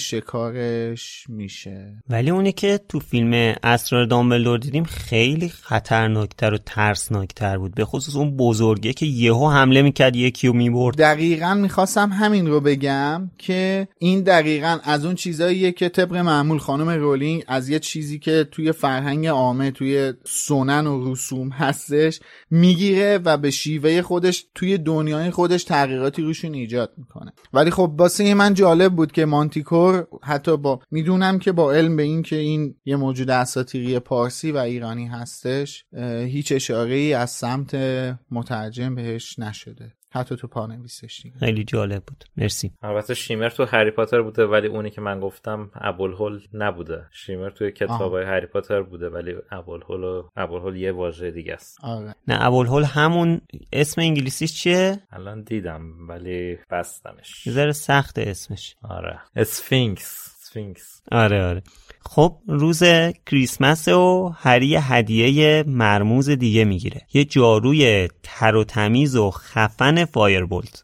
شکارش 0.96 1.26
میشه. 1.30 2.04
ولی 2.10 2.30
اونی 2.30 2.52
که 2.52 2.80
تو 2.90 3.00
فیلم 3.00 3.56
اسرار 3.64 4.06
دامبلدور 4.06 4.60
دیدیم 4.60 4.84
خیلی 4.84 5.50
خطرناکتر 5.50 6.54
و 6.54 6.58
ترسناکتر 6.58 7.58
بود. 7.58 7.76
به 7.76 7.86
خصوص 7.86 8.16
اون 8.16 8.38
بزرگه 8.38 8.94
که 8.94 9.06
یهو 9.06 9.50
حمله 9.50 9.82
می‌کرد 9.82 10.16
یکی 10.16 10.48
رو 10.48 10.54
می‌برد. 10.54 10.98
دقیقا 10.98 11.54
می‌خواستم 11.54 12.10
همین 12.10 12.48
رو 12.48 12.62
بگم 12.62 13.32
که 13.38 13.88
این 14.00 14.22
دقیقا 14.22 14.80
از 14.84 15.06
اون 15.06 15.16
چیزاییه 15.16 15.72
که 15.72 15.90
طبق 15.90 16.16
معمول 16.16 16.58
خانم 16.58 16.90
رولینگ 16.90 17.44
از 17.48 17.70
یه 17.70 17.80
چیزی 17.80 18.20
که 18.20 18.48
توی 18.52 18.72
فرهنگ 18.72 19.28
عامه 19.28 19.72
توی 19.72 20.14
سنن 20.24 20.88
و 20.88 21.12
رسوم 21.12 21.50
هستش 21.50 22.20
می‌گیره 22.50 23.20
و 23.26 23.38
به 23.38 23.52
شیوه 23.52 24.02
خودش 24.02 24.46
توی 24.56 24.78
دنیای 24.78 25.32
خودش 25.32 25.64
تغییراتی 25.64 26.22
روشون 26.22 26.54
ایجاد 26.54 26.94
می‌کنه. 26.98 27.34
ولی 27.54 27.72
خب 27.72 27.96
واسه 27.98 28.34
من 28.34 28.54
جالب 28.54 28.96
بود 28.96 29.12
که 29.12 29.26
مانتیکور 29.26 30.08
حتی 30.24 30.58
با 30.58 30.80
می‌دونم 30.92 31.40
که 31.40 31.52
با 31.52 31.74
علم 31.74 31.96
به 31.96 32.04
این 32.04 32.24
که 32.24 32.36
این 32.36 32.76
یه 32.86 32.96
موجود 32.96 33.30
اساطیری 33.30 34.00
پارسی 34.00 34.52
و 34.52 34.58
ایرانی 34.58 35.08
هستش 35.08 35.86
هیچ 36.28 36.52
اشاره 36.52 36.96
ای 36.96 37.14
از 37.14 37.30
سمت 37.30 37.76
مترجم 38.32 38.96
بهش 38.96 39.40
نشده. 39.40 39.94
حتی 40.16 40.36
تو 40.36 40.48
پانویسش 40.48 41.24
خیلی 41.40 41.64
جالب 41.64 42.04
بود. 42.08 42.24
مرسی. 42.38 42.72
البته 42.82 43.14
شیمر 43.14 43.50
تو 43.50 43.66
هری 43.66 43.92
پاتر 43.92 44.22
بوده 44.22 44.46
ولی 44.46 44.68
اونی 44.68 44.90
که 44.90 45.02
من 45.02 45.20
گفتم 45.20 45.72
ابوالهول 45.76 46.42
نبوده. 46.54 47.06
شیمر 47.12 47.50
توی 47.50 47.72
کتابای 47.72 48.26
هری 48.26 48.46
پاتر 48.46 48.82
بوده 48.82 49.10
ولی 49.10 49.36
ابوالهول 49.52 50.04
و 50.04 50.30
ابوالهول 50.36 50.76
یه 50.76 50.92
واژه 50.92 51.32
دیگه 51.32 51.54
است. 51.54 51.78
آره. 51.84 52.16
نه 52.28 52.46
ابوالهول 52.46 52.84
همون 52.84 53.42
اسم 53.74 54.02
انگلیسیش 54.02 54.54
چیه؟ 54.54 55.00
الان 55.12 55.42
دیدم 55.42 56.08
ولی 56.10 56.58
بستمش. 56.72 57.48
یه 57.48 57.72
سخت 57.72 58.20
اسمش. 58.20 58.76
آره. 58.84 59.20
sphinx. 59.36 60.33
sphinx 60.54 61.02
آره 61.12 61.44
آره. 61.44 61.64
خب 62.06 62.38
روز 62.48 62.84
کریسمس 63.26 63.88
و 63.88 64.34
هری 64.38 64.76
هدیه 64.76 65.64
مرموز 65.68 66.30
دیگه 66.30 66.66
می‌گیره. 66.66 67.02
یه 67.14 67.26
جاروی 67.26 68.08
تر 68.24 68.56
و 68.56 68.64
تمیز 68.64 69.16
و 69.16 69.32
خفن 69.32 70.06
فایربولت. 70.06 70.84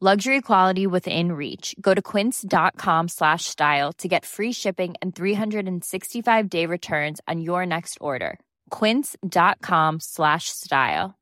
Luxury 0.00 0.40
quality 0.40 0.88
within 0.88 1.30
reach. 1.30 1.76
Go 1.80 1.94
to 1.94 2.02
quince.com 2.02 3.06
slash 3.08 3.44
style 3.44 3.92
to 3.98 4.08
get 4.08 4.24
free 4.24 4.52
shipping 4.52 4.94
and 5.00 5.14
365 5.14 6.50
day 6.50 6.66
returns 6.66 7.20
on 7.28 7.40
your 7.40 7.64
next 7.66 7.98
order. 8.00 8.40
quince.com 8.70 10.00
slash 10.00 10.48
style 10.48 11.14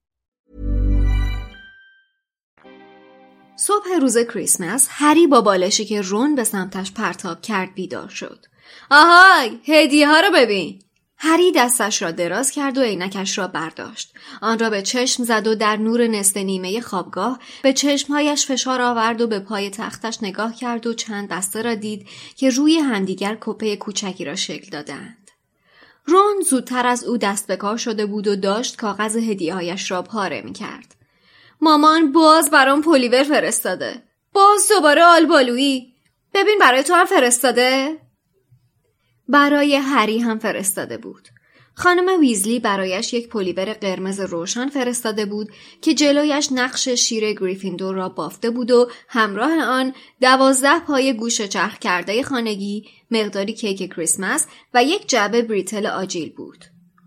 صبح 3.56 3.88
روز 4.00 4.18
کریسمس 4.18 4.88
هری 4.90 5.26
با 5.26 5.40
بالشی 5.40 5.84
که 5.84 6.00
رون 6.00 6.34
به 6.34 6.44
سمتش 6.44 6.92
پرتاب 6.92 7.40
کرد 7.40 7.74
بیدار 7.74 8.08
شد. 8.08 8.46
آهای 8.90 9.58
هدیه 9.66 10.08
ها 10.08 10.20
رو 10.20 10.30
ببین. 10.34 10.82
هری 11.27 11.51
دستش 11.51 12.01
را 12.01 12.11
دراز 12.11 12.51
کرد 12.51 12.77
و 12.77 12.81
عینکش 12.81 13.37
را 13.37 13.47
برداشت. 13.47 14.13
آن 14.41 14.59
را 14.59 14.69
به 14.69 14.81
چشم 14.81 15.23
زد 15.23 15.47
و 15.47 15.55
در 15.55 15.75
نور 15.75 16.07
نصف 16.07 16.37
نیمه 16.37 16.81
خوابگاه 16.81 17.39
به 17.63 17.73
چشمهایش 17.73 18.45
فشار 18.45 18.81
آورد 18.81 19.21
و 19.21 19.27
به 19.27 19.39
پای 19.39 19.69
تختش 19.69 20.17
نگاه 20.21 20.55
کرد 20.55 20.87
و 20.87 20.93
چند 20.93 21.29
بسته 21.29 21.61
را 21.61 21.75
دید 21.75 22.07
که 22.35 22.49
روی 22.49 22.77
همدیگر 22.77 23.37
کپه 23.41 23.75
کوچکی 23.75 24.25
را 24.25 24.35
شکل 24.35 24.69
دادند. 24.69 25.31
رون 26.05 26.41
زودتر 26.49 26.87
از 26.87 27.03
او 27.03 27.17
دست 27.17 27.47
به 27.47 27.55
کار 27.55 27.77
شده 27.77 28.05
بود 28.05 28.27
و 28.27 28.35
داشت 28.35 28.75
کاغذ 28.75 29.15
هدیههایش 29.15 29.91
را 29.91 30.01
پاره 30.01 30.41
می 30.41 30.53
کرد. 30.53 30.95
مامان 31.61 32.11
باز 32.11 32.51
برام 32.51 32.81
پلیور 32.81 33.23
فرستاده. 33.23 34.03
باز 34.33 34.67
دوباره 34.69 35.03
آلبالویی. 35.03 35.93
ببین 36.33 36.57
برای 36.59 36.83
تو 36.83 36.93
هم 36.93 37.05
فرستاده؟ 37.05 37.97
برای 39.29 39.75
هری 39.75 40.19
هم 40.19 40.39
فرستاده 40.39 40.97
بود. 40.97 41.27
خانم 41.77 42.19
ویزلی 42.19 42.59
برایش 42.59 43.13
یک 43.13 43.29
پلیور 43.29 43.73
قرمز 43.73 44.19
روشن 44.19 44.69
فرستاده 44.69 45.25
بود 45.25 45.49
که 45.81 45.93
جلویش 45.93 46.49
نقش 46.51 46.89
شیر 46.89 47.33
گریفیندور 47.33 47.95
را 47.95 48.09
بافته 48.09 48.49
بود 48.49 48.71
و 48.71 48.89
همراه 49.07 49.63
آن 49.63 49.93
دوازده 50.21 50.79
پای 50.79 51.13
گوشت 51.13 51.41
چرخ 51.41 51.79
کرده 51.79 52.23
خانگی، 52.23 52.85
مقداری 53.11 53.53
کیک 53.53 53.93
کریسمس 53.93 54.47
و 54.73 54.83
یک 54.83 55.09
جعبه 55.09 55.41
بریتل 55.41 55.85
آجیل 55.85 56.33
بود. 56.33 56.65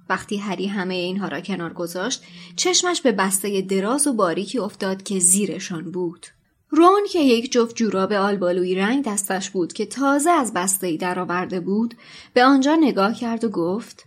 وقتی 0.09 0.37
هری 0.37 0.67
همه 0.67 0.95
اینها 0.95 1.29
را 1.29 1.41
کنار 1.41 1.73
گذاشت، 1.73 2.23
چشمش 2.57 3.01
به 3.01 3.13
بسته 3.13 3.61
دراز 3.61 4.07
و 4.07 4.13
باریکی 4.13 4.59
افتاد 4.59 5.03
که 5.03 5.19
زیرشان 5.19 5.91
بود. 5.91 6.27
رون 6.71 7.01
که 7.13 7.21
یک 7.21 7.53
جفت 7.53 7.77
جوراب 7.77 8.13
آلبالوی 8.13 8.75
رنگ 8.75 9.05
دستش 9.05 9.51
بود 9.51 9.73
که 9.73 9.87
تازه 9.87 10.31
از 10.31 10.53
بستهای 10.53 10.97
درآورده 10.97 11.61
بود 11.61 11.95
به 12.35 12.45
آنجا 12.45 12.75
نگاه 12.75 13.15
کرد 13.15 13.45
و 13.45 13.49
گفت 13.49 14.05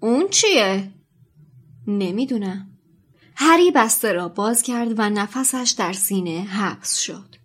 اون 0.00 0.28
چیه؟ 0.28 0.90
نمی‌دونم. 1.86 2.66
هری 3.36 3.70
بسته 3.70 4.12
را 4.12 4.28
باز 4.28 4.62
کرد 4.62 4.98
و 4.98 5.10
نفسش 5.10 5.74
در 5.78 5.92
سینه 5.92 6.40
حبس 6.40 6.98
شد. 6.98 7.36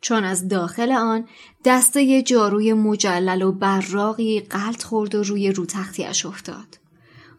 چون 0.00 0.24
از 0.24 0.48
داخل 0.48 0.92
آن 0.92 1.28
دسته 1.64 2.22
جاروی 2.22 2.72
مجلل 2.72 3.42
و 3.42 3.52
براقی 3.52 4.40
قلط 4.40 4.82
خورد 4.82 5.14
و 5.14 5.22
روی 5.22 5.52
رو 5.52 5.66
تختیش 5.66 6.26
افتاد. 6.26 6.78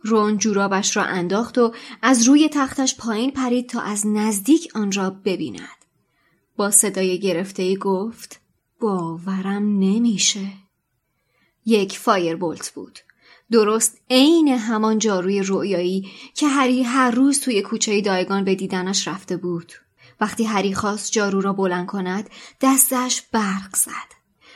رون 0.04 0.38
جورابش 0.38 0.98
را 0.98 1.04
انداخت 1.04 1.58
و 1.58 1.74
از 2.02 2.28
روی 2.28 2.50
تختش 2.50 2.98
پایین 2.98 3.32
پرید 3.32 3.70
تا 3.70 3.82
از 3.82 4.08
نزدیک 4.08 4.72
آن 4.76 4.92
را 4.92 5.10
ببیند. 5.10 5.75
با 6.56 6.72
صدای 6.72 7.20
گرفته 7.20 7.76
گفت 7.76 8.40
باورم 8.80 9.80
نمیشه. 9.80 10.48
یک 11.66 11.98
فایر 11.98 12.36
بولت 12.36 12.70
بود. 12.70 13.00
درست 13.52 13.98
عین 14.10 14.48
همان 14.48 15.00
جاروی 15.00 15.42
رویایی 15.42 16.12
که 16.34 16.48
هری 16.48 16.84
هر 16.84 17.12
روز 17.12 17.40
توی 17.40 17.62
کوچه 17.62 18.02
دایگان 18.02 18.44
به 18.44 18.56
دیدنش 18.56 19.08
رفته 19.08 19.38
بود. 19.38 19.74
وقتی 20.22 20.44
هری 20.44 20.74
خواست 20.74 21.12
جارو 21.12 21.42
را 21.42 21.54
بلند 21.54 21.88
کند 21.88 22.30
دستش 22.62 23.22
برق 23.32 23.76
زد. 23.76 24.16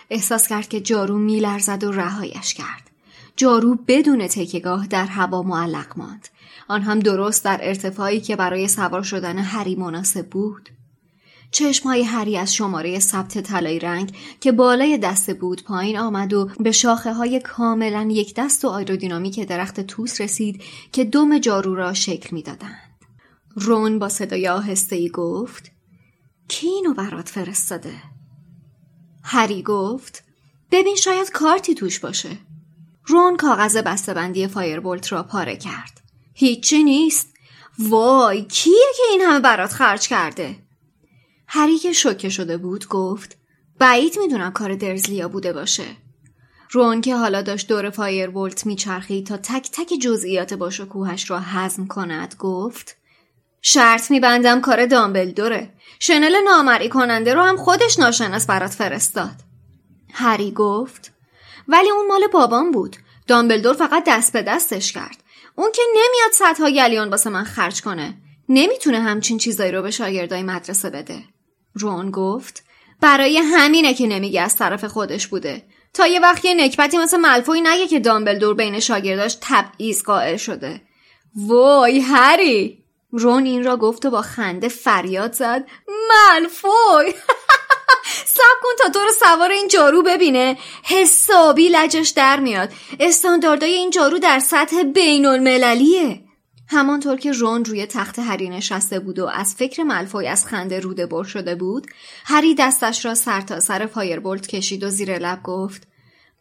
احساس 0.09 0.47
کرد 0.47 0.67
که 0.67 0.81
جارو 0.81 1.17
میلرزد 1.17 1.83
و 1.83 1.91
رهایش 1.91 2.53
کرد. 2.53 2.89
جارو 3.35 3.75
بدون 3.87 4.27
تکگاه 4.27 4.87
در 4.87 5.05
هوا 5.05 5.41
معلق 5.41 5.97
ماند. 5.97 6.27
آن 6.67 6.81
هم 6.81 6.99
درست 6.99 7.45
در 7.45 7.59
ارتفاعی 7.61 8.21
که 8.21 8.35
برای 8.35 8.67
سوار 8.67 9.03
شدن 9.03 9.37
هری 9.37 9.75
مناسب 9.75 10.27
بود. 10.27 10.69
چشمهای 11.51 12.03
هری 12.03 12.37
از 12.37 12.55
شماره 12.55 12.99
ثبت 12.99 13.37
طلایی 13.37 13.79
رنگ 13.79 14.15
که 14.41 14.51
بالای 14.51 14.97
دست 14.97 15.33
بود 15.35 15.63
پایین 15.63 15.97
آمد 15.97 16.33
و 16.33 16.49
به 16.59 16.71
شاخه 16.71 17.13
های 17.13 17.39
کاملا 17.39 18.07
یک 18.11 18.35
دست 18.35 18.65
و 18.65 18.67
آیرودینامیک 18.67 19.39
درخت 19.39 19.79
توس 19.79 20.21
رسید 20.21 20.63
که 20.91 21.03
دم 21.05 21.39
جارو 21.39 21.75
را 21.75 21.93
شکل 21.93 22.35
می‌دادند. 22.35 22.89
رون 23.55 23.99
با 23.99 24.09
صدای 24.09 24.47
آهسته 24.47 24.95
ای 24.95 25.09
گفت 25.09 25.71
کی 26.47 26.67
اینو 26.67 26.93
برات 26.93 27.29
فرستاده؟ 27.29 27.93
هری 29.23 29.63
گفت 29.63 30.23
ببین 30.71 30.95
شاید 30.95 31.31
کارتی 31.31 31.75
توش 31.75 31.99
باشه. 31.99 32.37
رون 33.05 33.37
کاغذ 33.37 33.77
بسته‌بندی 33.77 34.47
فایربولت 34.47 35.11
را 35.11 35.23
پاره 35.23 35.57
کرد. 35.57 36.01
هیچی 36.33 36.83
نیست. 36.83 37.27
وای 37.79 38.45
کیه 38.45 38.87
که 38.97 39.03
این 39.11 39.21
همه 39.21 39.39
برات 39.39 39.73
خرج 39.73 40.07
کرده؟ 40.07 40.68
هری 41.51 41.77
که 41.77 41.93
شوکه 41.93 42.29
شده 42.29 42.57
بود 42.57 42.87
گفت 42.87 43.37
بعید 43.79 44.19
می‌دونم 44.19 44.51
کار 44.51 44.75
درزلیا 44.75 45.27
بوده 45.27 45.53
باشه. 45.53 45.85
رون 46.71 47.01
که 47.01 47.15
حالا 47.15 47.41
داشت 47.41 47.67
دور 47.67 47.89
فایربولت 47.89 48.65
میچرخید 48.65 49.27
تا 49.27 49.37
تک 49.37 49.69
تک 49.71 49.93
جزئیات 50.01 50.53
با 50.53 50.69
شکوهش 50.69 51.29
را 51.29 51.39
هضم 51.39 51.87
کند 51.87 52.35
گفت 52.39 52.95
شرط 53.61 54.11
میبندم 54.11 54.61
کار 54.61 54.85
دامبلدوره. 54.85 55.73
شنل 55.99 56.35
نامری 56.43 56.89
کننده 56.89 57.33
رو 57.33 57.41
هم 57.41 57.57
خودش 57.57 57.99
ناشناس 57.99 58.45
برات 58.45 58.71
فرستاد. 58.71 59.35
هری 60.13 60.51
گفت 60.51 61.11
ولی 61.67 61.89
اون 61.89 62.07
مال 62.07 62.27
بابام 62.27 62.71
بود. 62.71 62.95
دامبلدور 63.27 63.73
فقط 63.73 64.03
دست 64.07 64.33
به 64.33 64.41
دستش 64.41 64.93
کرد. 64.93 65.23
اون 65.55 65.71
که 65.71 65.81
نمیاد 65.89 66.31
صدها 66.33 66.69
گلیون 66.69 67.09
واسه 67.09 67.29
من 67.29 67.43
خرج 67.43 67.81
کنه. 67.81 68.13
نمی‌تونه 68.49 68.99
همچین 68.99 69.37
چیزایی 69.37 69.71
رو 69.71 69.81
به 69.81 69.91
شاگردای 69.91 70.43
مدرسه 70.43 70.89
بده. 70.89 71.23
رون 71.73 72.11
گفت. 72.11 72.63
برای 73.01 73.37
همینه 73.37 73.93
که 73.93 74.07
نمیگه 74.07 74.41
از 74.41 74.55
طرف 74.55 74.85
خودش 74.85 75.27
بوده. 75.27 75.63
تا 75.93 76.07
یه 76.07 76.19
وقت 76.19 76.45
یه 76.45 76.53
نکبتی 76.53 76.97
مثل 76.97 77.17
ملفوی 77.17 77.61
نگه 77.61 77.87
که 77.87 77.99
دامبلدور 77.99 78.55
بین 78.55 78.79
شاگرداش 78.79 79.37
تبعیض 79.41 80.03
قائل 80.03 80.37
شده. 80.37 80.81
وای 81.35 81.99
هری! 81.99 82.83
رون 83.11 83.45
این 83.45 83.63
را 83.63 83.77
گفت 83.77 84.05
و 84.05 84.09
با 84.09 84.21
خنده 84.21 84.67
فریاد 84.67 85.33
زد. 85.33 85.67
ملفوی! 85.87 87.13
سب 88.25 88.61
کن 88.63 88.69
تا 88.79 88.89
تو 88.89 88.99
رو 88.99 89.11
سوار 89.19 89.51
این 89.51 89.67
جارو 89.67 90.03
ببینه. 90.03 90.57
حسابی 90.83 91.69
لجش 91.69 92.09
در 92.09 92.39
میاد. 92.39 92.69
استانداردهای 92.99 93.73
این 93.73 93.89
جارو 93.89 94.19
در 94.19 94.39
سطح 94.39 94.83
بین 94.83 95.25
المللیه 95.25 96.28
همانطور 96.71 97.17
که 97.17 97.31
رون 97.31 97.65
روی 97.65 97.85
تخت 97.85 98.19
هری 98.19 98.49
نشسته 98.49 98.99
بود 98.99 99.19
و 99.19 99.25
از 99.25 99.55
فکر 99.55 99.83
ملفوی 99.83 100.27
از 100.27 100.45
خنده 100.45 100.79
روده 100.79 101.05
بر 101.05 101.23
شده 101.23 101.55
بود 101.55 101.87
هری 102.25 102.55
دستش 102.55 103.05
را 103.05 103.15
سر 103.15 103.41
تا 103.41 103.59
سر 103.59 103.85
فایربولت 103.85 104.47
کشید 104.47 104.83
و 104.83 104.89
زیر 104.89 105.17
لب 105.17 105.43
گفت 105.43 105.87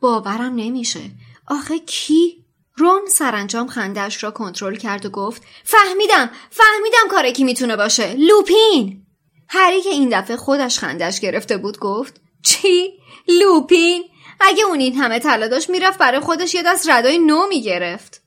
باورم 0.01 0.55
نمیشه. 0.55 1.01
آخه 1.47 1.79
کی؟ 1.79 2.45
رون 2.77 3.01
سرانجام 3.09 3.67
خندهاش 3.67 4.25
را 4.25 4.31
کنترل 4.31 4.77
کرد 4.77 5.07
و 5.07 5.11
گفت 5.11 5.43
فهمیدم 5.65 6.31
فهمیدم 6.51 7.09
کار 7.11 7.31
کی 7.31 7.45
می‌تونه 7.45 7.77
باشه. 7.77 8.15
لوپین. 8.15 9.03
هری 9.49 9.83
که 9.83 9.89
این 9.89 10.21
دفعه 10.21 10.37
خودش 10.37 10.79
خندش 10.79 11.21
گرفته 11.21 11.57
بود 11.57 11.79
گفت 11.79 12.21
چی؟ 12.45 12.99
لوپین؟ 13.29 14.05
اگه 14.41 14.65
اون 14.65 14.81
این 14.81 14.97
همه 14.97 15.19
طلا 15.19 15.49
داشت 15.49 15.71
می‌رفت 15.71 15.99
برای 15.99 16.21
خودش 16.21 16.55
یه 16.55 16.63
دست 16.63 16.91
ردای 16.91 17.19
نو 17.19 17.47
می‌گرفت. 17.49 18.23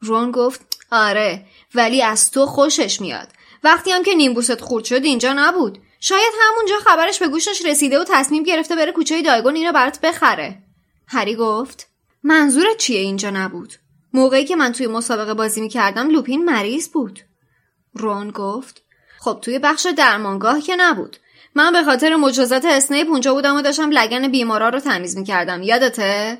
رون 0.00 0.30
گفت 0.30 0.69
آره 0.90 1.44
ولی 1.74 2.02
از 2.02 2.30
تو 2.30 2.46
خوشش 2.46 3.00
میاد. 3.00 3.28
وقتی 3.64 3.90
هم 3.90 4.02
که 4.02 4.14
نیمبوست 4.14 4.60
خورد 4.60 4.84
شد 4.84 5.04
اینجا 5.04 5.32
نبود. 5.32 5.78
شاید 6.00 6.32
همونجا 6.40 6.74
خبرش 6.84 7.18
به 7.18 7.28
گوشش 7.28 7.64
رسیده 7.64 7.98
و 7.98 8.04
تصمیم 8.08 8.42
گرفته 8.42 8.76
بره 8.76 8.92
کوچه 8.92 9.22
دایگون 9.22 9.54
اینو 9.54 9.72
برات 9.72 10.00
بخره. 10.00 10.58
هری 11.06 11.34
گفت 11.36 11.88
منظورت 12.22 12.76
چیه 12.76 13.00
اینجا 13.00 13.30
نبود؟ 13.30 13.74
موقعی 14.12 14.44
که 14.44 14.56
من 14.56 14.72
توی 14.72 14.86
مسابقه 14.86 15.34
بازی 15.34 15.60
می‌کردم 15.60 16.08
لوپین 16.08 16.44
مریض 16.44 16.88
بود. 16.88 17.20
رون 17.94 18.30
گفت 18.30 18.82
خب 19.18 19.38
توی 19.42 19.58
بخش 19.58 19.86
درمانگاه 19.96 20.60
که 20.60 20.76
نبود. 20.76 21.16
من 21.54 21.72
به 21.72 21.84
خاطر 21.84 22.16
مجازات 22.16 22.64
اسنیپ 22.64 23.08
اونجا 23.08 23.34
بودم 23.34 23.56
و 23.56 23.62
داشتم 23.62 23.90
لگن 23.90 24.28
بیمارا 24.28 24.68
رو 24.68 24.80
تمیز 24.80 25.16
می‌کردم. 25.16 25.62
یادته؟ 25.62 26.38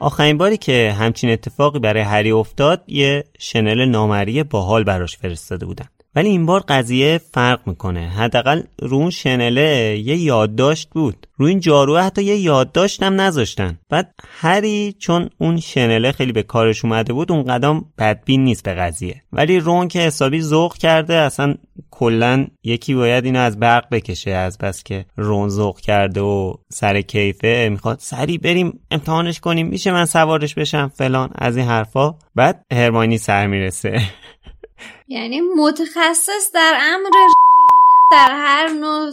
آخرین 0.00 0.38
باری 0.38 0.56
که 0.56 0.94
همچین 0.98 1.30
اتفاقی 1.30 1.78
برای 1.78 2.02
هری 2.02 2.30
افتاد 2.30 2.82
یه 2.86 3.24
شنل 3.38 3.84
نامری 3.84 4.42
باحال 4.42 4.84
براش 4.84 5.16
فرستاده 5.16 5.66
بودن. 5.66 5.86
ولی 6.14 6.28
این 6.28 6.46
بار 6.46 6.60
قضیه 6.68 7.20
فرق 7.32 7.60
می‌کنه. 7.66 8.08
حداقل 8.08 8.62
رو 8.82 8.96
اون 8.96 9.10
شنله 9.10 9.98
یه 10.04 10.16
یادداشت 10.16 10.88
بود. 10.90 11.26
رو 11.36 11.46
این 11.46 11.60
جارو 11.60 11.98
حتی 11.98 12.22
یه 12.22 12.36
یادداشت 12.36 13.02
هم 13.02 13.20
نذاشتن. 13.20 13.78
بعد 13.88 14.14
هری 14.40 14.96
چون 14.98 15.30
اون 15.38 15.60
شنله 15.60 16.12
خیلی 16.12 16.32
به 16.32 16.42
کارش 16.42 16.84
اومده 16.84 17.12
بود 17.12 17.32
اون 17.32 17.42
قدم 17.42 17.84
بدبین 17.98 18.44
نیست 18.44 18.62
به 18.62 18.74
قضیه. 18.74 19.22
ولی 19.32 19.60
رون 19.60 19.88
که 19.88 19.98
حسابی 19.98 20.42
ذوق 20.42 20.76
کرده 20.76 21.14
اصلا 21.14 21.54
کلا 21.90 22.46
یکی 22.64 22.94
باید 22.94 23.24
اینو 23.24 23.38
از 23.38 23.58
برق 23.58 23.88
بکشه 23.90 24.30
از 24.30 24.58
بس 24.58 24.82
که 24.82 25.06
رون 25.16 25.48
ذوق 25.48 25.80
کرده 25.80 26.20
و 26.20 26.54
سر 26.72 27.00
کیفه 27.00 27.68
می‌خواد. 27.70 27.98
سری 28.00 28.38
بریم 28.38 28.80
امتحانش 28.90 29.40
کنیم 29.40 29.66
میشه 29.66 29.92
من 29.92 30.04
سوارش 30.04 30.54
بشم 30.54 30.92
فلان 30.94 31.30
از 31.34 31.56
این 31.56 31.66
حرفا. 31.66 32.14
بعد 32.34 32.64
هرمانی 32.72 33.18
سر 33.18 33.46
می‌رسه. 33.46 34.00
یعنی 35.08 35.40
متخصص 35.40 36.52
در 36.54 36.78
امر 36.80 37.10
در 38.10 38.30
هر 38.30 38.68
نوع 38.68 39.10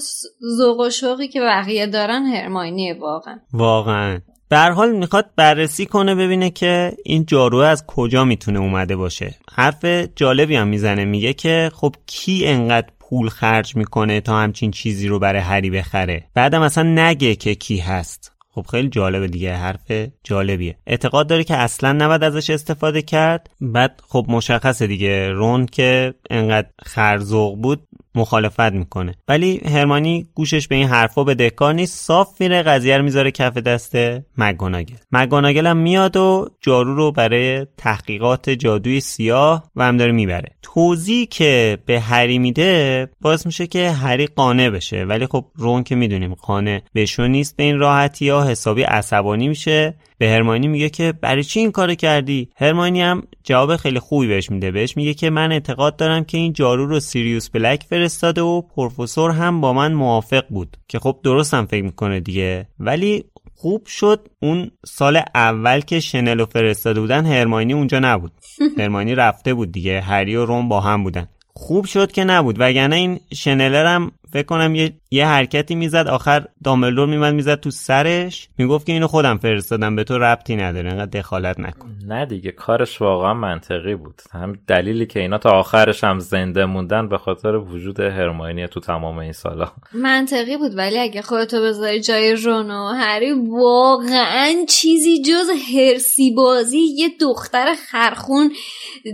ذوق 0.58 0.80
و 0.80 0.90
شوقی 0.90 1.28
که 1.28 1.42
بقیه 1.42 1.88
دارن 1.88 2.26
هرماینی 2.26 2.94
واقعا. 2.94 3.40
واقعا. 3.54 4.20
در 4.50 4.72
حال 4.72 4.92
می‌خواد 4.92 5.30
بررسی 5.36 5.86
کنه 5.86 6.16
ببینه 6.16 6.50
که 6.50 6.94
این 7.06 7.26
جارو 7.26 7.58
از 7.58 7.86
کجا 7.88 8.26
می‌تونه 8.26 8.60
اومده 8.60 8.96
باشه. 8.96 9.36
حرف 9.52 9.86
جالبی 10.16 10.56
هم 10.56 10.68
می‌زنه 10.68 11.06
میگه 11.06 11.34
که 11.34 11.72
خب 11.74 11.96
کی 12.06 12.46
انقدر 12.46 12.88
پول 13.00 13.30
خرج 13.30 13.76
می‌کنه 13.76 14.22
تا 14.22 14.40
همچین 14.40 14.72
چیزی 14.72 15.08
رو 15.08 15.20
برای 15.20 15.42
هری 15.42 15.70
بخره؟ 15.70 16.28
بعدم 16.34 16.62
اصلا 16.62 16.84
نگه 16.84 17.36
که 17.36 17.56
کی 17.56 17.78
هست. 17.78 18.32
خب 18.50 18.66
خیلی 18.72 18.90
جالبه 18.90 19.28
دیگه 19.28 19.56
حرف 19.56 19.92
جالبیه. 20.24 20.78
اعتقاد 20.88 21.28
داره 21.28 21.44
که 21.44 21.56
اصلا 21.56 21.92
نباید 21.92 22.24
ازش 22.24 22.50
استفاده 22.50 23.02
کرد. 23.02 23.50
بعد 23.62 24.02
خب 24.08 24.26
مشخصه 24.30 24.88
دیگه 24.88 25.30
رون 25.30 25.66
که 25.66 26.14
انقدر 26.30 26.68
خرزوق 26.86 27.62
بود 27.62 27.88
مخالفت 28.18 28.74
می‌کنه. 28.74 29.16
ولی 29.28 29.62
هرمانی 29.66 30.28
گوشش 30.34 30.68
به 30.68 30.76
این 30.76 30.88
حرفا 30.88 31.24
به 31.24 31.36
دکار 31.36 31.74
نیست. 31.74 32.06
صاف 32.06 32.42
میره 32.42 32.64
قضیه 32.64 32.98
رو 32.98 33.04
می‌ذاره 33.04 33.32
کف 33.32 33.58
دست 33.58 33.96
مگوناگل 34.38 34.96
مگوناگل 35.12 35.68
هم 35.68 35.78
میاد 35.78 36.18
و 36.18 36.50
جارو 36.62 36.96
رو 36.96 37.12
برای 37.12 37.68
تحقیقات 37.78 38.50
جادوی 38.50 39.00
سیاه 39.00 39.72
و 39.76 39.84
هم 39.84 39.98
داره 39.98 40.12
می‌بره. 40.12 40.50
توضیح 40.62 41.28
که 41.30 41.78
به 41.86 42.00
هری 42.00 42.40
میده 42.40 43.10
باعث 43.22 43.46
میشه 43.46 43.68
که 43.68 43.92
هری 43.92 44.28
قانع 44.28 44.70
بشه. 44.70 45.04
ولی 45.04 45.28
خب 45.28 45.46
رون 45.56 45.84
که 45.84 45.96
می‌دونیم 45.96 46.34
قانع 46.34 46.82
بشو 46.96 47.28
نیست. 47.28 47.58
به 47.58 47.64
این 47.64 47.80
راحتی 47.80 48.30
ها 48.30 48.44
حسابی 48.44 48.82
عصبانی 48.82 49.48
میشه. 49.48 49.96
به 50.18 50.30
هرمانی 50.30 50.68
میگه 50.68 50.90
که 50.90 51.14
برای 51.22 51.44
چی 51.44 51.60
این 51.60 51.72
کارو 51.72 51.96
کردی؟ 51.96 52.50
هرمانی 52.58 53.02
هم 53.02 53.24
جواب 53.44 53.76
خیلی 53.76 54.00
خوبی 54.00 54.28
بهش 54.28 54.52
میده. 54.52 54.72
بهش 54.72 54.98
میگه 54.98 55.14
که 55.14 55.30
من 55.30 55.52
اعتقاد 55.52 55.96
دارم 55.96 56.24
که 56.24 56.38
این 56.38 56.54
جارو 56.54 56.86
رو 56.86 57.00
سیریوس 57.00 57.50
بلک 57.50 57.84
فرستاده 57.90 58.42
و 58.42 58.62
پروفسور 58.62 59.32
هم 59.32 59.62
با 59.62 59.74
من 59.74 59.94
موافق 59.94 60.44
بود. 60.50 60.78
که 60.88 61.00
خب 61.00 61.20
درستم 61.24 61.66
فکر 61.66 61.84
می‌کنه 61.84 62.20
دیگه. 62.20 62.68
ولی 62.80 63.24
خوب 63.56 63.86
شد 63.86 64.28
اون 64.42 64.72
سال 64.86 65.22
اول 65.36 65.80
که 65.80 66.00
شنل 66.00 66.40
و 66.40 66.46
فرستاده 66.46 67.00
بودن 67.00 67.26
هرمانی 67.26 67.74
اونجا 67.74 68.00
نبود. 68.00 68.32
هرمانی 68.80 69.16
رفته 69.16 69.54
بود 69.54 69.72
دیگه. 69.72 70.02
هری 70.02 70.36
و 70.36 70.46
روم 70.46 70.70
با 70.70 70.80
هم 70.82 71.04
بودن. 71.04 71.28
خوب 71.54 71.86
شد 71.86 72.12
که 72.12 72.24
نبود. 72.24 72.56
وگرنه 72.60 72.96
این 72.96 73.20
شنلر 73.34 73.86
هم 73.86 74.12
فکر 74.34 74.46
کنم 74.46 74.76
یه, 74.76 74.94
یه 75.16 75.28
حرکتی 75.28 75.76
می‌زد 75.76 76.08
آخر 76.08 76.46
دامبلدور 76.64 77.08
میمد 77.08 77.34
می‌زد 77.34 77.60
تو 77.60 77.72
سرش. 77.72 78.50
می‌گفت 78.58 78.86
که 78.86 78.94
اینو 78.94 79.08
خودم 79.08 79.38
فرستادم 79.38 79.96
به 79.96 80.04
تو 80.04 80.18
ربطی 80.18 80.56
نداره 80.56 80.92
انقدر 80.92 81.20
دخالت 81.20 81.60
نکن. 81.60 81.96
نه 82.08 82.26
دیگه 82.26 82.52
کارش 82.52 83.02
واقعا 83.02 83.34
منطقی 83.34 83.96
بود. 83.96 84.22
هم 84.32 84.58
دلیلی 84.68 85.06
که 85.06 85.20
اینا 85.20 85.38
تا 85.38 85.50
آخرش 85.50 86.04
هم 86.04 86.20
زنده 86.20 86.66
موندن 86.66 87.10
به 87.10 87.18
خاطر 87.18 87.56
وجود 87.56 88.00
هرماینی 88.00 88.68
تو 88.68 88.80
تمام 88.80 89.18
این 89.18 89.32
سالا. 89.32 89.72
منطقی 89.94 90.58
بود 90.58 90.78
ولی 90.78 91.00
اگه 91.00 91.22
خودتو 91.22 91.62
بذاری 91.62 92.02
جای 92.02 92.36
رونو 92.36 92.88
هری 92.88 93.32
واقعا 93.32 94.54
چیزی 94.70 95.22
جز 95.22 95.50
هرسی 95.76 96.32
بازی 96.32 96.78
یه 96.78 97.10
دختر 97.22 97.74
خرخون 97.92 98.52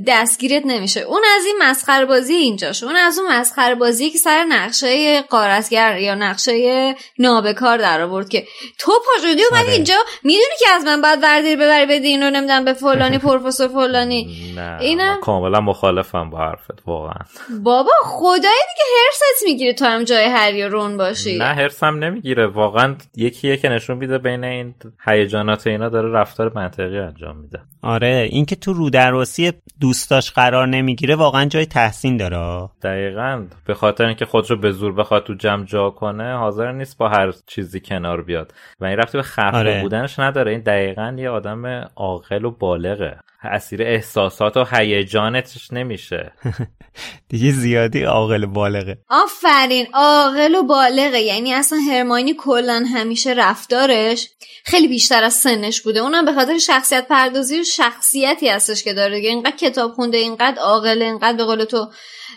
دستگیرت 0.08 0.64
نمیشه. 0.66 1.00
اون 1.00 1.22
از 1.38 1.46
این 1.46 1.56
مسخره 1.62 2.06
بازی 2.06 2.34
اینجاش. 2.34 2.84
اون 2.84 2.96
از 2.96 3.20
اون 3.20 3.32
مسخره 3.32 3.76
بازی 3.76 4.10
که 4.10 4.18
سر 4.18 4.46
نقشه 4.50 5.22
قارتگر 5.22 5.91
یا 6.00 6.16
نقشه 6.16 6.96
نابکار 7.20 7.78
در 7.78 8.02
آورد 8.02 8.30
که 8.30 8.44
تو 8.80 8.92
پاجودی 9.06 9.42
اومدی 9.52 9.64
آره. 9.64 9.74
اینجا 9.74 9.96
می‌دونی 10.24 10.56
که 10.60 10.66
از 10.76 10.86
من 10.86 11.02
باید 11.02 11.20
وردیر 11.24 11.56
ببری 11.56 11.86
بدی 11.86 12.08
اینو 12.08 12.30
نمی‌دونم 12.30 12.66
به 12.66 12.74
فلانی 12.74 13.18
پروفسور 13.28 13.68
فلانی. 13.68 14.54
نه 14.56 14.78
اینا؟ 14.82 15.18
کاملا 15.22 15.60
مخالفم 15.60 16.30
با 16.30 16.38
حرفت 16.38 16.82
واقعا. 16.86 17.26
بابا 17.64 17.92
خدای 18.04 18.42
دیگه 18.42 18.84
هرست 19.06 19.44
می‌گیره 19.46 19.74
تو 19.74 19.86
هم 19.86 20.04
جای 20.04 20.26
هری 20.26 20.64
و 20.64 20.70
رون 20.70 20.98
باشی. 20.98 21.38
نه 21.38 21.46
هرسم 21.46 22.04
نمی‌گیره. 22.04 22.48
واقعا 22.48 22.96
یکیه 23.16 23.58
که 23.58 23.70
نشون 23.70 23.98
میده 23.98 24.18
بین 24.18 24.44
این 24.44 24.76
هیجانات 25.08 25.68
اینا 25.68 25.90
داره 25.90 26.12
رفتار 26.12 26.52
منطقی 26.56 26.98
انجام 26.98 27.38
میده. 27.38 27.60
آره 27.84 28.30
اینکه 28.32 28.56
تو 28.56 28.74
رودرواسی 28.74 29.54
دوستاش 29.82 30.32
قرار 30.32 30.68
نمی‌گیره 30.68 31.16
واقعا 31.16 31.46
جای 31.46 31.66
تحسین 31.66 32.18
داره. 32.18 32.70
دقیقا. 32.84 33.46
به 33.66 33.74
خاطر 33.74 34.06
اینکه 34.06 34.26
خود 34.26 34.50
رو 34.50 34.58
به 34.58 34.72
زور 34.72 34.94
بخواد 34.94 35.24
تو 35.24 35.34
جمع 35.34 35.66
جا 35.66 35.81
کنه 35.90 36.38
حاضر 36.38 36.72
نیست 36.72 36.98
با 36.98 37.10
هر 37.10 37.34
چیزی 37.48 37.80
کنار 37.80 38.22
بیاد. 38.22 38.54
و 38.80 38.86
این 38.86 38.98
رفتی 38.98 39.18
به 39.18 39.24
خفه 39.24 39.58
آره. 39.58 39.82
بودنش 39.82 40.20
نداره. 40.20 40.52
این 40.52 40.62
دقیقا 40.62 41.16
یه 41.18 41.30
آدم 41.30 41.66
عاقل 41.96 42.46
و 42.46 42.52
بالغه. 42.52 43.20
اسیر 43.44 43.84
احساسات 43.84 44.58
و 44.58 44.66
هیجانتش 44.72 45.74
نمیشه. 45.74 46.32
دیگه 47.30 47.52
زیادی 47.52 48.04
عاقل 48.04 48.46
بالغه. 48.46 48.98
آفرین 49.10 49.88
عاقل 49.94 50.56
و 50.56 50.64
بالغه. 50.64 51.20
یعنی 51.20 51.54
اصلا 51.54 51.80
هرماینی 51.92 52.34
کلا 52.34 52.86
همیشه 52.94 53.34
رفتارش 53.38 54.30
خیلی 54.66 54.88
بیشتر 54.88 55.24
از 55.24 55.34
سنش 55.34 55.82
بوده. 55.82 56.00
اونم 56.00 56.26
به 56.26 56.34
خاطر 56.34 56.58
شخصیت 56.58 57.08
پردازی 57.08 57.60
و 57.60 57.64
شخصیتی 57.64 58.50
هستش 58.50 58.84
که 58.84 58.94
داره 58.94 59.18
اینقدر 59.18 59.56
کتاب 59.56 59.92
خونده 59.92 60.18
اینقدر 60.18 60.62
عاقل 60.62 61.02
اینقدر 61.02 61.38
به 61.38 61.44
قول 61.44 61.64
تو 61.64 61.88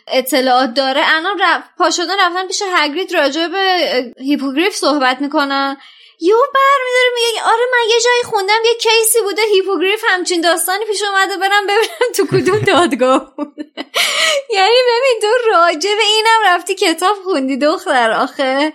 اطلاعات 0.08 0.74
داره 0.74 1.02
الان 1.04 1.38
رفت 1.40 1.68
پا 1.78 1.90
شدن 1.90 2.20
رفتن 2.20 2.46
پیش 2.46 2.62
هاگرید 2.74 3.14
راجع 3.14 3.48
به 3.48 4.12
هیپوگریف 4.18 4.74
صحبت 4.74 5.20
می‌کنن. 5.20 5.76
یو 6.20 6.36
برمیداره 6.54 7.10
میگه 7.14 7.42
آره 7.44 7.64
من 7.72 7.90
یه 7.90 8.00
جایی 8.04 8.22
خوندم 8.24 8.60
یه 8.64 8.74
case 8.74 9.13
ی 9.13 9.22
بوده 9.22 9.42
هیپوگریف 9.54 10.04
همچین 10.08 10.40
داستانی 10.40 10.84
پیش 10.84 11.02
اومده 11.02 11.36
برم 11.36 11.64
ببینم 11.64 12.12
تو 12.16 12.26
کدوم 12.26 12.58
دادگاه 12.58 13.34
یعنی 14.56 14.76
ببین 14.88 15.20
تو 15.20 15.50
راجع 15.50 15.90
به 15.90 16.02
اینم 16.02 16.40
رفتی 16.46 16.74
کتاب 16.74 17.16
خوندی 17.24 17.56
دختر 17.56 18.10
آخه. 18.10 18.72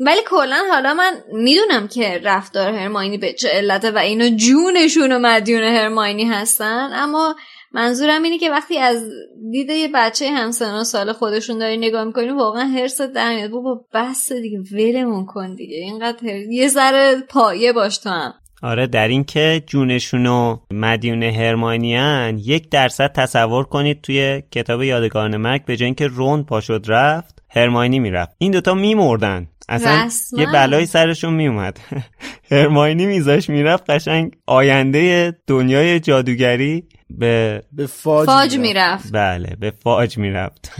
ولی 0.00 0.20
کلا 0.22 0.64
حالا 0.70 0.94
من 0.94 1.24
می‌دونم 1.32 1.88
که 1.88 2.20
رفتار 2.24 2.72
هرماینی 2.72 3.18
به 3.18 3.32
چه 3.32 3.48
علته 3.48 3.90
و 3.90 3.98
اینا 3.98 4.28
جونشون 4.28 5.12
و 5.12 5.18
مدیون 5.18 5.64
هرماینی 5.64 6.24
هستن 6.24 6.90
اما 6.94 7.36
منظورم 7.74 8.22
اینه 8.22 8.38
که 8.38 8.50
وقتی 8.50 8.78
از 8.78 9.02
دید 9.50 9.70
یه 9.70 9.88
بچه 9.94 10.30
همسن 10.30 10.80
و 10.80 10.84
سال 10.84 11.12
خودشون 11.12 11.58
داری 11.58 11.76
نگاه 11.76 12.04
می‌کنی 12.04 12.28
واقعا 12.30 12.64
هرست 12.64 13.02
در 13.02 13.34
میاد. 13.34 13.50
بابا 13.50 13.84
بس 13.94 14.32
دیگه 14.32 14.58
ولمون 14.72 15.26
کن 15.26 15.54
دیگه. 15.54 15.76
اینقدر 15.76 16.26
یه 16.50 16.68
ذره 16.68 17.20
پایه 17.28 17.72
باش 17.72 17.98
تو 17.98 18.10
هم. 18.10 18.34
آره 18.62 18.86
در 18.86 19.08
این 19.08 19.24
که 19.24 19.62
جونشون 19.66 20.26
و 20.26 20.56
مدیون 20.70 21.22
هرمانیان 21.22 22.38
یک 22.38 22.70
درصد 22.70 23.12
تصور 23.12 23.64
کنید 23.64 24.00
توی 24.00 24.42
کتاب 24.50 24.82
یادگاران 24.82 25.36
مرگ 25.36 25.64
به 25.64 25.76
جای 25.76 25.86
اینکه 25.86 26.06
رون 26.06 26.44
پاشد 26.44 26.84
رفت 26.88 27.42
هرماینی 27.50 27.98
می‌رفت. 27.98 28.36
این 28.38 28.50
دوتا 28.50 28.74
میمردن. 28.74 29.48
اصلا 29.68 30.08
یه 30.38 30.46
بلایی 30.46 30.86
سرشون 30.86 31.34
میومد 31.34 31.78
هرماینی 32.50 33.06
میذاش 33.06 33.50
می‌رفت 33.50 33.90
قشنگ 33.90 34.32
آینده 34.46 35.32
دنیای 35.46 36.00
جادوگری. 36.00 36.84
به 37.10 37.62
به 37.72 37.86
فاج, 37.86 38.26
فاج 38.26 38.56
می‌رفت. 38.58 39.12
بله 39.12 39.56
به 39.60 39.70
فاج 39.70 40.18
می‌رفت. 40.18 40.72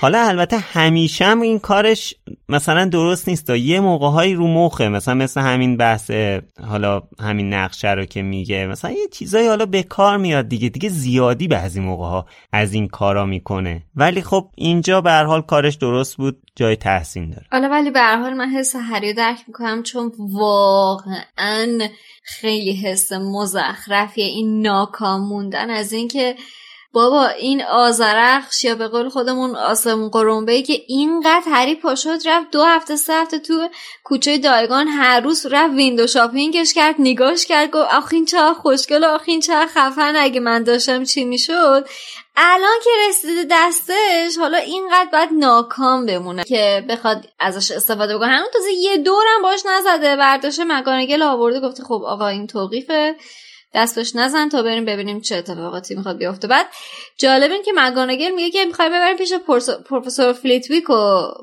حالا 0.00 0.26
البته 0.28 0.58
همیشه 0.58 1.24
هم 1.24 1.40
این 1.40 1.58
کارش 1.58 2.14
مثلا 2.48 2.84
درست 2.84 3.28
نیست 3.28 3.50
یه 3.50 3.80
موقع 3.80 4.08
های 4.08 4.34
رو 4.34 4.48
مخه 4.48 4.88
مثلا 4.88 5.14
مثل 5.14 5.40
همین 5.40 5.76
بحث 5.76 6.10
حالا 6.68 7.02
همین 7.20 7.54
نقشه 7.54 7.90
رو 7.90 8.04
که 8.04 8.22
میگه 8.22 8.66
مثلا 8.66 8.90
یه 8.90 9.08
چیزایی 9.12 9.48
حالا 9.48 9.66
به 9.66 9.82
کار 9.82 10.16
میاد 10.16 10.48
دیگه 10.48 10.68
دیگه 10.68 10.88
زیادی 10.88 11.48
بعضی 11.48 11.80
موقع 11.80 12.04
ها 12.04 12.26
از 12.52 12.72
این 12.72 12.88
کارا 12.88 13.26
می‌کنه. 13.26 13.82
ولی 13.96 14.22
خب 14.22 14.50
اینجا 14.54 15.00
به 15.00 15.10
هر 15.10 15.24
حال 15.24 15.42
کارش 15.42 15.74
درست 15.74 16.16
بود 16.16 16.42
جای 16.56 16.76
تحسین 16.76 17.30
داره. 17.30 17.46
حالا 17.52 17.68
ولی 17.68 17.90
به 17.90 18.00
هر 18.00 18.16
حال 18.16 18.34
من 18.34 18.48
حس 18.48 18.76
هری 18.76 19.14
درک 19.14 19.38
می‌کنم 19.46 19.82
چون 19.82 20.12
واقعا 20.18 21.78
خیلی 22.28 22.72
حس 22.72 23.12
مزخرفیه 23.12 24.24
این 24.24 24.62
ناکام 24.62 25.20
موندن 25.20 25.70
از 25.70 25.92
اینکه 25.92 26.36
بابا 26.92 27.26
این 27.28 27.62
آزرخش 27.62 28.64
یا 28.64 28.74
به 28.74 28.88
قول 28.88 29.08
خودمون 29.08 29.56
آسمون 29.56 30.08
قرنبه 30.08 30.52
ای 30.52 30.62
که 30.62 30.82
اینقدر 30.86 31.42
هری 31.46 31.74
پاشد 31.74 32.18
رفت 32.24 32.50
دو 32.50 32.62
هفته 32.62 32.96
سه 32.96 33.12
هفته 33.14 33.38
تو 33.38 33.68
کوچه 34.04 34.38
دایگان 34.38 34.88
هر 34.88 35.20
روز 35.20 35.46
رفت 35.46 35.74
ویندو 35.74 36.06
شاپینگش 36.06 36.74
کرد 36.74 36.94
نگاش 36.98 37.46
کرد 37.46 37.70
گفت 37.70 37.94
آخین 37.94 38.24
چه 38.24 38.38
خوشگل 38.54 39.04
آخین 39.04 39.40
چه 39.40 39.66
خفن 39.66 40.16
اگه 40.16 40.40
من 40.40 40.62
داشتم 40.62 41.04
چی 41.04 41.24
می‌شد؟ 41.24 41.88
الان 42.36 42.78
که 42.84 42.90
رسیده 43.08 43.46
دستش 43.50 44.38
حالا 44.38 44.58
اینقدر 44.58 45.08
باید 45.12 45.28
ناکام 45.32 46.06
بمونه 46.06 46.44
که 46.44 46.84
بخواد 46.88 47.26
ازش 47.38 47.70
استفاده 47.70 48.16
بکنه. 48.16 48.28
همون 48.28 48.48
تازه 48.52 48.72
یه 48.72 48.96
دورم 48.96 49.42
باش 49.42 49.60
نزده 49.66 50.16
برداشت 50.16 50.60
مکانگل 50.60 51.22
آورده 51.22 51.60
گفته 51.60 51.82
خب 51.82 52.02
آقا 52.06 52.28
این 52.28 52.46
توقیفه. 52.46 53.16
دستش 53.78 54.16
نزن 54.16 54.48
تا 54.48 54.62
بریم 54.62 54.84
ببینیم 54.84 55.20
چه 55.20 55.36
اتفاقاتی 55.36 55.94
می‌خواد 55.94 56.18
بیفته. 56.18 56.48
بعد 56.48 56.66
جالب 57.18 57.52
این 57.52 57.62
که 57.62 57.72
مگانگل 57.76 58.30
میگه 58.30 58.50
که 58.50 58.64
می‌خوای 58.64 58.88
ببریم 58.88 59.16
پیش 59.16 59.32
پروفسور 59.88 60.32
فلیتویک 60.32 60.90
و 60.90 60.94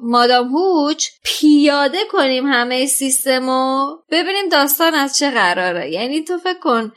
مادام 0.01 0.47
هوچ. 0.47 1.07
پیاده 1.23 1.97
کنیم 2.11 2.45
همه 2.45 2.85
سیستمو 2.85 3.87
ببینیم 4.11 4.49
داستان 4.49 4.93
از 4.93 5.17
چه 5.17 5.31
قراره. 5.31 5.91
یعنی 5.91 6.23
تو 6.23 6.37
فکر 6.37 6.59
کن 6.59 6.91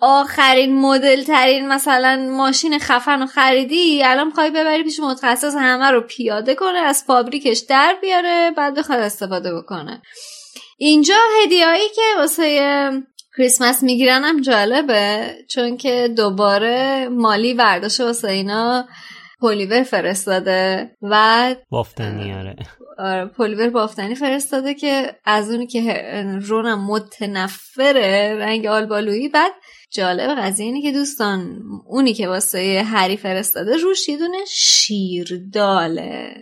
آخرین 0.00 0.80
مدل 0.80 1.22
ترین 1.24 1.68
مثلا 1.68 2.28
ماشین 2.30 2.78
خفن 2.78 3.22
و 3.22 3.26
خریدی 3.26 4.02
الان 4.04 4.26
می‌خوای 4.26 4.50
ببری 4.50 4.82
پیش 4.82 5.00
متخصص 5.00 5.54
همه 5.54 5.90
رو 5.90 6.00
پیاده 6.00 6.54
کنه 6.54 6.78
از 6.78 7.04
فابریکش 7.06 7.58
در 7.58 7.96
بیاره 8.00 8.50
بعد 8.56 8.78
بخواد 8.78 8.98
استفاده 8.98 9.54
بکنه. 9.54 10.02
اینجا 10.78 11.14
هدیهایی 11.42 11.88
که 11.88 12.02
واسه 12.18 12.90
کریسمس 13.38 13.82
می‌گیرن 13.82 14.24
هم 14.24 14.40
جالبه 14.40 15.30
چون 15.48 15.76
که 15.76 16.08
دوباره 16.16 17.08
مالی 17.08 17.54
برداشت 17.54 18.00
واسه 18.00 18.28
اینا 18.28 18.88
پولیور 19.40 19.82
فرستاده 19.82 20.90
و 21.02 21.54
بافتنی 21.70 22.34
آره. 22.34 22.56
آره 22.98 23.26
پولیور 23.26 23.70
بافتنی 23.70 24.14
فرستاده 24.14 24.74
که 24.74 25.16
از 25.24 25.50
اونی 25.50 25.66
که 25.66 25.82
رونم 26.42 26.86
متنفره 26.86 28.36
رنگ 28.38 28.66
آلبالویی 28.66 29.28
بعد 29.28 29.52
جالب 29.90 30.38
قضیه 30.38 30.66
اینه 30.66 30.82
که 30.82 30.92
دوستان 30.92 31.62
اونی 31.86 32.14
که 32.14 32.28
واسه 32.28 32.82
هری 32.86 33.16
فرستاده 33.16 33.76
روش 33.76 34.08
یه 34.08 34.18
دونه 34.18 34.38
شیرداله. 34.48 36.34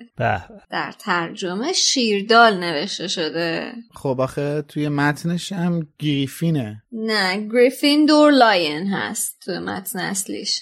در 0.70 0.92
ترجمه 0.98 1.72
شیردال 1.72 2.58
نوشته 2.58 3.08
شده. 3.08 3.72
خب 3.94 4.20
آخه 4.20 4.62
توی 4.62 4.88
متنش 4.88 5.52
هم 5.52 5.88
griffin 5.98 6.64
ه. 6.64 6.82
نه 6.92 7.48
Gryffindor 7.52 8.30
lion 8.30 8.86
هست 8.86 9.36
توی 9.44 9.58
متن 9.58 9.98
اصلیش. 9.98 10.60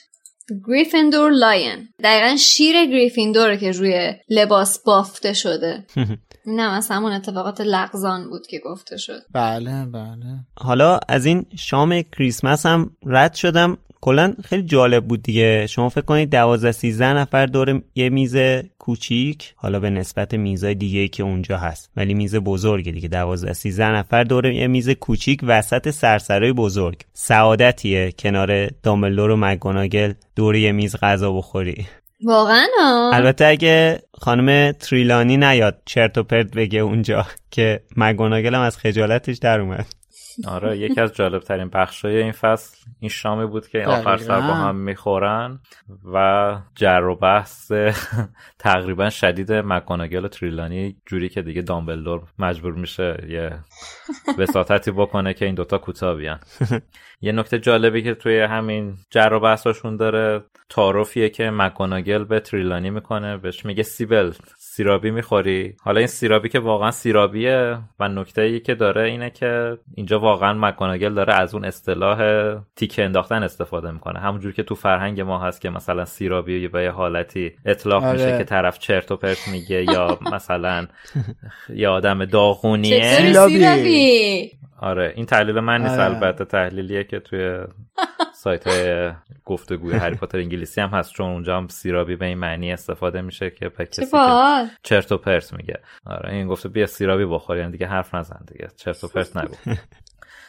Gryffindor 0.68 1.30
lion 1.30 1.88
دقیقا 2.04 2.36
شیر 2.36 2.84
گریفیندور 2.84 3.56
که 3.56 3.70
روی 3.70 4.14
لباس 4.28 4.78
بافته 4.78 5.32
شده. 5.32 5.86
نه 6.46 6.78
مثلا 6.78 6.96
همون 6.96 7.12
اتفاقات 7.12 7.60
لغزان 7.60 8.30
بود 8.30 8.46
که 8.46 8.58
گفته 8.58 8.96
شد. 8.96 9.22
بله 9.32 9.86
بله. 9.86 10.38
حالا 10.56 11.00
از 11.08 11.26
این 11.26 11.46
شام 11.56 12.02
کریسمس 12.02 12.66
هم 12.66 12.90
رد 13.06 13.34
شدم. 13.34 13.78
کلا 14.00 14.34
خیلی 14.44 14.62
جالب 14.62 15.04
بود 15.04 15.22
دیگه. 15.22 15.66
شما 15.66 15.88
فکر 15.88 16.04
کنید 16.04 16.30
دوازده 16.30 16.72
سیزده 16.72 17.12
نفر 17.12 17.46
دور 17.46 17.82
یه 17.94 18.10
میز 18.10 18.36
کوچیک 18.78 19.54
حالا 19.56 19.80
به 19.80 19.90
نسبت 19.90 20.34
میزای 20.34 20.74
دیگه 20.74 21.08
که 21.08 21.22
اونجا 21.22 21.58
هست. 21.58 21.90
ولی 21.96 22.14
میز 22.14 22.36
بزرگ 22.36 22.90
دیگه. 22.90 23.08
دوازده 23.08 23.52
سیزده 23.52 23.90
نفر 23.90 24.24
دور 24.24 24.46
یه 24.46 24.66
میز 24.66 24.90
کوچیک 24.90 25.40
وسط 25.42 25.90
سرسرای 25.90 26.52
بزرگ. 26.52 27.00
سعادتیه 27.12 28.12
کنار 28.18 28.66
دامبلدور 28.66 29.30
و 29.30 29.36
مگوناگل 29.36 30.12
دور 30.36 30.56
یه 30.56 30.72
میز 30.72 30.96
غذا 30.96 31.32
بخوری. 31.32 31.86
واقعا 32.24 32.66
البته 33.12 33.46
اگه 33.46 34.02
خانم 34.14 34.72
تریلانی 34.72 35.36
نیاد 35.36 35.82
چرت 35.84 36.18
و 36.18 36.22
پرت 36.22 36.50
بگه 36.50 36.78
اونجا 36.78 37.26
که 37.50 37.82
مگوناگل 37.96 38.54
هم 38.54 38.60
از 38.60 38.76
خجالتش 38.76 39.38
در 39.38 39.60
اومد. 39.60 39.86
آره 40.48 40.78
یکی 40.78 41.00
از 41.00 41.12
جالب 41.12 41.42
ترین 41.42 41.68
بخشای 41.68 42.22
این 42.22 42.32
فصل 42.32 42.76
این 43.00 43.08
شامی 43.08 43.46
بود 43.46 43.68
که 43.68 43.84
آخر 43.86 44.16
سر 44.16 44.40
با 44.40 44.54
هم 44.54 44.76
می‌خورن 44.76 45.58
و 46.12 46.58
جر 46.74 47.04
و 47.04 47.16
بحث 47.16 47.72
تقریبا 48.58 49.10
شدید 49.10 49.52
مکاناگل 49.52 50.24
و 50.24 50.28
تریلانی 50.28 50.96
جوری 51.06 51.28
که 51.28 51.42
دیگه 51.42 51.62
دامبلدور 51.62 52.22
مجبور 52.38 52.72
میشه 52.72 53.24
یه 53.28 53.58
وساطتی 54.38 54.90
بکنه 54.90 55.34
که 55.34 55.44
این 55.44 55.54
دوتا 55.54 55.78
کوتاه 55.78 56.14
بیان. 56.14 56.40
یه 57.22 57.32
نکته 57.32 57.58
جالبی 57.58 58.02
که 58.02 58.14
توی 58.14 58.40
همین 58.40 58.96
جر 59.10 59.32
و 59.32 59.40
بحثاشون 59.40 59.96
داره 59.96 60.44
تعارفیه 60.68 61.28
که 61.28 61.50
مکاناگل 61.50 62.24
به 62.24 62.40
تریلانی 62.40 62.90
می‌کنه 62.90 63.36
بهش 63.36 63.64
میگه 63.64 63.82
سیبل. 63.82 64.32
سیرابی 64.74 65.10
می‌خوری؟ 65.10 65.76
حالا 65.80 65.98
این 65.98 66.06
سیرابی 66.06 66.48
که 66.48 66.58
واقعا 66.58 66.90
سیرابیه 66.90 67.78
و 68.00 68.08
نکته 68.08 68.42
ای 68.42 68.60
که 68.60 68.74
داره 68.74 69.02
اینه 69.02 69.30
که 69.30 69.78
اینجا 69.94 70.18
واقعا 70.18 70.52
مکاناگل 70.52 71.14
داره 71.14 71.34
از 71.34 71.54
اون 71.54 71.64
اصطلاح 71.64 72.18
تیکه 72.76 73.04
انداختن 73.04 73.42
استفاده 73.42 73.90
می‌کنه. 73.90 74.18
همونجور 74.18 74.52
که 74.52 74.62
تو 74.62 74.74
فرهنگ 74.74 75.20
ما 75.20 75.38
هست 75.38 75.60
که 75.60 75.70
مثلا 75.70 76.04
سیرابی 76.04 76.68
به 76.68 76.82
یه 76.82 76.90
حالتی 76.90 77.52
اطلاق 77.64 78.04
میشه 78.04 78.24
آره. 78.24 78.38
که 78.38 78.44
طرف 78.44 78.78
چرت 78.78 79.10
و 79.10 79.16
پرت 79.16 79.48
میگه 79.48 79.84
یا 79.84 80.18
مثلا 80.32 80.86
یه 81.74 81.88
آدم 81.88 82.24
داغونیه. 82.24 83.16
سیرابی؟ 83.16 84.50
آره 84.80 85.12
این 85.16 85.26
تحلیل 85.26 85.60
من 85.60 85.82
نیست 85.82 85.98
آره. 85.98 86.14
البته 86.14 86.44
تحلیلیه 86.44 87.04
که 87.04 87.20
توی 87.20 87.58
سایت 88.42 88.66
های 88.66 89.12
گفتگوی 89.44 89.92
هری 89.92 90.14
پاتر 90.14 90.38
انگلیسی 90.38 90.80
هم 90.80 90.88
هست 90.88 91.12
چون 91.12 91.30
اونجا 91.30 91.56
هم 91.56 91.68
سیرابی 91.68 92.16
به 92.16 92.26
این 92.26 92.38
معنی 92.38 92.72
استفاده 92.72 93.20
میشه 93.20 93.50
که 93.50 93.68
به 93.68 93.86
کسی 93.86 94.06
که. 94.06 94.70
چرت 94.82 95.12
و 95.12 95.18
پرت 95.18 95.52
میگه. 95.52 95.80
آره 96.06 96.32
این 96.32 96.46
گفته 96.46 96.68
بیا 96.68 96.86
سیرابی 96.86 97.24
بخور 97.24 97.56
یعنی 97.56 97.72
دیگه 97.72 97.86
حرف 97.86 98.14
نزن 98.14 98.40
دیگه. 98.52 98.68
چرت 98.76 99.04
و 99.04 99.08
پرت 99.08 99.36
نگو. 99.36 99.54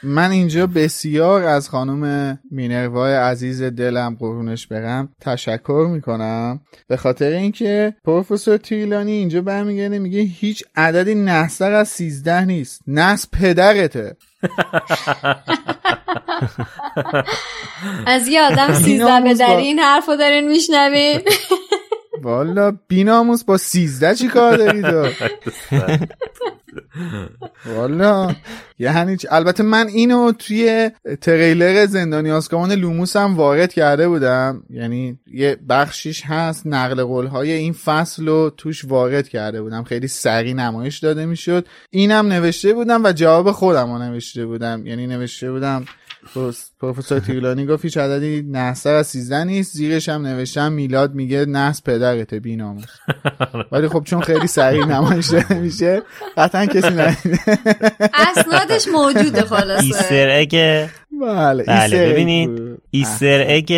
من 0.03 0.31
اینجا 0.31 0.67
بسیار 0.67 1.43
از 1.43 1.69
خانم 1.69 2.39
مینروای 2.51 3.13
عزیز 3.13 3.63
دلم 3.63 4.17
قرونش 4.19 4.67
برم 4.67 5.09
تشکر 5.21 5.87
می‌کنم. 5.91 6.61
به 6.87 6.97
خاطر 6.97 7.31
اینکه 7.31 7.95
پروفسور 8.05 8.57
تریلانی 8.57 9.11
اینجا 9.11 9.41
برمیگرده 9.41 9.99
میگه 9.99 10.19
هیچ 10.19 10.63
عددی 10.75 11.15
نحستر 11.15 11.71
از 11.71 11.87
سیزده 11.87 12.45
نیست. 12.45 12.81
نحس 12.87 13.27
پدرته. 13.31 14.15
از 18.05 18.27
یه 18.27 18.41
آدم 18.41 18.73
سیزده 18.73 19.21
به 19.21 19.33
در 19.33 19.55
این 19.55 19.79
حرف 19.79 20.05
رو 20.05 20.15
دارین 20.15 20.47
میشنوین. 20.47 21.21
والا 22.24 22.78
بیناموس 22.88 23.43
با 23.43 23.57
سیزده 23.57 24.15
چی 24.15 24.28
کار 24.28 24.57
داری 24.57 24.82
تو؟ 24.82 25.07
والا. 27.65 28.36
یعنی؟ 28.80 29.17
البته 29.32 29.63
من 29.63 29.88
اینو 29.88 30.32
توی 30.32 30.91
تریلر 31.21 31.86
زندانی 31.86 32.32
آسکابان 32.32 32.71
لوموس 32.71 33.15
هم 33.15 33.36
وارد 33.36 33.74
کرده 33.74 34.07
بودم. 34.07 34.63
یعنی 34.69 35.19
یه 35.34 35.57
بخشیش 35.69 36.24
هست 36.26 36.67
نقل 36.67 37.03
قول 37.03 37.28
های 37.28 37.51
این 37.51 37.74
فصل 37.74 38.28
رو 38.28 38.49
توش 38.57 38.86
وارد 38.86 39.28
کرده 39.28 39.61
بودم. 39.61 39.84
خیلی 39.84 40.07
سریع 40.07 40.53
نمایش 40.53 40.99
داده 40.99 41.26
می‌شد. 41.26 41.67
اینم 41.89 42.28
نوشته 42.28 42.74
بودم 42.74 43.03
و 43.03 43.11
جواب 43.11 43.51
خودم 43.51 43.91
رو 43.91 43.99
نوشته 43.99 44.45
بودم. 44.45 44.88
یعنی 44.88 45.07
نوشته 45.07 45.51
بودم 45.51 45.86
پروفسور 46.80 47.19
تیرلانی 47.19 47.65
گفت 47.65 47.84
هیچ 47.86 47.97
عددی 47.97 48.41
نحستر 48.41 48.93
از 48.93 49.07
سیزده 49.07 49.43
نیست. 49.43 49.74
زیرش 49.74 50.09
هم 50.09 50.21
نوشتم 50.28 50.71
میلاد 50.71 51.13
میگه 51.13 51.45
نحس 51.45 51.84
پدرته 51.84 52.39
بیناموس. 52.39 52.86
ولی 53.71 53.88
خب 53.88 54.03
چون 54.03 54.21
خیلی 54.21 54.47
سریع 54.47 54.86
نمایش 54.86 55.28
داده 55.30 55.59
میشه 55.59 56.01
قطعا 56.38 56.65
کسی 56.65 56.89
ندیده 56.89 57.39
اسنادش 58.13 58.88
موجوده 58.88 59.41
خلاصه. 59.55 59.84
Easter 59.84 60.30
egg 60.30 60.49
بله 61.21 61.63
بله 61.63 61.82
Easter 61.84 62.03
egg 62.03 62.11
ببینید. 62.11 62.82
Easter 62.91 63.45
egg 63.47 63.74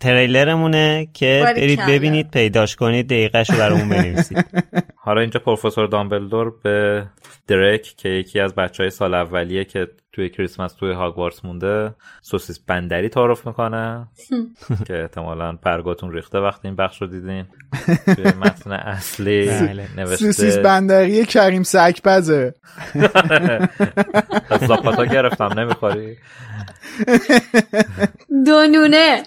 تریلرمونه 0.00 1.08
که 1.14 1.42
برید 1.56 1.80
ببینید 1.88 2.30
پیداش 2.30 2.76
کنید 2.76 3.06
دقیقهشو 3.06 3.56
برامون 3.56 3.88
بنویسید. 3.88 4.44
حالا 5.04 5.20
اینجا 5.20 5.40
پروفسور 5.40 5.86
دامبلدور 5.86 6.52
به 6.64 7.06
درک 7.48 7.82
که 7.82 8.08
یکی 8.08 8.40
از 8.40 8.54
بچه 8.54 8.82
های 8.82 8.90
سال 8.90 9.14
اولیه 9.14 9.64
که 9.64 9.88
توی 10.18 10.28
کریسمس 10.28 10.72
توی 10.72 10.92
هاگوارتس 10.92 11.44
مونده 11.44 11.94
سوسیس 12.22 12.58
بندری 12.58 13.08
تعارف 13.08 13.46
می‌کنه. 13.46 14.06
که 14.86 15.00
احتمالا 15.02 15.52
برگاتون 15.52 16.12
ریخته 16.12 16.38
وقتی 16.38 16.68
این 16.68 16.76
بخش 16.76 17.02
رو 17.02 17.08
دیدین. 17.08 17.44
توی 18.16 18.24
متن 18.24 18.72
اصلی 18.72 19.46
بله. 19.46 19.86
نوشته. 19.96 20.16
سوسیس 20.16 20.56
بندری 20.56 21.24
کریم 21.24 21.62
سکپزه 21.62 22.54
از 24.50 24.60
زاپاتا 24.60 25.04
گرفتم 25.04 25.60
نمی‌خوری؟ 25.60 26.16
دونونه 28.46 29.22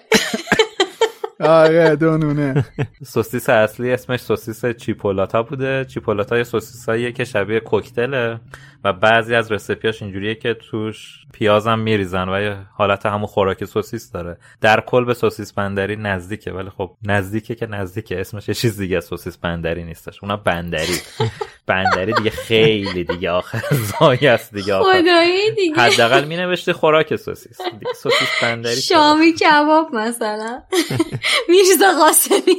آره 1.41 1.95
دونونه. 1.95 2.65
سوسیس 3.13 3.49
اصلی 3.49 3.91
اسمش 3.91 4.19
سوسیس 4.19 4.65
چیپولاتا 4.65 5.43
بوده. 5.43 5.85
چیپولاتا 5.85 6.37
یه 6.37 6.43
سوسیساییه 6.43 7.11
که 7.11 7.23
شبیه 7.25 7.59
کوکتله 7.59 8.39
و 8.83 8.93
بعضی 8.93 9.35
از 9.35 9.51
رسیپیاش 9.51 10.01
اینجوریه 10.01 10.35
که 10.35 10.53
توش 10.53 11.25
پیازم 11.33 11.79
میریزن 11.79 12.29
و 12.29 12.41
یه 12.41 12.57
حالت 12.73 13.05
همون 13.05 13.25
خوراک 13.25 13.65
سوسیس 13.65 14.11
داره. 14.11 14.37
در 14.61 14.81
کل 14.81 15.05
به 15.05 15.13
سوسیس 15.13 15.53
بندری 15.53 15.95
نزدیکه 15.95 16.51
ولی 16.51 16.69
خب 16.69 16.91
نزدیکه 17.03 17.55
که 17.55 17.65
نزدیکه. 17.65 18.21
اسمش 18.21 18.47
یه 18.47 18.53
چیز 18.53 18.77
دیگه 18.77 18.99
سوسیس 18.99 19.37
بندری 19.37 19.83
نیستش. 19.83 20.23
اونا 20.23 20.37
بندری. 20.37 20.95
بندری 21.71 22.13
دیگه 22.13 22.29
خیلی 22.29 23.03
دیگه 23.03 23.31
آخر 23.31 23.61
ضایع 23.99 24.27
است 24.27 24.53
دیگه 24.53 24.73
خدایی 24.79 25.51
دیگه. 25.55 25.75
حداقل 25.81 26.23
می 26.25 26.37
نوشته 26.37 26.73
خوراک 26.73 27.15
سوسیس. 27.15 27.57
دیگه 27.61 27.93
سوسیس 28.03 28.27
بندری 28.41 28.81
شامی 28.91 29.33
کباب 29.33 29.95
مثلا. 29.95 30.61
میرزا 31.49 31.93
قاسمی. 31.99 32.55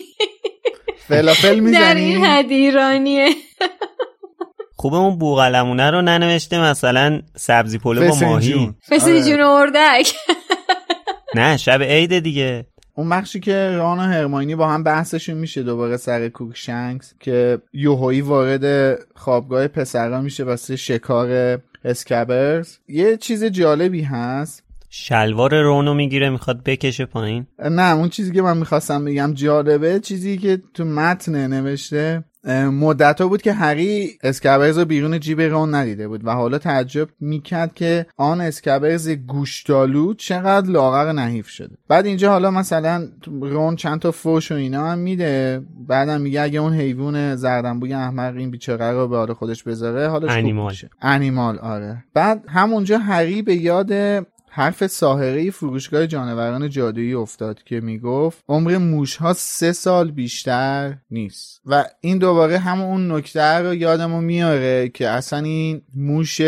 فلافل 1.08 1.58
می‌زنی؟ 1.60 1.80
در 1.80 1.94
این 1.94 2.24
حد 2.24 2.50
ایرانیه. 2.50 3.28
خوبه 4.76 4.96
اون 4.96 5.18
بوقلمونه 5.18 5.90
رو 5.90 6.02
ننوشته 6.02 6.60
مثلا 6.60 7.22
سبزی 7.36 7.78
پلو 7.78 8.08
با 8.08 8.14
ماهی. 8.14 8.74
فسنجون 8.90 9.40
اردک. 9.40 10.12
نه 11.34 11.56
شب 11.56 11.82
عید 11.82 12.18
دیگه. 12.18 12.66
اون 12.94 13.08
بخشی 13.08 13.40
که 13.40 13.70
ران 13.70 13.98
و 13.98 14.02
هرماینی 14.02 14.54
با 14.54 14.68
هم 14.68 14.82
بحثشون 14.82 15.36
میشه 15.36 15.62
دوباره 15.62 15.96
سر 15.96 16.28
کروکشنکس 16.28 17.14
که 17.20 17.58
یهویی 17.72 18.20
وارد 18.20 18.98
خوابگاه 19.14 19.68
پسرا 19.68 20.20
میشه 20.20 20.44
واسه 20.44 20.76
شکار 20.76 21.58
اسکبرز 21.84 22.76
یه 22.88 23.16
چیز 23.16 23.44
جالبی 23.44 24.02
هست. 24.02 24.61
شلوار 24.94 25.62
رونو 25.62 25.94
می‌گیره 25.94 26.30
می‌خواد 26.30 26.62
بکشه 26.64 27.06
پایین؟ 27.06 27.46
نه 27.58 27.94
اون 27.94 28.08
چیزی 28.08 28.32
که 28.32 28.42
من 28.42 28.56
می‌خواستم 28.56 29.04
بگم 29.04 29.32
جالبه 29.34 30.00
چیزی 30.00 30.38
که 30.38 30.62
تو 30.74 30.84
متن 30.84 31.46
نوشته 31.46 32.24
مدت 32.72 33.20
ها 33.20 33.28
بود 33.28 33.42
که 33.42 33.52
هری 33.52 34.10
اسکبرز 34.22 34.78
رو 34.78 34.84
بیرون 34.84 35.20
جیب 35.20 35.40
رون 35.40 35.74
ندیده 35.74 36.08
بود 36.08 36.26
و 36.26 36.30
حالا 36.30 36.58
تعجب 36.58 37.08
می‌کرد 37.20 37.74
که 37.74 38.06
آن 38.16 38.40
اسکبرز 38.40 39.08
گوشتالو 39.08 40.14
چقدر 40.14 40.70
لاغر 40.70 41.12
نحیف 41.12 41.48
شده. 41.48 41.76
بعد 41.88 42.06
اینجا 42.06 42.30
حالا 42.30 42.50
مثلا 42.50 43.08
رون 43.26 43.76
چند 43.76 44.00
تا 44.00 44.10
فوش 44.10 44.52
و 44.52 44.54
اینا 44.54 44.90
هم 44.90 44.98
میده 44.98 45.62
بعدم 45.88 46.20
میگه 46.20 46.40
اگه 46.40 46.60
اون 46.60 46.74
حیوان 46.74 47.36
زردنبوی 47.36 47.94
احمق 47.94 48.36
این 48.36 48.50
بیچاره 48.50 48.92
رو 48.92 49.08
به 49.08 49.16
حال 49.16 49.32
خودش 49.32 49.62
بذاره 49.62 50.08
حالش 50.08 50.30
انیمال. 50.30 50.74
انیمال 51.02 51.58
آره. 51.58 52.04
بعد 52.14 52.44
همونجا 52.48 52.98
هری 52.98 53.42
به 53.42 53.54
یاد 53.54 53.92
حرف 54.54 54.86
ساهره 54.86 55.50
فروشگاه 55.50 56.06
جانوران 56.06 56.68
جادویی 56.68 57.14
افتاد 57.14 57.62
که 57.62 57.80
می‌گفت 57.80 58.44
عمر 58.48 58.78
موش 58.78 59.16
ها 59.16 59.32
سه 59.32 59.72
سال 59.72 60.10
بیشتر 60.10 60.94
نیست. 61.10 61.60
و 61.66 61.84
این 62.00 62.18
دوباره 62.18 62.58
همون 62.58 62.86
اون 62.86 63.12
نکته 63.12 63.42
رو 63.42 63.74
یادمو 63.74 64.20
میاره 64.20 64.88
که 64.88 65.08
اصلا 65.08 65.38
این 65.38 65.82
موش 65.94 66.40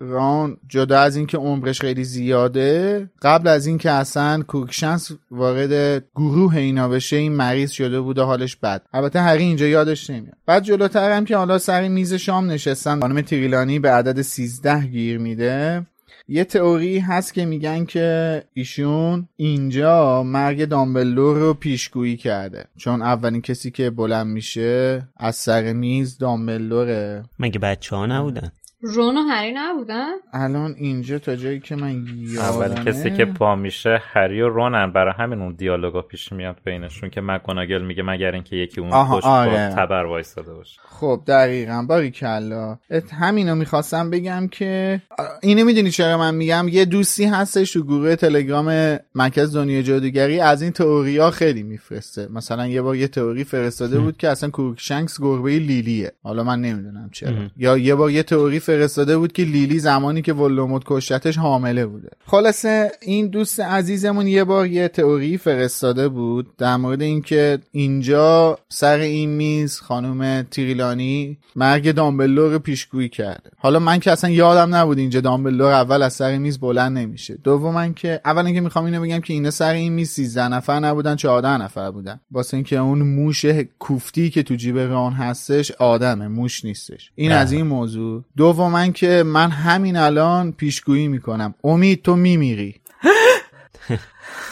ران 0.00 0.56
جدا 0.68 1.00
از 1.00 1.16
اینکه 1.16 1.38
عمرش 1.38 1.80
خیلی 1.80 2.04
زیاده 2.04 3.10
قبل 3.22 3.48
از 3.48 3.66
اینکه 3.66 3.90
اصلا 3.90 4.42
کوکشنس 4.42 5.10
وارد 5.30 6.04
گروه 6.14 6.56
اینا 6.56 6.88
بشه 6.88 7.16
این 7.16 7.32
مریض 7.32 7.70
شده 7.70 8.00
بود 8.00 8.18
و 8.18 8.24
حالش 8.24 8.56
بد. 8.56 8.82
البته 8.92 9.20
هری 9.20 9.42
اینجا 9.42 9.66
یادش 9.66 10.10
نمیاد. 10.10 10.36
بعد 10.46 10.62
جلوتر 10.62 11.12
هم 11.12 11.24
که 11.24 11.36
حالا 11.36 11.58
سر 11.58 11.88
میز 11.88 12.14
شام 12.14 12.50
نشستن 12.50 13.00
خانم 13.00 13.20
تریلانی 13.20 13.78
به 13.78 13.90
عدد 13.90 14.22
13 14.22 14.86
گیر 14.86 15.18
میده. 15.18 15.86
یه 16.30 16.44
تئوری 16.44 16.98
هست 16.98 17.34
که 17.34 17.44
میگن 17.44 17.84
که 17.84 18.42
ایشون 18.54 19.28
اینجا 19.36 20.22
مرگ 20.22 20.64
دامبلور 20.64 21.36
رو 21.36 21.54
پیشگویی 21.54 22.16
کرده. 22.16 22.64
چون 22.76 23.02
اولین 23.02 23.42
کسی 23.42 23.70
که 23.70 23.90
بلند 23.90 24.26
میشه 24.26 25.02
از 25.16 25.36
سر 25.36 25.72
میز 25.72 26.18
دامبلوره 26.18 27.24
مگه 27.38 27.58
بچه 27.58 27.96
ها 27.96 28.06
نبودن؟ 28.06 28.52
رون 28.80 29.16
و 29.16 29.20
هری 29.20 29.52
نبودن؟ 29.52 30.12
الان 30.32 30.74
اینجا 30.78 31.18
تا 31.18 31.36
جایی 31.36 31.60
که 31.60 31.76
من 31.76 32.06
یادمه. 32.18 32.48
اول 32.48 32.84
کسی 32.84 33.10
که 33.10 33.24
پا 33.24 33.56
میشه 33.56 34.02
هری 34.02 34.40
و 34.40 34.48
رونن. 34.48 34.92
برای 34.92 35.14
همین 35.18 35.42
اون 35.42 35.54
دیالوگا 35.54 36.02
پیش 36.02 36.32
میاد 36.32 36.56
بینشون 36.64 37.10
که 37.10 37.20
مکوناگل 37.20 37.82
میگه 37.82 38.02
مگر 38.02 38.32
اینکه 38.32 38.56
یکی 38.56 38.80
اون 38.80 38.90
پشت 38.90 39.26
آره. 39.26 39.74
تبر 39.76 40.04
وایساده 40.04 40.54
باشه. 40.54 40.80
خب 41.00 41.22
دقیقا. 41.26 41.84
باری 41.88 42.10
کلا. 42.10 42.78
همینو 43.20 43.54
می‌خواستم 43.54 44.10
بگم 44.10 44.48
که 44.48 45.02
اینو 45.42 45.64
می‌دونی 45.64 45.90
چرا 45.90 46.18
من 46.18 46.34
میگم؟ 46.34 46.68
یه 46.68 46.84
دوستی 46.84 47.24
هستش 47.24 47.72
تو 47.72 47.82
گروه 47.82 48.16
تلگرام 48.16 48.98
مرکز 49.14 49.56
دنیا 49.56 49.82
جادوگری 49.82 50.40
از 50.40 50.62
این 50.62 50.72
تئوریا 50.72 51.30
خیلی 51.30 51.62
میفرسته. 51.62 52.28
مثلا 52.32 52.66
یه 52.66 52.82
بار 52.82 52.96
یه 52.96 53.08
تئوری 53.08 53.44
فرستاده 53.44 53.98
بود 53.98 54.16
که 54.16 54.28
اصلا 54.28 54.50
کروکشنکس 54.50 55.20
گربه 55.20 55.58
لیلیه. 55.58 56.12
حالا 56.22 56.44
من 56.44 56.60
نمی‌دونم 56.60 57.10
چرا. 57.12 57.32
یا 57.56 57.78
یه 57.78 57.94
بار 57.94 58.10
یه 58.10 58.22
تئوری 58.22 58.60
فرستاده 58.60 59.18
بود 59.18 59.32
که 59.32 59.42
لیلی 59.42 59.78
زمانی 59.78 60.22
که 60.22 60.32
ولدمورت 60.32 60.82
کشتش 60.86 61.38
حامله 61.38 61.86
بوده. 61.86 62.08
خلاصه 62.26 62.90
این 63.02 63.28
دوست 63.28 63.60
عزیزمون 63.60 64.26
یه 64.26 64.44
بار 64.44 64.66
یه 64.66 64.88
تئوری 64.88 65.38
فرستاده 65.38 66.08
بود 66.08 66.56
در 66.56 66.76
مورد 66.76 67.02
اینکه 67.02 67.58
اینجا 67.72 68.58
سر 68.68 68.98
این 68.98 69.30
میز 69.30 69.80
خانم 69.80 70.42
تریلانی 70.88 71.38
مرگ 71.56 71.92
دامبلور 71.92 72.52
رو 72.52 72.58
پیشگویی 72.58 73.08
کرده. 73.08 73.50
حالا 73.58 73.78
من 73.78 74.00
که 74.00 74.12
اصلا 74.12 74.30
یادم 74.30 74.74
نبود 74.74 74.98
اینجا 74.98 75.20
دامبلور 75.20 75.72
اول 75.72 76.02
از 76.02 76.12
سر 76.12 76.38
میز 76.38 76.58
بلند 76.60 76.98
نمیشه. 76.98 77.34
دوم 77.44 77.94
که 77.94 78.20
اول 78.24 78.46
اینکه 78.46 78.60
می‌خوام 78.60 78.84
اینو 78.84 79.00
بگم 79.00 79.20
که 79.20 79.32
اینا 79.32 79.50
سر 79.50 79.72
این 79.72 79.92
میز 79.92 80.10
13 80.10 80.48
نفر 80.48 80.80
نبودن 80.80 81.16
14 81.16 81.48
نفر 81.48 81.90
بودن. 81.90 82.20
واسه 82.30 82.56
اینکه 82.56 82.76
اون 82.76 83.02
موش 83.02 83.44
کوفتی 83.78 84.30
که 84.30 84.42
تو 84.42 84.54
جیب 84.54 84.78
ران 84.78 85.12
هستش 85.12 85.70
آدمه 85.70 86.28
موش 86.28 86.64
نیستش. 86.64 87.10
این 87.14 87.32
از 87.32 87.52
این 87.52 87.66
موضوع. 87.66 88.24
دوما 88.36 88.88
که 88.88 89.22
من 89.26 89.50
همین 89.50 89.96
الان 89.96 90.52
پیشگویی 90.52 91.08
می‌کنم. 91.08 91.54
امید 91.64 92.02
تو 92.02 92.16
میمیری. 92.16 92.74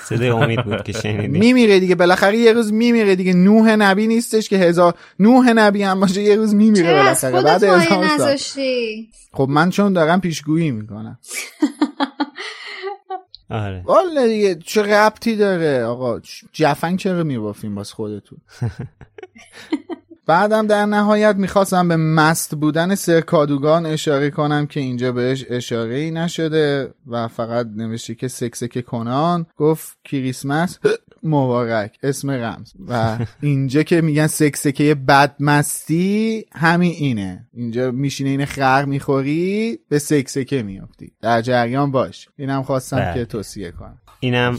صدای 0.09 0.28
امید 0.28 0.64
بود 0.64 0.82
که 0.82 0.92
شنیدی 0.92 1.38
میمیره 1.38 1.80
دیگه 1.80 1.94
بالاخره 1.94 2.38
یه 2.38 2.52
روز 2.52 2.72
میمیره 2.72 3.16
دیگه. 3.16 3.32
نوح 3.32 3.76
نبی 3.76 4.07
نیستش 4.07 4.48
که 4.48 4.57
هزار 4.57 4.94
نوح 5.18 5.52
نبی 5.52 5.82
هم 5.82 6.00
باشه 6.00 6.22
یه 6.22 6.36
روز 6.36 6.54
میمیره 6.54 6.92
بالاخره. 6.92 7.42
بعد 7.42 7.64
هزار 7.64 8.36
خب 9.32 9.46
من 9.50 9.70
چون 9.70 9.92
دارم 9.92 10.20
پیشگویی 10.20 10.70
می‌کنم. 10.70 11.18
آره. 13.50 13.82
والا 13.84 14.26
دیگه 14.26 14.54
چه 14.54 14.82
ربطی 14.82 15.36
داره؟ 15.36 15.84
آقا 15.84 16.20
جفنگ 16.52 16.98
چرا 16.98 17.24
میبافیم 17.24 17.74
باز 17.74 17.92
خودتون؟ 17.92 18.38
بعدم 20.27 20.66
در 20.66 20.87
نهایت 20.87 21.37
می‌خواستم 21.37 21.89
به 21.89 21.97
مست 21.97 22.55
بودن 22.55 22.95
سرکادوگان 22.95 23.87
اشاره 23.87 24.31
کنم 24.31 24.66
که 24.66 24.81
اینجا 24.81 25.12
بهش 25.12 25.45
اشاره 25.51 25.95
ای 25.95 26.11
نشده 26.11 26.95
و 27.07 27.29
فقط 27.29 27.66
نوشته 27.77 28.14
که 28.14 28.29
سکسک 28.29 28.85
کنان 28.85 29.47
گفت 29.57 29.99
کریسمس. 30.05 30.79
مبارک. 31.22 31.99
اسم 32.03 32.31
رمز. 32.31 32.72
و 32.89 33.18
اینجا 33.41 33.83
که 33.83 34.01
میگن 34.01 34.27
سکسکه 34.27 34.95
بدمستی 34.95 36.45
همین 36.53 36.93
اینه. 36.93 37.47
اینجا 37.53 37.91
میشینه 37.91 38.31
این 38.31 38.45
خر 38.45 38.85
می‌خوری 38.85 39.79
به 39.89 39.99
سکسکه 39.99 40.62
میافتی. 40.62 41.12
در 41.22 41.43
جریان 41.43 41.91
باش. 41.91 42.29
اینم 42.37 42.62
خواستم 42.62 42.97
بله. 42.97 43.14
که 43.14 43.24
توصیه 43.24 43.70
کنم. 43.70 43.99
اینم 44.20 44.58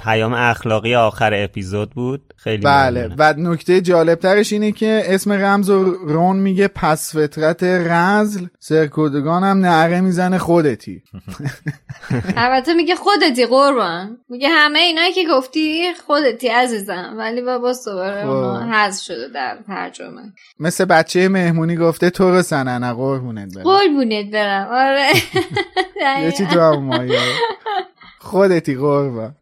پیام 0.00 0.32
اخلاقی 0.34 0.94
آخر 0.94 1.30
اپیزود 1.34 1.90
بود. 1.90 2.34
خیلی 2.36 2.62
بله. 2.62 3.14
و 3.18 3.34
نکته 3.38 3.80
جالبترش 3.80 4.52
اینه 4.52 4.72
که 4.72 5.02
اسم 5.04 5.32
رمز 5.32 5.70
و 5.70 5.84
رون 5.84 6.36
میگه 6.36 6.68
پس 6.68 7.16
فطرت 7.16 7.62
رزل. 7.62 8.46
سرکودگان 8.58 9.44
هم 9.44 9.58
نعره 9.58 10.00
می‌زنه 10.00 10.38
خودتی. 10.38 11.02
البته 12.36 12.74
میگه 12.74 12.94
خودتی 12.94 13.46
قربان. 13.46 14.18
میگه 14.28 14.48
همه 14.48 14.78
اینا 14.78 15.10
که 15.14 15.24
گفتی 15.30 15.94
خودتی 16.06 16.48
عزیزم. 16.48 17.14
ولی 17.18 17.42
بابا 17.42 17.72
دوباره 17.86 18.26
خب. 18.26 18.72
حذف 18.72 19.02
شده 19.02 19.28
در 19.34 19.58
ترجمه. 19.66 20.32
مثل 20.60 20.84
بچه 20.84 21.28
مهمونی 21.28 21.76
گفته 21.76 22.10
تو 22.10 22.30
رو 22.30 22.42
سننه. 22.42 22.92
قربونت 22.92 23.54
برم. 23.54 23.64
قربونت 23.64 24.30
برم. 24.30 24.68
آره. 24.70 25.10
یه 26.24 26.32
چی 26.32 26.46
تو 26.46 26.60
هم 26.60 26.90
خودتی 28.22 28.74
قربان. 28.74 29.34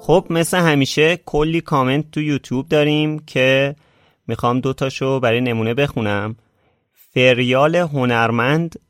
خب 0.00 0.26
مثل 0.30 0.58
همیشه 0.58 1.16
کلی 1.16 1.60
کامنت 1.60 2.10
تو 2.10 2.20
یوتیوب 2.20 2.68
داریم 2.68 3.18
که 3.18 3.76
می‌خوام 4.26 4.60
دوتاشو 4.60 5.20
برای 5.20 5.40
نمونه 5.40 5.74
بخونم. 5.74 6.36
فریال 6.92 7.76
هنرمند 7.76 8.80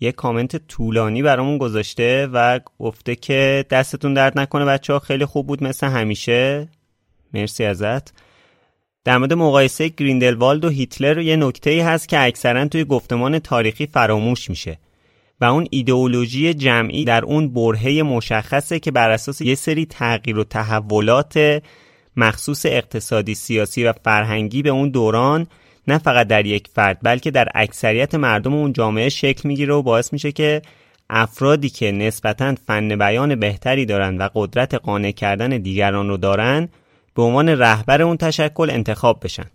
یه 0.00 0.12
کامنت 0.12 0.56
طولانی 0.56 1.22
برامون 1.22 1.58
گذاشته 1.58 2.26
و 2.32 2.60
گفته 2.78 3.16
که 3.16 3.64
دستتون 3.70 4.14
درد 4.14 4.38
نکنه 4.38 4.64
بچه 4.64 4.92
ها 4.92 4.98
خیلی 4.98 5.24
خوب 5.24 5.46
بود 5.46 5.64
مثل 5.64 5.86
همیشه. 5.86 6.68
مرسی 7.34 7.64
ازت. 7.64 8.29
در 9.04 9.18
مورد 9.18 9.32
مقایسه 9.32 9.88
گریندلوالد 9.88 10.64
و 10.64 10.68
هیتلر 10.68 11.18
یه 11.18 11.36
نکته 11.36 11.70
ای 11.70 11.80
هست 11.80 12.08
که 12.08 12.20
اکثرا 12.20 12.68
توی 12.68 12.84
گفتمان 12.84 13.38
تاریخی 13.38 13.86
فراموش 13.86 14.50
میشه 14.50 14.78
و 15.40 15.44
اون 15.44 15.66
ایدئولوژی 15.70 16.54
جمعی 16.54 17.04
در 17.04 17.24
اون 17.24 17.48
برهه 17.48 18.02
مشخصه 18.02 18.78
که 18.78 18.90
بر 18.90 19.10
اساس 19.10 19.40
یه 19.40 19.54
سری 19.54 19.86
تغییر 19.86 20.38
و 20.38 20.44
تحولات 20.44 21.62
مخصوص 22.16 22.66
اقتصادی 22.66 23.34
سیاسی 23.34 23.84
و 23.84 23.92
فرهنگی 24.04 24.62
به 24.62 24.70
اون 24.70 24.88
دوران 24.88 25.46
نه 25.88 25.98
فقط 25.98 26.26
در 26.26 26.46
یک 26.46 26.68
فرد 26.74 26.98
بلکه 27.02 27.30
در 27.30 27.48
اکثریت 27.54 28.14
مردم 28.14 28.54
اون 28.54 28.72
جامعه 28.72 29.08
شکل 29.08 29.48
می‌گیره 29.48 29.74
و 29.74 29.82
باعث 29.82 30.12
میشه 30.12 30.32
که 30.32 30.62
افرادی 31.10 31.68
که 31.68 31.92
نسبتا 31.92 32.54
فن 32.66 32.96
بیان 32.96 33.34
بهتری 33.34 33.86
دارن 33.86 34.18
و 34.18 34.28
قدرت 34.34 34.74
قانع 34.74 35.10
کردن 35.10 35.48
دیگران 35.48 36.08
رو 36.08 36.16
دارن 36.16 36.68
به 37.14 37.22
عنوان 37.22 37.48
رهبر 37.48 38.02
اون 38.02 38.16
تشکل 38.16 38.70
انتخاب 38.70 39.20
بشن. 39.24 39.46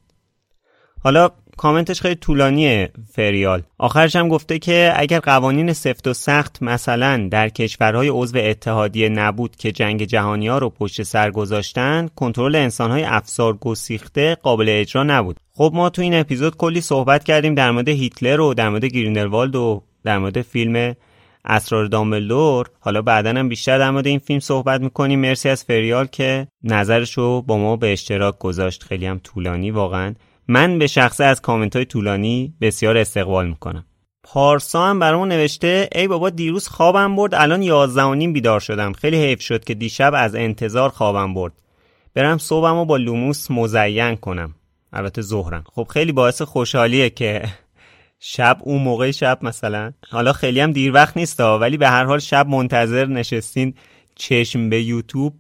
حالا 1.04 1.30
کامنتش 1.58 2.02
خیلی 2.02 2.16
طولانیه 2.16 2.92
فریال. 3.14 3.62
آخرش 3.78 4.16
هم 4.16 4.28
گفته 4.28 4.60
که 4.60 4.94
اگر 4.96 5.20
قوانین 5.20 5.74
سفت 5.74 6.08
و 6.08 6.14
سخت 6.14 6.64
مثلا 6.64 7.28
در 7.32 7.50
کشورهای 7.50 8.10
عضو 8.10 8.38
اتحادیه 8.38 9.10
نبود 9.10 9.56
که 9.56 9.72
جنگ 9.72 10.04
جهانی 10.04 10.48
ها 10.48 10.58
رو 10.58 10.70
پشت 10.70 11.04
سر 11.04 11.32
گذاشتن 11.32 12.10
کنترل 12.16 12.56
انسانهای 12.56 13.04
افسار 13.04 13.58
گسیخته 13.58 14.36
قابل 14.36 14.66
اجرا 14.70 15.04
نبود. 15.04 15.40
خب 15.54 15.72
ما 15.74 15.90
تو 15.90 16.02
این 16.02 16.14
اپیزود 16.14 16.58
کلی 16.58 16.82
صحبت 16.82 17.24
کردیم 17.24 17.56
در 17.56 17.72
مورد 17.72 17.90
هیتلر 17.90 18.42
و 18.42 18.54
در 18.54 18.70
مورد 18.70 18.86
گرینلوالد 18.86 19.56
و 19.56 19.84
در 20.04 20.18
مورد 20.18 20.42
فیلم 20.42 20.96
اسرار 21.46 21.86
دامبلدور 21.86 22.70
حالا 22.80 23.02
بعدا 23.02 23.30
هم 23.30 23.50
بیشتر 23.50 23.78
در 23.78 23.92
مورد 23.92 24.08
این 24.08 24.20
فیلم 24.20 24.40
صحبت 24.40 24.82
می‌کنیم. 24.82 25.20
مرسی 25.20 25.50
از 25.50 25.64
فریال 25.64 26.06
که 26.06 26.48
نظرشو 26.64 27.42
با 27.42 27.58
ما 27.58 27.76
به 27.76 27.94
اشتراک 27.94 28.40
گذاشت. 28.40 28.84
خیلی 28.84 29.06
هم 29.06 29.20
طولانی 29.24 29.72
واقعا. 29.72 30.16
من 30.48 30.80
به 30.80 30.88
شخصه 30.88 31.24
از 31.24 31.42
کامنت 31.42 31.76
های 31.76 31.86
طولانی 31.86 32.54
بسیار 32.62 32.98
استقبال 32.98 33.48
می‌کنم. 33.48 33.86
پارسا 34.24 34.86
هم 34.86 35.00
برامون 35.00 35.28
نوشته 35.28 35.90
ای 35.96 36.08
بابا 36.08 36.30
دیروز 36.30 36.68
خوابم 36.68 37.16
برد 37.16 37.36
الان 37.36 37.62
یازده 37.62 38.14
نیم 38.14 38.34
بیدار 38.34 38.60
شدم. 38.60 38.94
خیلی 38.94 39.18
حیف 39.18 39.42
شد 39.42 39.64
که 39.64 39.74
دیشب 39.74 40.12
از 40.16 40.36
انتظار 40.36 40.90
خوابم 40.90 41.34
برد. 41.34 41.54
برم 42.14 42.38
صبحم 42.38 42.76
رو 42.76 42.86
با 42.86 42.98
لوموس 42.98 43.52
مزین 43.52 44.16
کنم. 44.16 44.56
البته 44.94 45.22
ظهرم. 45.22 45.64
خب 45.74 45.88
خیلی 45.90 46.12
باعث 46.12 46.42
خوشحالیه 46.42 47.10
که 47.10 47.44
شب 48.28 48.58
اون 48.62 48.82
موقع 48.82 49.12
شب 49.12 49.40
مثلا. 49.42 49.92
حالا 50.10 50.34
خیلی 50.34 50.60
هم 50.60 50.72
دیر 50.72 50.94
وقت 50.94 51.18
نیست 51.18 51.40
ولی 51.40 51.78
به 51.78 51.90
هر 51.90 52.04
حال 52.04 52.20
شب 52.20 52.48
منتظر 52.48 53.06
نشستین 53.06 53.74
چشم 54.16 54.70
به 54.70 54.84
یوتیوب 54.84 55.34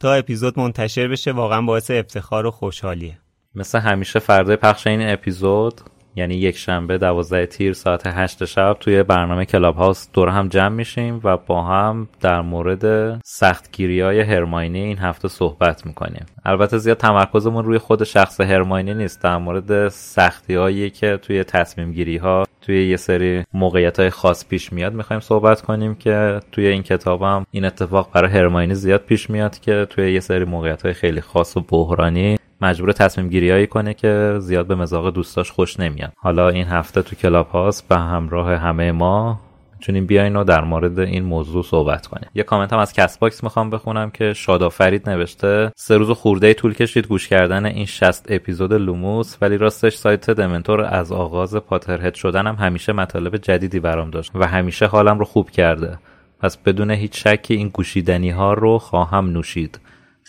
تا 0.00 0.12
اپیزود 0.12 0.58
منتشر 0.58 1.08
بشه 1.08 1.32
واقعا 1.32 1.62
باعث 1.62 1.90
افتخار 1.90 2.46
و 2.46 2.50
خوشحالیه. 2.50 3.18
مثل 3.54 3.78
همیشه 3.78 4.18
فردای 4.18 4.56
پخش 4.56 4.86
این 4.86 5.08
اپیزود 5.08 5.80
یعنی 6.16 6.34
یک 6.34 6.56
شنبه 6.56 6.98
دوازده 6.98 7.46
تیر 7.46 7.72
ساعت 7.72 8.02
هشت 8.06 8.44
شب 8.44 8.76
توی 8.80 9.02
برنامه 9.02 9.44
Clubhouse 9.44 10.08
دور 10.12 10.28
هم 10.28 10.48
جمع 10.48 10.68
میشیم 10.68 11.20
و 11.24 11.36
با 11.36 11.62
هم 11.62 12.08
در 12.20 12.40
مورد 12.40 13.16
سختگیری 13.24 14.00
های 14.00 14.20
هرماینی 14.20 14.80
این 14.80 14.98
هفته 14.98 15.28
صحبت 15.28 15.86
می‌کنیم. 15.86 16.26
البته 16.44 16.78
زیاد 16.78 16.96
تمرکزمون 16.96 17.64
روی 17.64 17.78
خود 17.78 18.04
شخص 18.04 18.40
هرماینی 18.40 18.94
نیست. 18.94 19.22
در 19.22 19.36
مورد 19.36 19.88
سختی 19.88 20.54
هایی 20.54 20.90
که 20.90 21.18
توی 21.22 21.44
تصمیم 21.44 21.92
گیری 21.92 22.16
ها 22.16 22.44
توی 22.60 22.88
یه 22.88 22.96
سری 22.96 23.44
موقعیت 23.52 24.00
های 24.00 24.10
خاص 24.10 24.48
پیش 24.48 24.72
میاد 24.72 24.94
می‌خوایم 24.94 25.20
صحبت 25.20 25.60
کنیم 25.60 25.94
که 25.94 26.40
توی 26.52 26.66
این 26.66 26.82
کتابم 26.82 27.46
این 27.50 27.64
اتفاق 27.64 28.12
برای 28.12 28.30
هرماینی 28.30 28.74
زیاد 28.74 29.00
پیش 29.00 29.30
میاد 29.30 29.58
که 29.58 29.86
توی 29.90 30.12
یه 30.12 30.20
سری 30.20 30.44
موقعیت 30.44 30.82
های 30.82 30.92
خیلی 30.92 31.20
خاص 31.20 31.56
و 31.56 31.60
بحرانی 31.60 32.36
مجبوره 32.60 32.92
تصمیم 32.92 33.28
گیری 33.28 33.66
کنه 33.66 33.94
که 33.94 34.36
زیاد 34.38 34.66
به 34.66 34.74
مذاق 34.74 35.10
دوستاش 35.10 35.50
خوش 35.50 35.80
نمیاد 35.80 36.12
حالا 36.16 36.48
این 36.48 36.66
هفته 36.66 37.02
تو 37.02 37.16
Clubhouse 37.16 37.88
به 37.88 37.96
همراه 37.96 38.54
همه 38.56 38.92
ما 38.92 39.40
می‌تونیم 39.84 40.06
بیاین 40.06 40.36
و 40.36 40.44
در 40.44 40.64
مورد 40.64 40.98
این 40.98 41.24
موضوع 41.24 41.62
صحبت 41.62 42.06
کنیم. 42.06 42.30
یه 42.34 42.42
کامنت 42.42 42.72
هم 42.72 42.78
از 42.78 42.92
Castbox 42.92 43.44
می‌خوام 43.44 43.70
بخونم 43.70 44.10
که 44.10 44.32
شادآفرید 44.32 45.10
نوشته 45.10 45.72
سه 45.76 45.96
روز 45.96 46.07
و 46.07 46.10
خورده 46.10 46.54
طول 46.54 46.74
کشید 46.74 47.06
گوش 47.06 47.28
کردن 47.28 47.66
این 47.66 47.86
60 47.86 48.32
اپیزود 48.32 48.72
لوموس 48.72 49.36
ولی 49.42 49.58
راستش 49.58 49.94
سایت 49.94 50.30
دمنتور 50.30 50.80
از 50.80 51.12
آغاز 51.12 51.56
Potterhead 51.56 52.14
شدنم 52.14 52.54
همیشه 52.54 52.92
مطالب 52.92 53.36
جدیدی 53.36 53.80
برام 53.80 54.10
داشت 54.10 54.30
و 54.34 54.46
همیشه 54.46 54.86
حالم 54.86 55.18
رو 55.18 55.24
خوب 55.24 55.50
کرده. 55.50 55.98
پس 56.40 56.56
بدون 56.56 56.90
هیچ 56.90 57.28
شکی 57.28 57.54
این 57.54 57.68
گوشیدنی 57.68 58.30
ها 58.30 58.54
رو 58.54 58.78
خواهم 58.78 59.30
نوشید. 59.30 59.80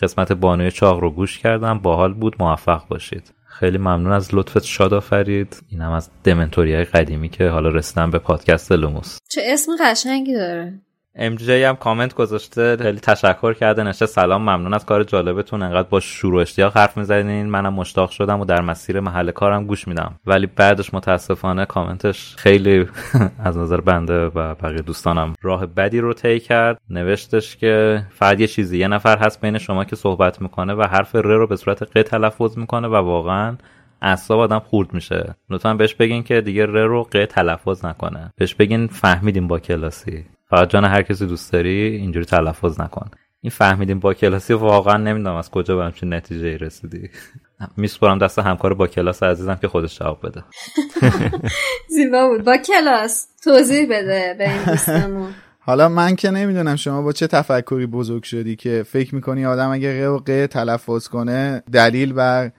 قسمت 0.02 0.32
بانوی 0.32 0.70
چاق 0.70 1.00
رو 1.00 1.10
گوش 1.10 1.38
کردم. 1.38 1.78
باحال 1.78 2.14
بود. 2.14 2.36
موفق 2.40 2.88
باشید. 2.88 3.34
خیلی 3.46 3.78
ممنون 3.78 4.12
از 4.12 4.34
لطفت. 4.34 4.64
شادآفرید. 4.64 5.62
اینم 5.68 5.92
از 5.92 6.10
دمنتوری 6.24 6.74
های 6.74 6.84
قدیمی 6.84 7.28
که 7.28 7.48
حالا 7.48 7.68
رسیدم 7.68 8.10
به 8.10 8.18
پادکست 8.18 8.72
لوموس. 8.72 9.18
چه 9.28 9.40
اسم 9.44 9.72
قشنگی 9.80 10.34
داره. 10.34 10.80
ام 11.18 11.36
هم 11.48 11.76
کامنت 11.76 12.14
گذاشته 12.14 12.76
خیلی 12.76 13.00
تشکر 13.00 13.52
کرده 13.52 13.82
نشه 13.82 14.06
سلام 14.06 14.42
ممنون 14.42 14.74
از 14.74 14.86
کار 14.86 15.04
جالبتون 15.04 15.62
انقدر 15.62 15.88
با 15.88 16.00
شروع 16.00 16.42
اشتیاق 16.42 16.76
حرف 16.76 16.96
می‌زنین. 16.96 17.46
منم 17.46 17.74
مشتاق 17.74 18.10
شدم 18.10 18.40
و 18.40 18.44
در 18.44 18.60
مسیر 18.60 19.00
محل 19.00 19.30
کارم 19.30 19.66
گوش 19.66 19.88
میدم. 19.88 20.14
ولی 20.26 20.46
بعدش 20.46 20.94
متاسفانه 20.94 21.64
کامنتش 21.66 22.36
خیلی 22.36 22.86
از 23.44 23.58
نظر 23.58 23.80
بنده 23.80 24.26
و 24.26 24.54
بقیه 24.54 24.82
دوستانم 24.82 25.34
راه 25.42 25.66
بدی 25.66 26.00
رو 26.00 26.12
طی 26.12 26.40
کرد. 26.40 26.78
نوشتش 26.90 27.56
که 27.56 28.02
فقط 28.10 28.40
یه 28.40 28.46
چیزی 28.46 28.78
یه 28.78 28.88
نفر 28.88 29.18
هست 29.18 29.40
بین 29.40 29.58
شما 29.58 29.84
که 29.84 29.96
صحبت 29.96 30.42
می‌کنه 30.42 30.74
و 30.74 30.82
حرف 30.82 31.14
ر 31.14 31.22
رو 31.22 31.46
به 31.46 31.56
صورت 31.56 31.82
ق 31.82 32.02
تلفظ 32.02 32.58
می‌کنه 32.58 32.88
و 32.88 32.94
واقعا 32.94 33.56
اعصاب 34.02 34.40
آدم 34.40 34.58
خورد 34.58 34.94
میشه. 34.94 35.34
لطفا 35.50 35.74
بهش 35.74 35.94
بگین 35.94 36.22
که 36.22 36.40
دیگه 36.40 36.66
ر 36.66 36.68
رو 36.68 37.02
ق 37.02 37.26
تلفظ 37.26 37.84
نکنه. 37.84 38.32
بهش 38.36 38.54
بگین 38.54 38.86
فهمیدیم 38.86 39.48
با 39.48 39.58
کلاسی. 39.58 40.24
فقط 40.50 40.70
جان 40.70 40.84
هر 40.84 41.02
کسی 41.02 41.26
دوست 41.26 41.52
داری 41.52 41.70
اینجوری 41.70 42.24
تلفظ 42.24 42.80
نکن. 42.80 43.10
این 43.40 43.50
فهمیدیم 43.50 44.00
با 44.00 44.14
کلاسی 44.14 44.52
واقعا 44.52 44.96
نمی‌دونم 44.96 45.36
از 45.36 45.50
کجا 45.50 45.76
به 45.76 45.84
همچین 45.84 46.14
نتیجه 46.14 46.56
رسیدی. 46.56 47.10
میسپرم 47.76 48.18
دست 48.18 48.38
همکار 48.38 48.74
با 48.74 48.86
کلاس 48.86 49.22
عزیزم 49.22 49.54
که 49.54 49.68
خودش 49.68 49.98
جواب 49.98 50.26
بده. 50.26 50.44
زیبا 51.96 52.28
بود. 52.28 52.44
با 52.44 52.56
کلاس 52.56 53.28
توضیح 53.44 53.86
بده 53.90 54.34
به 54.38 54.50
این 54.50 54.64
دوستمون. 54.64 55.34
حالا 55.60 55.88
من 55.88 56.16
که 56.16 56.30
نمی‌دونم 56.30 56.76
شما 56.76 57.02
با 57.02 57.12
چه 57.12 57.26
تفکری 57.26 57.86
بزرگ 57.86 58.22
شدی 58.22 58.56
که 58.56 58.84
فکر 58.88 59.14
می‌کنی 59.14 59.46
آدم 59.46 59.70
اگه 59.70 60.06
ق 60.06 60.10
و 60.10 60.18
ق 60.18 60.46
تلفظ 60.46 61.08
کنه 61.08 61.62
دلیل 61.72 62.12
بر 62.12 62.50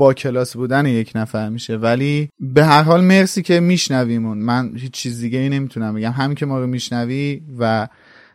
با 0.00 0.14
کلاس 0.14 0.56
بودن 0.56 0.86
یک 0.86 1.12
نفر 1.14 1.48
میشه. 1.48 1.76
ولی 1.76 2.28
به 2.40 2.64
هر 2.64 2.82
حال 2.82 3.00
مرسی 3.00 3.42
که 3.42 3.60
میشنویمون. 3.60 4.38
من 4.38 4.72
هیچ 4.76 4.92
چیز 4.92 5.20
دیگه 5.20 5.38
ای 5.38 5.48
نمی‌تونم 5.48 5.94
بگم. 5.94 6.10
همین 6.12 6.34
که 6.34 6.46
ما 6.46 6.60
رو 6.60 6.66
میشنوی 6.66 7.42
و 7.58 7.88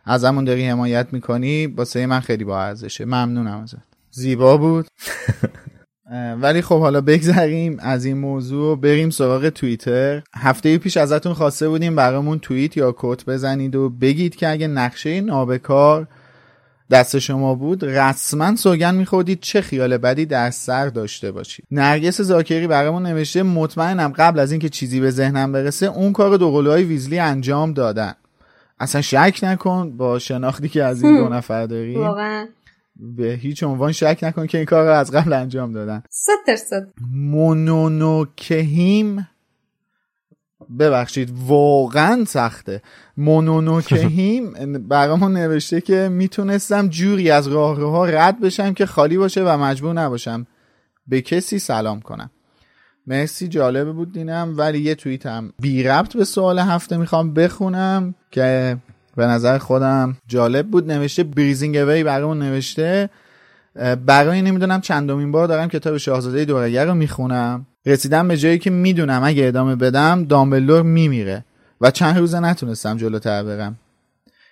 از 0.04 0.24
همون 0.24 0.44
داری 0.44 0.66
حمایت 0.66 1.06
می‌کنی 1.12 1.66
باسه 1.66 2.06
من 2.06 2.20
خیلی 2.20 2.44
با 2.44 2.62
ارزشه. 2.62 3.04
ممنونم 3.04 3.62
ازت. 3.62 3.78
زیبا 4.10 4.56
بود. 4.56 4.86
ولی 6.42 6.62
خب 6.62 6.80
حالا 6.80 7.00
بگذریم 7.00 7.76
از 7.80 8.04
این 8.04 8.18
موضوع 8.18 8.80
بریم 8.80 9.10
سراغ 9.10 9.48
توییتر. 9.48 10.22
هفته 10.36 10.78
پیش 10.78 10.96
ازتون 10.96 11.34
خواسته 11.34 11.68
بودیم 11.68 11.96
برامون 11.96 12.38
توییت 12.38 12.76
یا 12.76 12.92
کوت 12.92 13.24
بزنید 13.24 13.76
و 13.76 13.90
بگید 13.90 14.36
که 14.36 14.48
اگه 14.48 14.66
نقشه 14.66 15.20
نابکار 15.20 16.08
دست 16.90 17.18
شما 17.18 17.54
بود 17.54 17.84
رسما 17.84 18.56
سوگن 18.56 18.94
میخوردید 18.94 19.40
چه 19.40 19.60
خیال 19.60 19.96
بدی 19.96 20.26
در 20.26 20.50
سر 20.50 20.88
داشته 20.88 21.32
باشید. 21.32 21.64
نرگس 21.70 22.20
زاکری 22.20 22.66
برامون 22.66 23.06
نوشته 23.06 23.42
مطمئنم 23.42 24.12
قبل 24.16 24.38
از 24.38 24.52
اینکه 24.52 24.68
چیزی 24.68 25.00
به 25.00 25.10
ذهنم 25.10 25.52
برسه 25.52 25.86
اون 25.86 26.12
کار 26.12 26.36
دوقلوهای 26.36 26.84
ویزلی 26.84 27.18
انجام 27.18 27.72
دادن. 27.72 28.14
اصلا 28.80 29.00
شک 29.00 29.40
نکن 29.42 29.96
با 29.96 30.18
شناختی 30.18 30.68
که 30.68 30.84
از 30.84 31.02
این 31.02 31.16
دو 31.16 31.28
نفر 31.28 31.66
داریم. 31.66 32.00
واقعا. 32.00 32.46
به 32.96 33.38
هیچ 33.42 33.62
عنوان 33.62 33.92
شک 33.92 34.18
نکن 34.22 34.46
که 34.46 34.58
این 34.58 34.66
کار 34.66 34.84
رو 34.84 34.92
از 34.92 35.10
قبل 35.10 35.32
انجام 35.32 35.72
دادن. 35.72 36.02
صد 36.10 36.32
درصد. 36.46 36.88
مونونوکهیم 37.12 38.46
ببخشید 40.78 41.32
واقعا 41.46 42.24
سخته. 42.24 42.82
مونونوکهیم 43.16 44.52
برامون 44.88 45.32
نوشته 45.32 45.80
که 45.80 46.08
می‌تونستم 46.12 46.88
جوری 46.88 47.30
از 47.30 47.48
راه 47.48 47.80
ها 47.80 48.04
رد 48.04 48.40
بشم 48.40 48.74
که 48.74 48.86
خالی 48.86 49.18
باشه 49.18 49.42
و 49.44 49.58
مجبور 49.58 49.94
نباشم 49.94 50.46
به 51.06 51.20
کسی 51.20 51.58
سلام 51.58 52.00
کنم. 52.00 52.30
مرسی 53.06 53.48
جالبه 53.48 53.92
بود 53.92 54.12
دینم 54.12 54.54
ولی 54.56 54.78
یه 54.78 54.94
توییت 54.94 55.26
هم 55.26 55.52
بی 55.60 55.82
ربط 55.82 56.16
به 56.16 56.24
سوال 56.24 56.58
هفته 56.58 56.96
می‌خوام 56.96 57.34
بخونم 57.34 58.14
که 58.30 58.76
به 59.16 59.26
نظر 59.26 59.58
خودم 59.58 60.16
جالب 60.28 60.66
بود. 60.66 60.92
نوشته 60.92 61.24
بریزینگ 61.24 61.76
اوی 61.76 62.04
برامون 62.04 62.38
نوشته. 62.38 63.10
برای 64.06 64.42
نمی‌دونم 64.42 64.80
چندمین 64.80 65.32
بار 65.32 65.48
دارم 65.48 65.68
کتاب 65.68 65.96
شاهزاده 65.96 66.44
دورگر 66.44 66.86
رو 66.86 66.94
می‌خونم. 66.94 67.66
رسیدم 67.86 68.28
به 68.28 68.36
جایی 68.36 68.58
که 68.58 68.70
می‌دونم 68.70 69.24
اگه 69.24 69.46
ادامه 69.46 69.76
بدم 69.76 70.24
دامبلور 70.24 70.82
میمیره 70.82 71.44
و 71.80 71.90
چند 71.90 72.18
روزه 72.18 72.40
نتونستم 72.40 72.96
جلوتر 72.96 73.42
برم. 73.42 73.78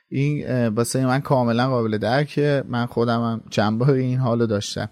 این 0.09 0.68
واسه 0.68 1.06
من 1.06 1.20
کاملا 1.20 1.68
قابل 1.68 1.98
درکه. 1.98 2.64
من 2.68 2.86
خودم 2.86 3.20
هم 3.20 3.40
چند 3.51 3.78
بار 3.78 3.90
این 3.90 4.18
حالو 4.18 4.46
داشتم. 4.46 4.88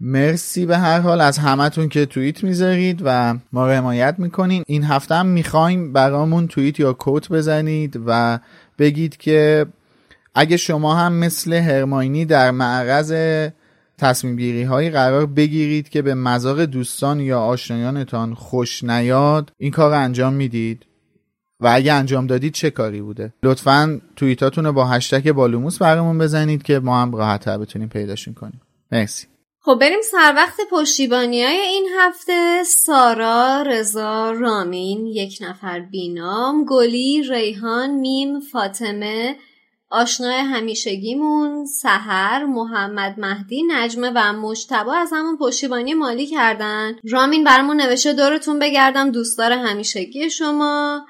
مرسی 0.00 0.66
به 0.66 0.78
هر 0.78 1.00
حال 1.00 1.20
از 1.20 1.38
همتون 1.38 1.88
که 1.88 2.06
توییت 2.06 2.44
می‌ذارید 2.44 3.02
و 3.04 3.34
ما 3.52 3.68
حمایت 3.68 4.14
می‌کنین. 4.18 4.62
این 4.66 4.84
هفته 4.84 5.14
هم 5.14 5.26
می‌خوایم 5.26 5.92
برامون 5.92 6.48
توییت 6.48 6.80
یا 6.80 6.92
کوت 6.92 7.28
بزنید 7.28 8.00
و 8.06 8.38
بگید 8.78 9.16
که 9.16 9.66
اگه 10.34 10.56
شما 10.56 10.94
هم 10.94 11.12
مثل 11.12 11.52
هرماینی 11.52 12.24
در 12.24 12.50
معرض 12.50 13.12
تصمیم 13.98 14.36
گیری 14.36 14.62
هایی 14.62 14.90
قرار 14.90 15.26
بگیرید 15.26 15.88
که 15.88 16.02
به 16.02 16.14
مذاق 16.14 16.64
دوستان 16.64 17.20
یا 17.20 17.40
آشنایانتان 17.40 18.34
خوش 18.34 18.84
نیاد 18.84 19.52
این 19.58 19.70
کار 19.70 19.92
انجام 19.92 20.32
می‌دید. 20.32 20.84
و 21.60 21.70
اگه 21.74 21.92
انجام 21.92 22.26
دادید 22.26 22.52
چه 22.52 22.70
کاری 22.70 23.00
بوده؟ 23.00 23.32
لطفا 23.42 24.00
توییتاتون 24.16 24.64
رو 24.64 24.72
با 24.72 24.84
هشتگ 24.84 25.32
بالوموس 25.32 25.78
برامون 25.78 26.18
بزنید 26.18 26.62
که 26.62 26.78
ما 26.78 27.02
هم 27.02 27.16
راحتتر 27.16 27.58
بتونیم 27.58 27.88
پیداشون 27.88 28.34
کنیم. 28.34 28.60
مرسی. 28.92 29.26
خب 29.60 29.78
بریم 29.80 30.00
سر 30.10 30.32
وقت 30.36 30.56
پشتیبانی 30.72 31.44
های 31.44 31.56
این 31.56 31.88
هفته. 32.00 32.62
سارا، 32.66 33.62
رضا، 33.62 34.30
رامین، 34.30 35.06
یک 35.06 35.38
نفر 35.40 35.80
بینام، 35.80 36.64
گلی، 36.64 37.22
ریحان، 37.30 37.90
میم، 37.90 38.40
فاطمه، 38.40 39.36
آشنای 39.90 40.38
همیشگیمون، 40.38 41.66
سحر، 41.66 42.44
محمد 42.44 43.20
مهدی، 43.20 43.62
نجمه 43.62 44.12
و 44.14 44.32
مجتبی 44.32 44.94
از 44.94 45.10
همون 45.12 45.36
پشتیبانی 45.36 45.94
مالی 45.94 46.26
کردن. 46.26 46.96
رامین 47.10 47.44
برامون 47.44 47.76
نوشته 47.76 48.12
دورتون 48.12 48.58
بگردم 48.58 49.10
دوستدار 49.10 49.52
همیشگی 49.52 50.30
شما. 50.30 51.06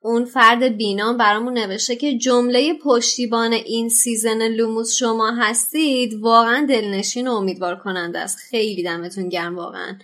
اون 0.00 0.24
فرد 0.24 0.62
بینام 0.62 1.16
برامون 1.16 1.58
نوشته 1.58 1.96
که 1.96 2.18
جمله 2.18 2.74
پشتیبان 2.74 3.52
این 3.52 3.88
season 3.88 4.48
لوموس 4.48 4.94
شما 4.94 5.30
هستید 5.30 6.14
واقعا 6.14 6.66
دلنشین 6.68 7.28
و 7.28 7.32
امیدوار 7.32 7.76
کننده 7.76 8.18
است 8.18 8.38
خیلی 8.50 8.82
دمتون 8.82 9.28
گرم 9.28 9.56
واقعا 9.56 9.98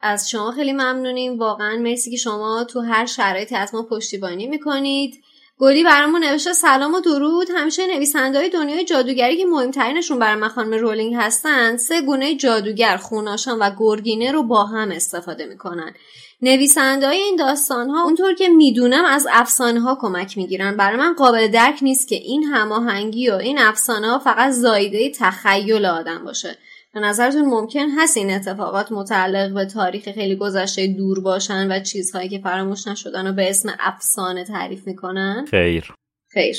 از 0.00 0.30
شما 0.30 0.52
خیلی 0.52 0.72
ممنونیم 0.72 1.38
واقعا 1.38 1.76
مرسی 1.76 2.10
که 2.10 2.16
شما 2.16 2.64
تو 2.64 2.80
هر 2.80 3.06
شرایطی 3.06 3.56
از 3.56 3.74
ما 3.74 3.82
پشتیبانی 3.82 4.46
می‌کنید 4.46 5.23
گلی 5.60 5.84
برامون 5.84 6.24
نوشته 6.24 6.52
سلام 6.52 6.94
و 6.94 7.00
درود. 7.00 7.48
همیشه 7.56 7.86
نویسنده 7.86 8.38
های 8.38 8.48
دنیای 8.48 8.84
جادوگری 8.84 9.36
که 9.36 9.46
مهمترینشون 9.46 10.18
برای 10.18 10.40
من 10.40 10.48
خانم 10.48 10.74
رولینگ 10.74 11.14
هستن 11.14 11.76
سه 11.76 12.02
گونه 12.02 12.34
جادوگر 12.34 12.96
خوناشان 12.96 13.58
و 13.58 13.70
گرگینه 13.78 14.32
رو 14.32 14.42
با 14.42 14.64
هم 14.64 14.90
استفاده 14.90 15.46
می‌کنن. 15.46 15.94
نویسنده 16.42 17.06
های 17.06 17.16
این 17.16 17.36
داستان 17.36 17.90
ها 17.90 18.02
اونطور 18.02 18.34
که 18.34 18.48
می‌دونم 18.48 19.04
از 19.04 19.26
افسانه 19.32 19.80
ها 19.80 19.98
کمک 20.00 20.38
می‌گیرن. 20.38 20.76
برای 20.76 20.96
من 20.96 21.14
قابل 21.14 21.48
درک 21.48 21.78
نیست 21.82 22.08
که 22.08 22.16
این 22.16 22.44
هماهنگی 22.44 23.30
و 23.30 23.34
این 23.34 23.58
افسانه 23.58 24.10
ها 24.10 24.18
فقط 24.18 24.50
زایده 24.50 25.10
تخیل 25.10 25.86
آدم 25.86 26.24
باشه. 26.24 26.58
به 26.94 27.00
نظرتون 27.00 27.44
ممکن 27.44 27.88
هست 27.98 28.16
این 28.16 28.30
اتفاقات 28.30 28.92
متعلق 28.92 29.54
به 29.54 29.64
تاریخ 29.64 30.12
خیلی 30.12 30.36
گذشته 30.36 30.86
دور 30.86 31.20
باشن 31.20 31.70
و 31.70 31.80
چیزهایی 31.80 32.28
که 32.28 32.38
فراموش 32.38 32.86
نشدن 32.86 33.30
و 33.30 33.32
به 33.32 33.50
اسم 33.50 33.74
افسانه 33.80 34.44
تعریف 34.44 34.86
می‌کنن؟ 34.86 35.44
خیر. 35.50 35.94
خیر. 36.32 36.56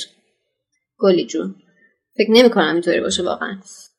گلی 0.98 1.26
جون. 1.26 1.56
فکر 2.18 2.32
نمی 2.32 2.50
کنم 2.50 2.74
اینطوری 2.74 3.02
باشه 3.02 3.24
واقعا. 3.24 3.58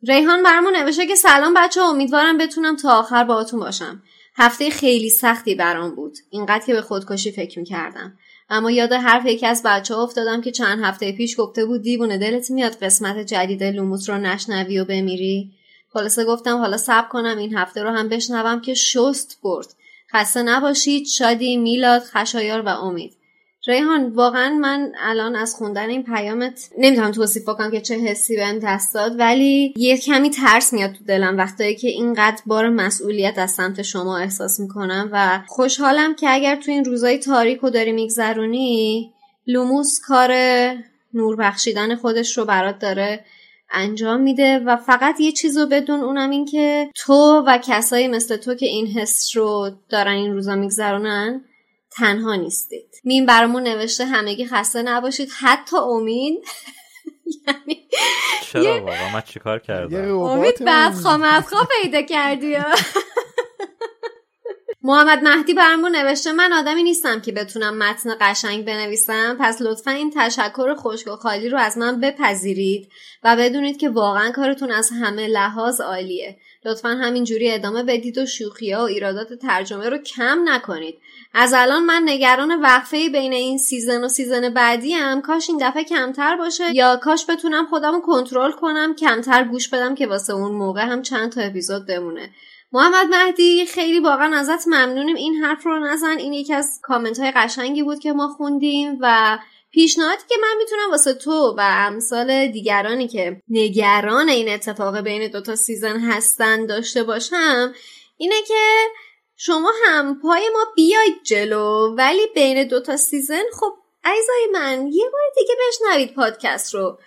ریحان 0.08 0.42
برامون 0.42 0.76
نوشته 0.76 1.06
که 1.06 1.14
سلام 1.14 1.54
بچه 1.56 1.80
امیدوارم 1.80 2.38
بتونم 2.38 2.76
تا 2.76 2.98
آخر 2.98 3.24
باهاتون 3.24 3.60
باشم. 3.60 4.02
هفته 4.36 4.70
خیلی 4.70 5.10
سختی 5.10 5.54
برام 5.54 5.94
بود. 5.94 6.14
اینقدر 6.30 6.66
که 6.66 6.72
به 6.72 6.82
خودکشی 6.82 7.32
فکر 7.32 7.58
می‌کردم. 7.58 8.18
اما 8.48 8.70
یاد 8.70 8.92
حرف 8.92 9.26
یکی 9.26 9.46
از 9.46 9.62
بچه 9.64 9.94
ها 9.94 10.02
افتادم 10.02 10.40
که 10.40 10.50
چند 10.50 10.84
هفته 10.84 11.12
پیش 11.12 11.34
گفته 11.38 11.64
بود 11.64 11.82
دیوونه 11.82 12.18
دلت 12.18 12.50
میاد 12.50 12.72
قسمت 12.72 13.18
جدید 13.18 13.64
لوموس 13.64 14.10
رو 14.10 14.18
نشنوی 14.18 14.78
و 14.78 14.84
بمیری؟ 14.84 15.52
خلاصه 15.92 16.24
گفتم 16.24 16.56
حالا 16.56 16.76
سب 16.76 17.08
کنم 17.08 17.38
این 17.38 17.56
هفته 17.56 17.82
رو 17.82 17.90
هم 17.90 18.08
بشنوم 18.08 18.60
که 18.60 18.74
شست 18.74 19.38
برد. 19.42 19.66
خسته 20.12 20.42
نباشید. 20.42 21.06
شادی 21.06 21.56
میلاد 21.56 22.02
خشایار 22.02 22.62
و 22.62 22.68
امید. 22.68 23.16
ریحان 23.68 24.08
واقعا 24.08 24.50
من 24.50 24.92
الان 24.98 25.36
از 25.36 25.54
خوندن 25.54 25.88
این 25.88 26.02
پیامت 26.02 26.70
نمی‌تونم 26.78 27.10
توصیف 27.10 27.44
کنم 27.44 27.70
که 27.70 27.80
چه 27.80 27.94
حسی 27.94 28.36
بهم 28.36 28.58
دست 28.58 28.94
داد 28.94 29.18
ولی 29.18 29.74
یه 29.76 29.98
کمی 29.98 30.30
ترس 30.30 30.72
میاد 30.72 30.92
تو 30.92 31.04
دلم 31.04 31.36
وقتایی 31.36 31.76
که 31.76 31.88
اینقدر 31.88 32.42
بار 32.46 32.68
مسئولیت 32.68 33.38
از 33.38 33.50
سمت 33.50 33.82
شما 33.82 34.18
احساس 34.18 34.60
می‌کنم 34.60 35.08
و 35.12 35.40
خوشحالم 35.46 36.14
که 36.14 36.30
اگر 36.30 36.56
تو 36.56 36.70
این 36.70 36.84
روزای 36.84 37.18
تاریک 37.18 37.64
و 37.64 37.70
داری 37.70 37.92
میگذرونی 37.92 39.12
لوموس 39.46 40.00
کار 40.06 40.32
نور 41.14 41.36
بخشیدن 41.36 41.96
خودش 41.96 42.38
رو 42.38 42.44
برات 42.44 42.78
داره. 42.78 43.24
انجام 43.70 44.20
میده 44.20 44.58
و 44.58 44.76
فقط 44.76 45.20
یه 45.20 45.32
چیز 45.32 45.58
رو 45.58 45.66
بدون 45.66 46.00
اونم 46.00 46.30
این 46.30 46.44
که 46.44 46.90
تو 46.94 47.44
و 47.46 47.58
کسایی 47.64 48.08
مثل 48.08 48.36
تو 48.36 48.54
که 48.54 48.66
این 48.66 48.86
حس 48.86 49.36
رو 49.36 49.70
دارن 49.88 50.12
این 50.12 50.32
روزا 50.32 50.54
میگذرونن 50.54 51.44
تنها 51.90 52.34
نیستید. 52.34 52.94
مین 53.04 53.26
برامون 53.26 53.62
نوشته 53.62 54.04
همگی 54.04 54.46
خسته 54.46 54.82
نباشید. 54.82 55.28
حتی 55.40 55.76
امید 55.76 56.34
یعنی 57.46 57.88
چرا 58.42 58.80
واقعا؟ 58.80 59.12
من 59.12 59.20
چیکار 59.20 59.58
کردم؟ 59.58 60.18
امید 60.18 60.64
بعد 60.64 60.92
خواه 60.92 61.68
پیدا 61.82 62.02
کردی 62.02 62.56
محمد 64.86 65.22
مهدی 65.22 65.54
برامون 65.54 65.96
نوشته 65.96 66.32
من 66.32 66.52
آدمی 66.52 66.82
نیستم 66.82 67.20
که 67.20 67.32
بتونم 67.32 67.78
متن 67.78 68.10
قشنگ 68.20 68.64
بنویسم. 68.64 69.36
پس 69.40 69.62
لطفا 69.62 69.90
این 69.90 70.12
تشکر 70.16 70.74
خشک 70.74 71.08
و 71.08 71.16
خالی 71.16 71.48
رو 71.48 71.58
از 71.58 71.78
من 71.78 72.00
بپذیرید 72.00 72.88
و 73.24 73.36
بدونید 73.36 73.76
که 73.76 73.88
واقعا 73.88 74.30
کارتون 74.30 74.70
از 74.70 74.90
همه 74.90 75.26
لحاظ 75.26 75.80
عالیه. 75.80 76.36
لطفا 76.64 76.88
همینجوری 76.88 77.50
ادامه 77.50 77.82
بدید 77.82 78.18
و 78.18 78.26
شوخی 78.26 78.72
ها 78.72 78.82
و 78.82 78.86
ایرادات 78.86 79.32
ترجمه 79.32 79.88
رو 79.88 79.98
کم 79.98 80.38
نکنید. 80.44 80.98
از 81.34 81.52
الان 81.56 81.84
من 81.84 82.02
نگران 82.06 82.60
وقفه 82.60 83.08
بین 83.08 83.32
این 83.32 83.58
season 83.58 84.04
و 84.04 84.08
season 84.08 84.48
بعدی 84.48 84.92
هم 84.92 85.20
کاش 85.20 85.50
این 85.50 85.58
دفعه 85.68 85.84
کمتر 85.84 86.36
باشه 86.36 86.64
یا 86.74 86.96
کاش 86.96 87.26
بتونم 87.28 87.66
خودم 87.66 88.00
کنترل 88.00 88.52
کنم 88.52 88.94
کمتر 88.94 89.44
گوش 89.44 89.68
بدم 89.68 89.94
که 89.94 90.06
واسه 90.06 90.34
اون 90.34 90.52
موقع 90.52 90.82
هم 90.82 91.02
چند 91.02 91.32
تا 91.32 91.40
اپیزود 91.40 91.86
بمونه. 91.86 92.30
محمد 92.72 93.06
مهدی 93.06 93.66
خیلی 93.66 94.00
واقعا 94.00 94.36
ازت 94.36 94.68
ممنونیم. 94.68 95.16
این 95.16 95.34
حرف 95.34 95.66
رو 95.66 95.78
نزن. 95.78 96.18
این 96.18 96.32
یکی 96.32 96.54
از 96.54 96.80
کامنت 96.82 97.20
های 97.20 97.30
قشنگی 97.30 97.82
بود 97.82 97.98
که 97.98 98.12
ما 98.12 98.28
خوندیم 98.28 98.98
و 99.00 99.38
پیشنهادی 99.70 100.22
که 100.28 100.34
من 100.42 100.54
می‌تونم 100.58 100.90
واسه 100.90 101.14
تو 101.14 101.54
و 101.58 101.60
امثال 101.60 102.46
دیگرانی 102.46 103.08
که 103.08 103.42
نگران 103.48 104.28
این 104.28 104.48
اتفاق 104.48 105.00
بین 105.00 105.30
دوتا 105.30 105.56
season 105.56 106.00
هستن 106.00 106.66
داشته 106.66 107.02
باشم 107.02 107.74
اینه 108.16 108.42
که 108.48 108.84
شما 109.36 109.72
هم 109.84 110.20
پای 110.20 110.48
ما 110.52 110.64
بیاید 110.76 111.22
جلو 111.22 111.94
ولی 111.98 112.26
بین 112.34 112.68
دوتا 112.68 112.96
season 112.96 113.42
خب 113.60 113.72
عزیزای 114.04 114.48
من 114.52 114.86
یه 114.92 115.04
بار 115.12 115.22
دیگه 115.36 115.54
بشنوید 115.68 116.14
پادکست 116.14 116.74
رو. 116.74 116.98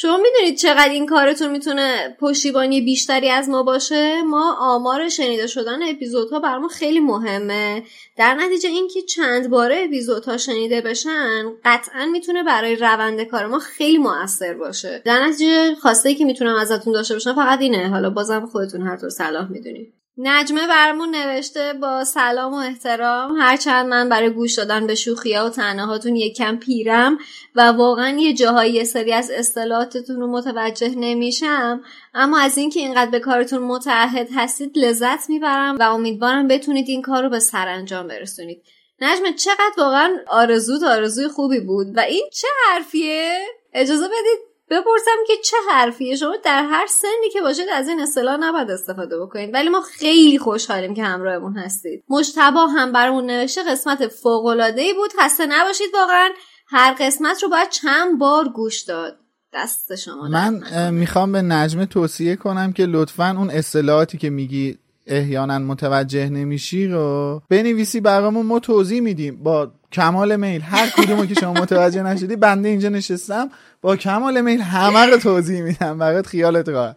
شما 0.00 0.16
می‌دونید 0.16 0.58
چقدر 0.58 0.88
این 0.88 1.06
کارتون 1.06 1.50
می‌تونه 1.50 2.16
پشتیبانی 2.20 2.80
بیشتری 2.80 3.30
از 3.30 3.48
ما 3.48 3.62
باشه؟ 3.62 4.22
ما 4.22 4.56
آمار 4.60 5.08
شنیده 5.08 5.46
شدن 5.46 5.82
اپیزودها 5.82 6.40
برامون 6.40 6.68
خیلی 6.68 7.00
مهمه. 7.00 7.82
در 8.16 8.34
نتیجه 8.34 8.68
اینکه 8.68 9.02
چند 9.02 9.50
باره 9.50 9.84
اپیزودها 9.84 10.36
شنیده 10.36 10.80
بشن 10.80 11.44
قطعا 11.64 12.06
می‌تونه 12.06 12.42
برای 12.42 12.76
روند 12.76 13.22
کار 13.22 13.46
ما 13.46 13.58
خیلی 13.58 13.98
موثر 13.98 14.54
باشه. 14.54 15.02
در 15.04 15.26
نتیجه 15.26 15.74
خواسته 15.74 16.08
ای 16.08 16.14
که 16.14 16.24
می‌تونم 16.24 16.56
ازتون 16.56 16.92
داشته 16.92 17.14
باشم 17.14 17.34
فقط 17.34 17.60
اینه. 17.60 17.88
حالا 17.88 18.10
بازم 18.10 18.46
خودتون 18.46 18.82
هر 18.82 18.96
طور 18.96 19.08
صلاح 19.08 19.50
می‌دونید. 19.50 19.97
نجمه 20.20 20.66
برمون 20.66 21.14
نوشته 21.14 21.72
با 21.72 22.04
سلام 22.04 22.52
و 22.52 22.56
احترام. 22.56 23.36
هرچند 23.40 23.86
من 23.86 24.08
برای 24.08 24.30
گوش 24.30 24.54
دادن 24.54 24.86
به 24.86 24.94
شوخیا 24.94 25.46
و 25.46 25.48
طنزهاتون 25.48 26.16
یکم 26.16 26.56
پیرم 26.56 27.18
و 27.54 27.72
واقعا 27.72 28.18
یه 28.18 28.34
جاهایی 28.34 28.72
یه 28.72 28.84
سری 28.84 29.12
از 29.12 29.30
اصطلاحاتتون 29.30 30.20
رو 30.20 30.26
متوجه 30.26 30.94
نمیشم 30.96 31.80
اما 32.14 32.38
از 32.38 32.58
اینکه 32.58 32.80
اینقدر 32.80 33.10
به 33.10 33.20
کارتون 33.20 33.62
متعهد 33.62 34.28
هستید 34.34 34.78
لذت 34.78 35.30
می‌برم 35.30 35.76
و 35.76 35.82
امیدوارم 35.82 36.48
بتونید 36.48 36.88
این 36.88 37.02
کار 37.02 37.22
رو 37.22 37.28
به 37.28 37.38
سرانجام 37.38 38.08
برسونید. 38.08 38.62
نجمه 39.00 39.32
چقدر 39.32 39.72
واقعا 39.78 40.16
آرزو 40.26 40.86
آرزوی 40.86 41.28
خوبی 41.28 41.60
بود 41.60 41.86
و 41.96 42.00
این 42.00 42.28
چه 42.32 42.48
حرفیه؟ 42.68 43.38
اجازه 43.72 44.04
بدید 44.04 44.47
بپرسم 44.70 45.16
که 45.26 45.32
چه 45.44 45.56
حرفیه؟ 45.70 46.16
شما 46.16 46.36
در 46.44 46.62
هر 46.62 46.86
سنی 46.86 47.30
که 47.32 47.40
باشید 47.40 47.66
از 47.74 47.88
این 47.88 48.00
اصطلاح 48.00 48.36
نباید 48.36 48.70
استفاده 48.70 49.18
بکنید. 49.20 49.54
ولی 49.54 49.68
ما 49.68 49.80
خیلی 49.80 50.38
خوشحالیم 50.38 50.94
که 50.94 51.04
همراهمون 51.04 51.56
هستید. 51.56 52.04
مجتبا 52.08 52.66
هم 52.66 52.92
برامون 52.92 53.26
نوشته 53.26 53.60
قسمت 53.70 54.08
فوق 54.08 54.46
ای 54.76 54.94
بود. 54.94 55.10
خسته 55.20 55.46
نباشید 55.46 55.88
واقعا. 55.94 56.28
هر 56.66 56.96
قسمت 57.00 57.42
رو 57.42 57.48
باید 57.48 57.68
چند 57.68 58.18
بار 58.18 58.48
گوش 58.48 58.82
داد. 58.82 59.18
دست 59.54 59.94
شما 59.94 60.28
من 60.28 60.90
می‌خوام 60.90 61.32
به 61.32 61.42
نجمه 61.42 61.86
توصیه 61.86 62.36
کنم 62.36 62.72
که 62.72 62.86
لطفا 62.86 63.34
اون 63.38 63.50
اصطلاحاتی 63.50 64.18
که 64.18 64.30
میگی 64.30 64.78
احیانا 65.06 65.58
متوجه 65.58 66.28
نمیشی 66.28 66.86
رو 66.86 67.42
بنویسی 67.50 68.00
برامون. 68.00 68.46
ما 68.46 68.58
توضیح 68.60 69.00
میدیم 69.00 69.42
با 69.42 69.70
کمال 69.92 70.36
میل 70.36 70.62
هر 70.62 70.90
کدومو 70.90 71.26
که 71.26 71.34
شما 71.34 71.52
متوجه 71.52 72.02
نشدی 72.02 72.36
بنده 72.36 72.68
اینجا 72.68 72.88
نشستم 72.88 73.50
با 73.80 73.96
کمال 73.96 74.40
میل 74.40 74.60
همه 74.60 75.06
رو 75.06 75.16
توضیح 75.16 75.62
میدم. 75.62 75.98
برات 75.98 76.26
خیالت 76.26 76.68
راحت. 76.68 76.96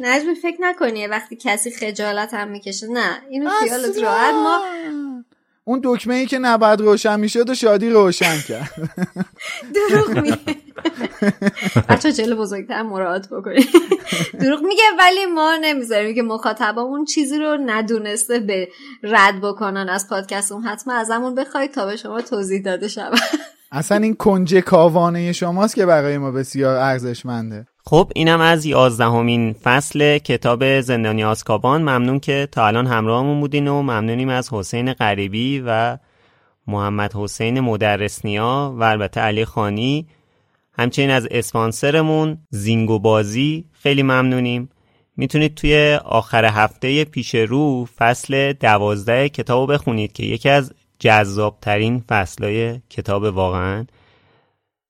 نجمی 0.00 0.34
فکر 0.34 0.56
نکنی 0.60 1.06
وقتی 1.06 1.36
کسی 1.36 1.70
خجالت 1.70 2.34
هم 2.34 2.48
می‌کشه. 2.48 2.86
نه 2.86 3.20
اینو 3.30 3.50
خیالت 3.50 3.98
راحت. 3.98 4.34
ما 4.34 4.60
اون 5.68 5.80
دکمه 5.84 6.14
ای 6.14 6.26
که 6.26 6.38
نباید 6.38 6.80
روشن 6.80 7.20
می‌شد 7.20 7.50
و 7.50 7.54
شادی 7.54 7.90
روشن 7.90 8.40
کرد. 8.48 8.70
دروغ 9.74 10.18
میگه. 10.18 10.38
بچه 11.88 12.12
جلو 12.12 12.36
بزرگتر 12.36 12.82
مراعات 12.82 13.28
بکنی 13.28 13.68
دروغ 14.40 14.62
میگه 14.62 14.82
ولی 14.98 15.26
ما 15.26 15.56
نمی‌ذاریم 15.60 16.14
که 16.14 16.22
مخاطبمون 16.22 17.04
چیزی 17.04 17.38
رو 17.38 17.58
ندونسته 17.66 18.38
به 18.38 18.68
رد 19.02 19.40
بکنن. 19.40 19.88
از 19.88 20.08
پادکستمون 20.08 20.62
حتما 20.62 20.94
ازمون 20.94 21.34
بخواید 21.34 21.72
تا 21.72 21.86
به 21.86 21.96
شما 21.96 22.20
توضیح 22.20 22.62
داده 22.62 22.88
شود. 22.88 23.18
اصلا 23.72 23.98
این 23.98 24.14
کنج 24.14 24.54
کاوانه 24.54 25.32
شماست 25.32 25.74
که 25.74 25.86
برای 25.86 26.18
ما 26.18 26.30
بسیار 26.30 26.76
ارزشمنده. 26.76 27.66
خب 27.84 28.12
اینم 28.14 28.40
از 28.40 28.66
یازدهمین 28.66 29.52
فصل 29.52 30.18
کتاب 30.18 30.80
زندانی 30.80 31.24
آسکابان 31.24 31.82
ممنون 31.82 32.20
که 32.20 32.48
تا 32.52 32.66
الان 32.66 32.86
همراهمون 32.86 33.40
بودین 33.40 33.68
و 33.68 33.82
ممنونیم 33.82 34.28
از 34.28 34.52
حسین 34.52 34.92
غریبی 34.92 35.62
و 35.66 35.98
محمد 36.66 37.14
حسین 37.14 37.60
مدرسنیا 37.60 38.74
و 38.78 38.82
البته 38.82 39.20
علی 39.20 39.44
خانی. 39.44 40.06
همچنین 40.78 41.10
از 41.10 41.28
اسپانسرمون 41.30 42.38
زینگو 42.50 42.98
بازی 42.98 43.64
خیلی 43.72 44.02
ممنونیم. 44.02 44.68
می‌تونید 45.16 45.54
توی 45.54 45.98
آخر 46.04 46.44
هفته 46.44 47.04
پیش 47.04 47.34
رو 47.34 47.84
فصل 47.96 48.52
دوازده 48.52 49.28
کتاب 49.28 49.72
بخونید 49.72 50.12
که 50.12 50.22
یکی 50.22 50.48
از 50.48 50.72
جذابترین 50.98 52.04
فصلهای 52.08 52.80
کتاب 52.90 53.22
واقعا. 53.22 53.86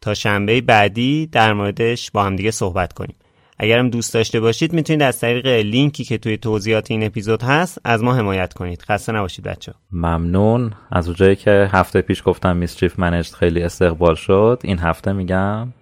تا 0.01 0.15
شنبه 0.15 0.61
بعدی 0.61 1.27
در 1.27 1.53
موردش 1.53 2.11
با 2.11 2.25
هم 2.25 2.37
دیگه 2.37 2.51
صحبت 2.51 2.93
کنیم. 2.93 3.17
اگرم 3.59 3.91
دوست 3.91 4.15
داشته 4.15 4.41
باشید 4.41 4.73
می‌تونید 4.73 5.03
از 5.03 5.21
طریق 5.21 5.47
لینکی 5.47 6.05
که 6.05 6.19
توی 6.19 6.37
توضیحات 6.37 6.91
این 6.91 7.03
اپیزود 7.03 7.43
هست 7.43 7.79
از 7.85 8.03
ما 8.03 8.15
حمایت 8.15 8.53
کنید. 8.53 8.83
خسته 8.83 9.13
نباشید 9.13 9.45
بچه 9.45 9.75
ممنون. 9.93 10.73
از 10.91 11.07
اونجایی 11.07 11.37
که 11.37 11.71
هفته 11.73 12.01
پیش 12.01 12.23
گفتم 12.27 12.57
میسچیف 12.57 12.99
منجد 12.99 13.35
خیلی 13.35 13.63
استقبال 13.63 14.15
شد 14.15 14.61
این 14.65 14.79
هفته 14.79 15.13
میگم 15.13 15.73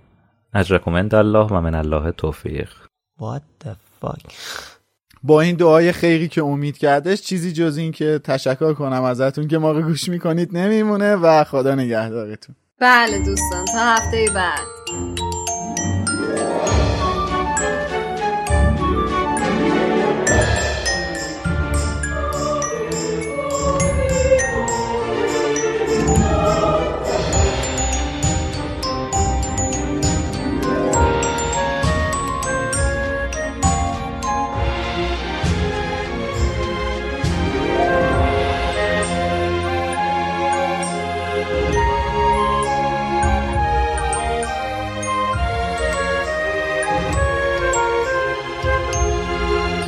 اجرکم 0.55 0.95
الله 1.13 1.47
و 1.47 1.61
من 1.61 1.75
الله 1.75 2.13
توفیق. 2.13 2.71
What 3.21 3.65
the 3.65 3.75
fuck 4.01 4.74
با 5.27 5.41
این 5.41 5.57
دعای 5.57 5.93
خیری 5.93 6.29
که 6.29 6.43
امید 6.43 6.79
کردش 6.79 7.23
چیزی 7.23 7.53
جز 7.53 7.77
این 7.77 7.93
که 7.93 8.21
تشکر 8.25 8.73
کنم 8.73 9.03
ازتون 9.03 9.49
که 9.49 9.59
ما 9.59 9.73
رو 9.73 9.83
گوش 9.83 10.09
می‌کنید 10.09 10.57
نمیمونه 10.57 11.15
و 11.17 11.45
خدا 11.45 11.75
نگهدارتون. 11.75 12.57
بله 12.81 13.19
دوستان 13.19 13.65
تا 13.65 13.79
هفته 13.79 14.27
بعد. 14.35 15.24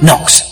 Knox 0.03 0.46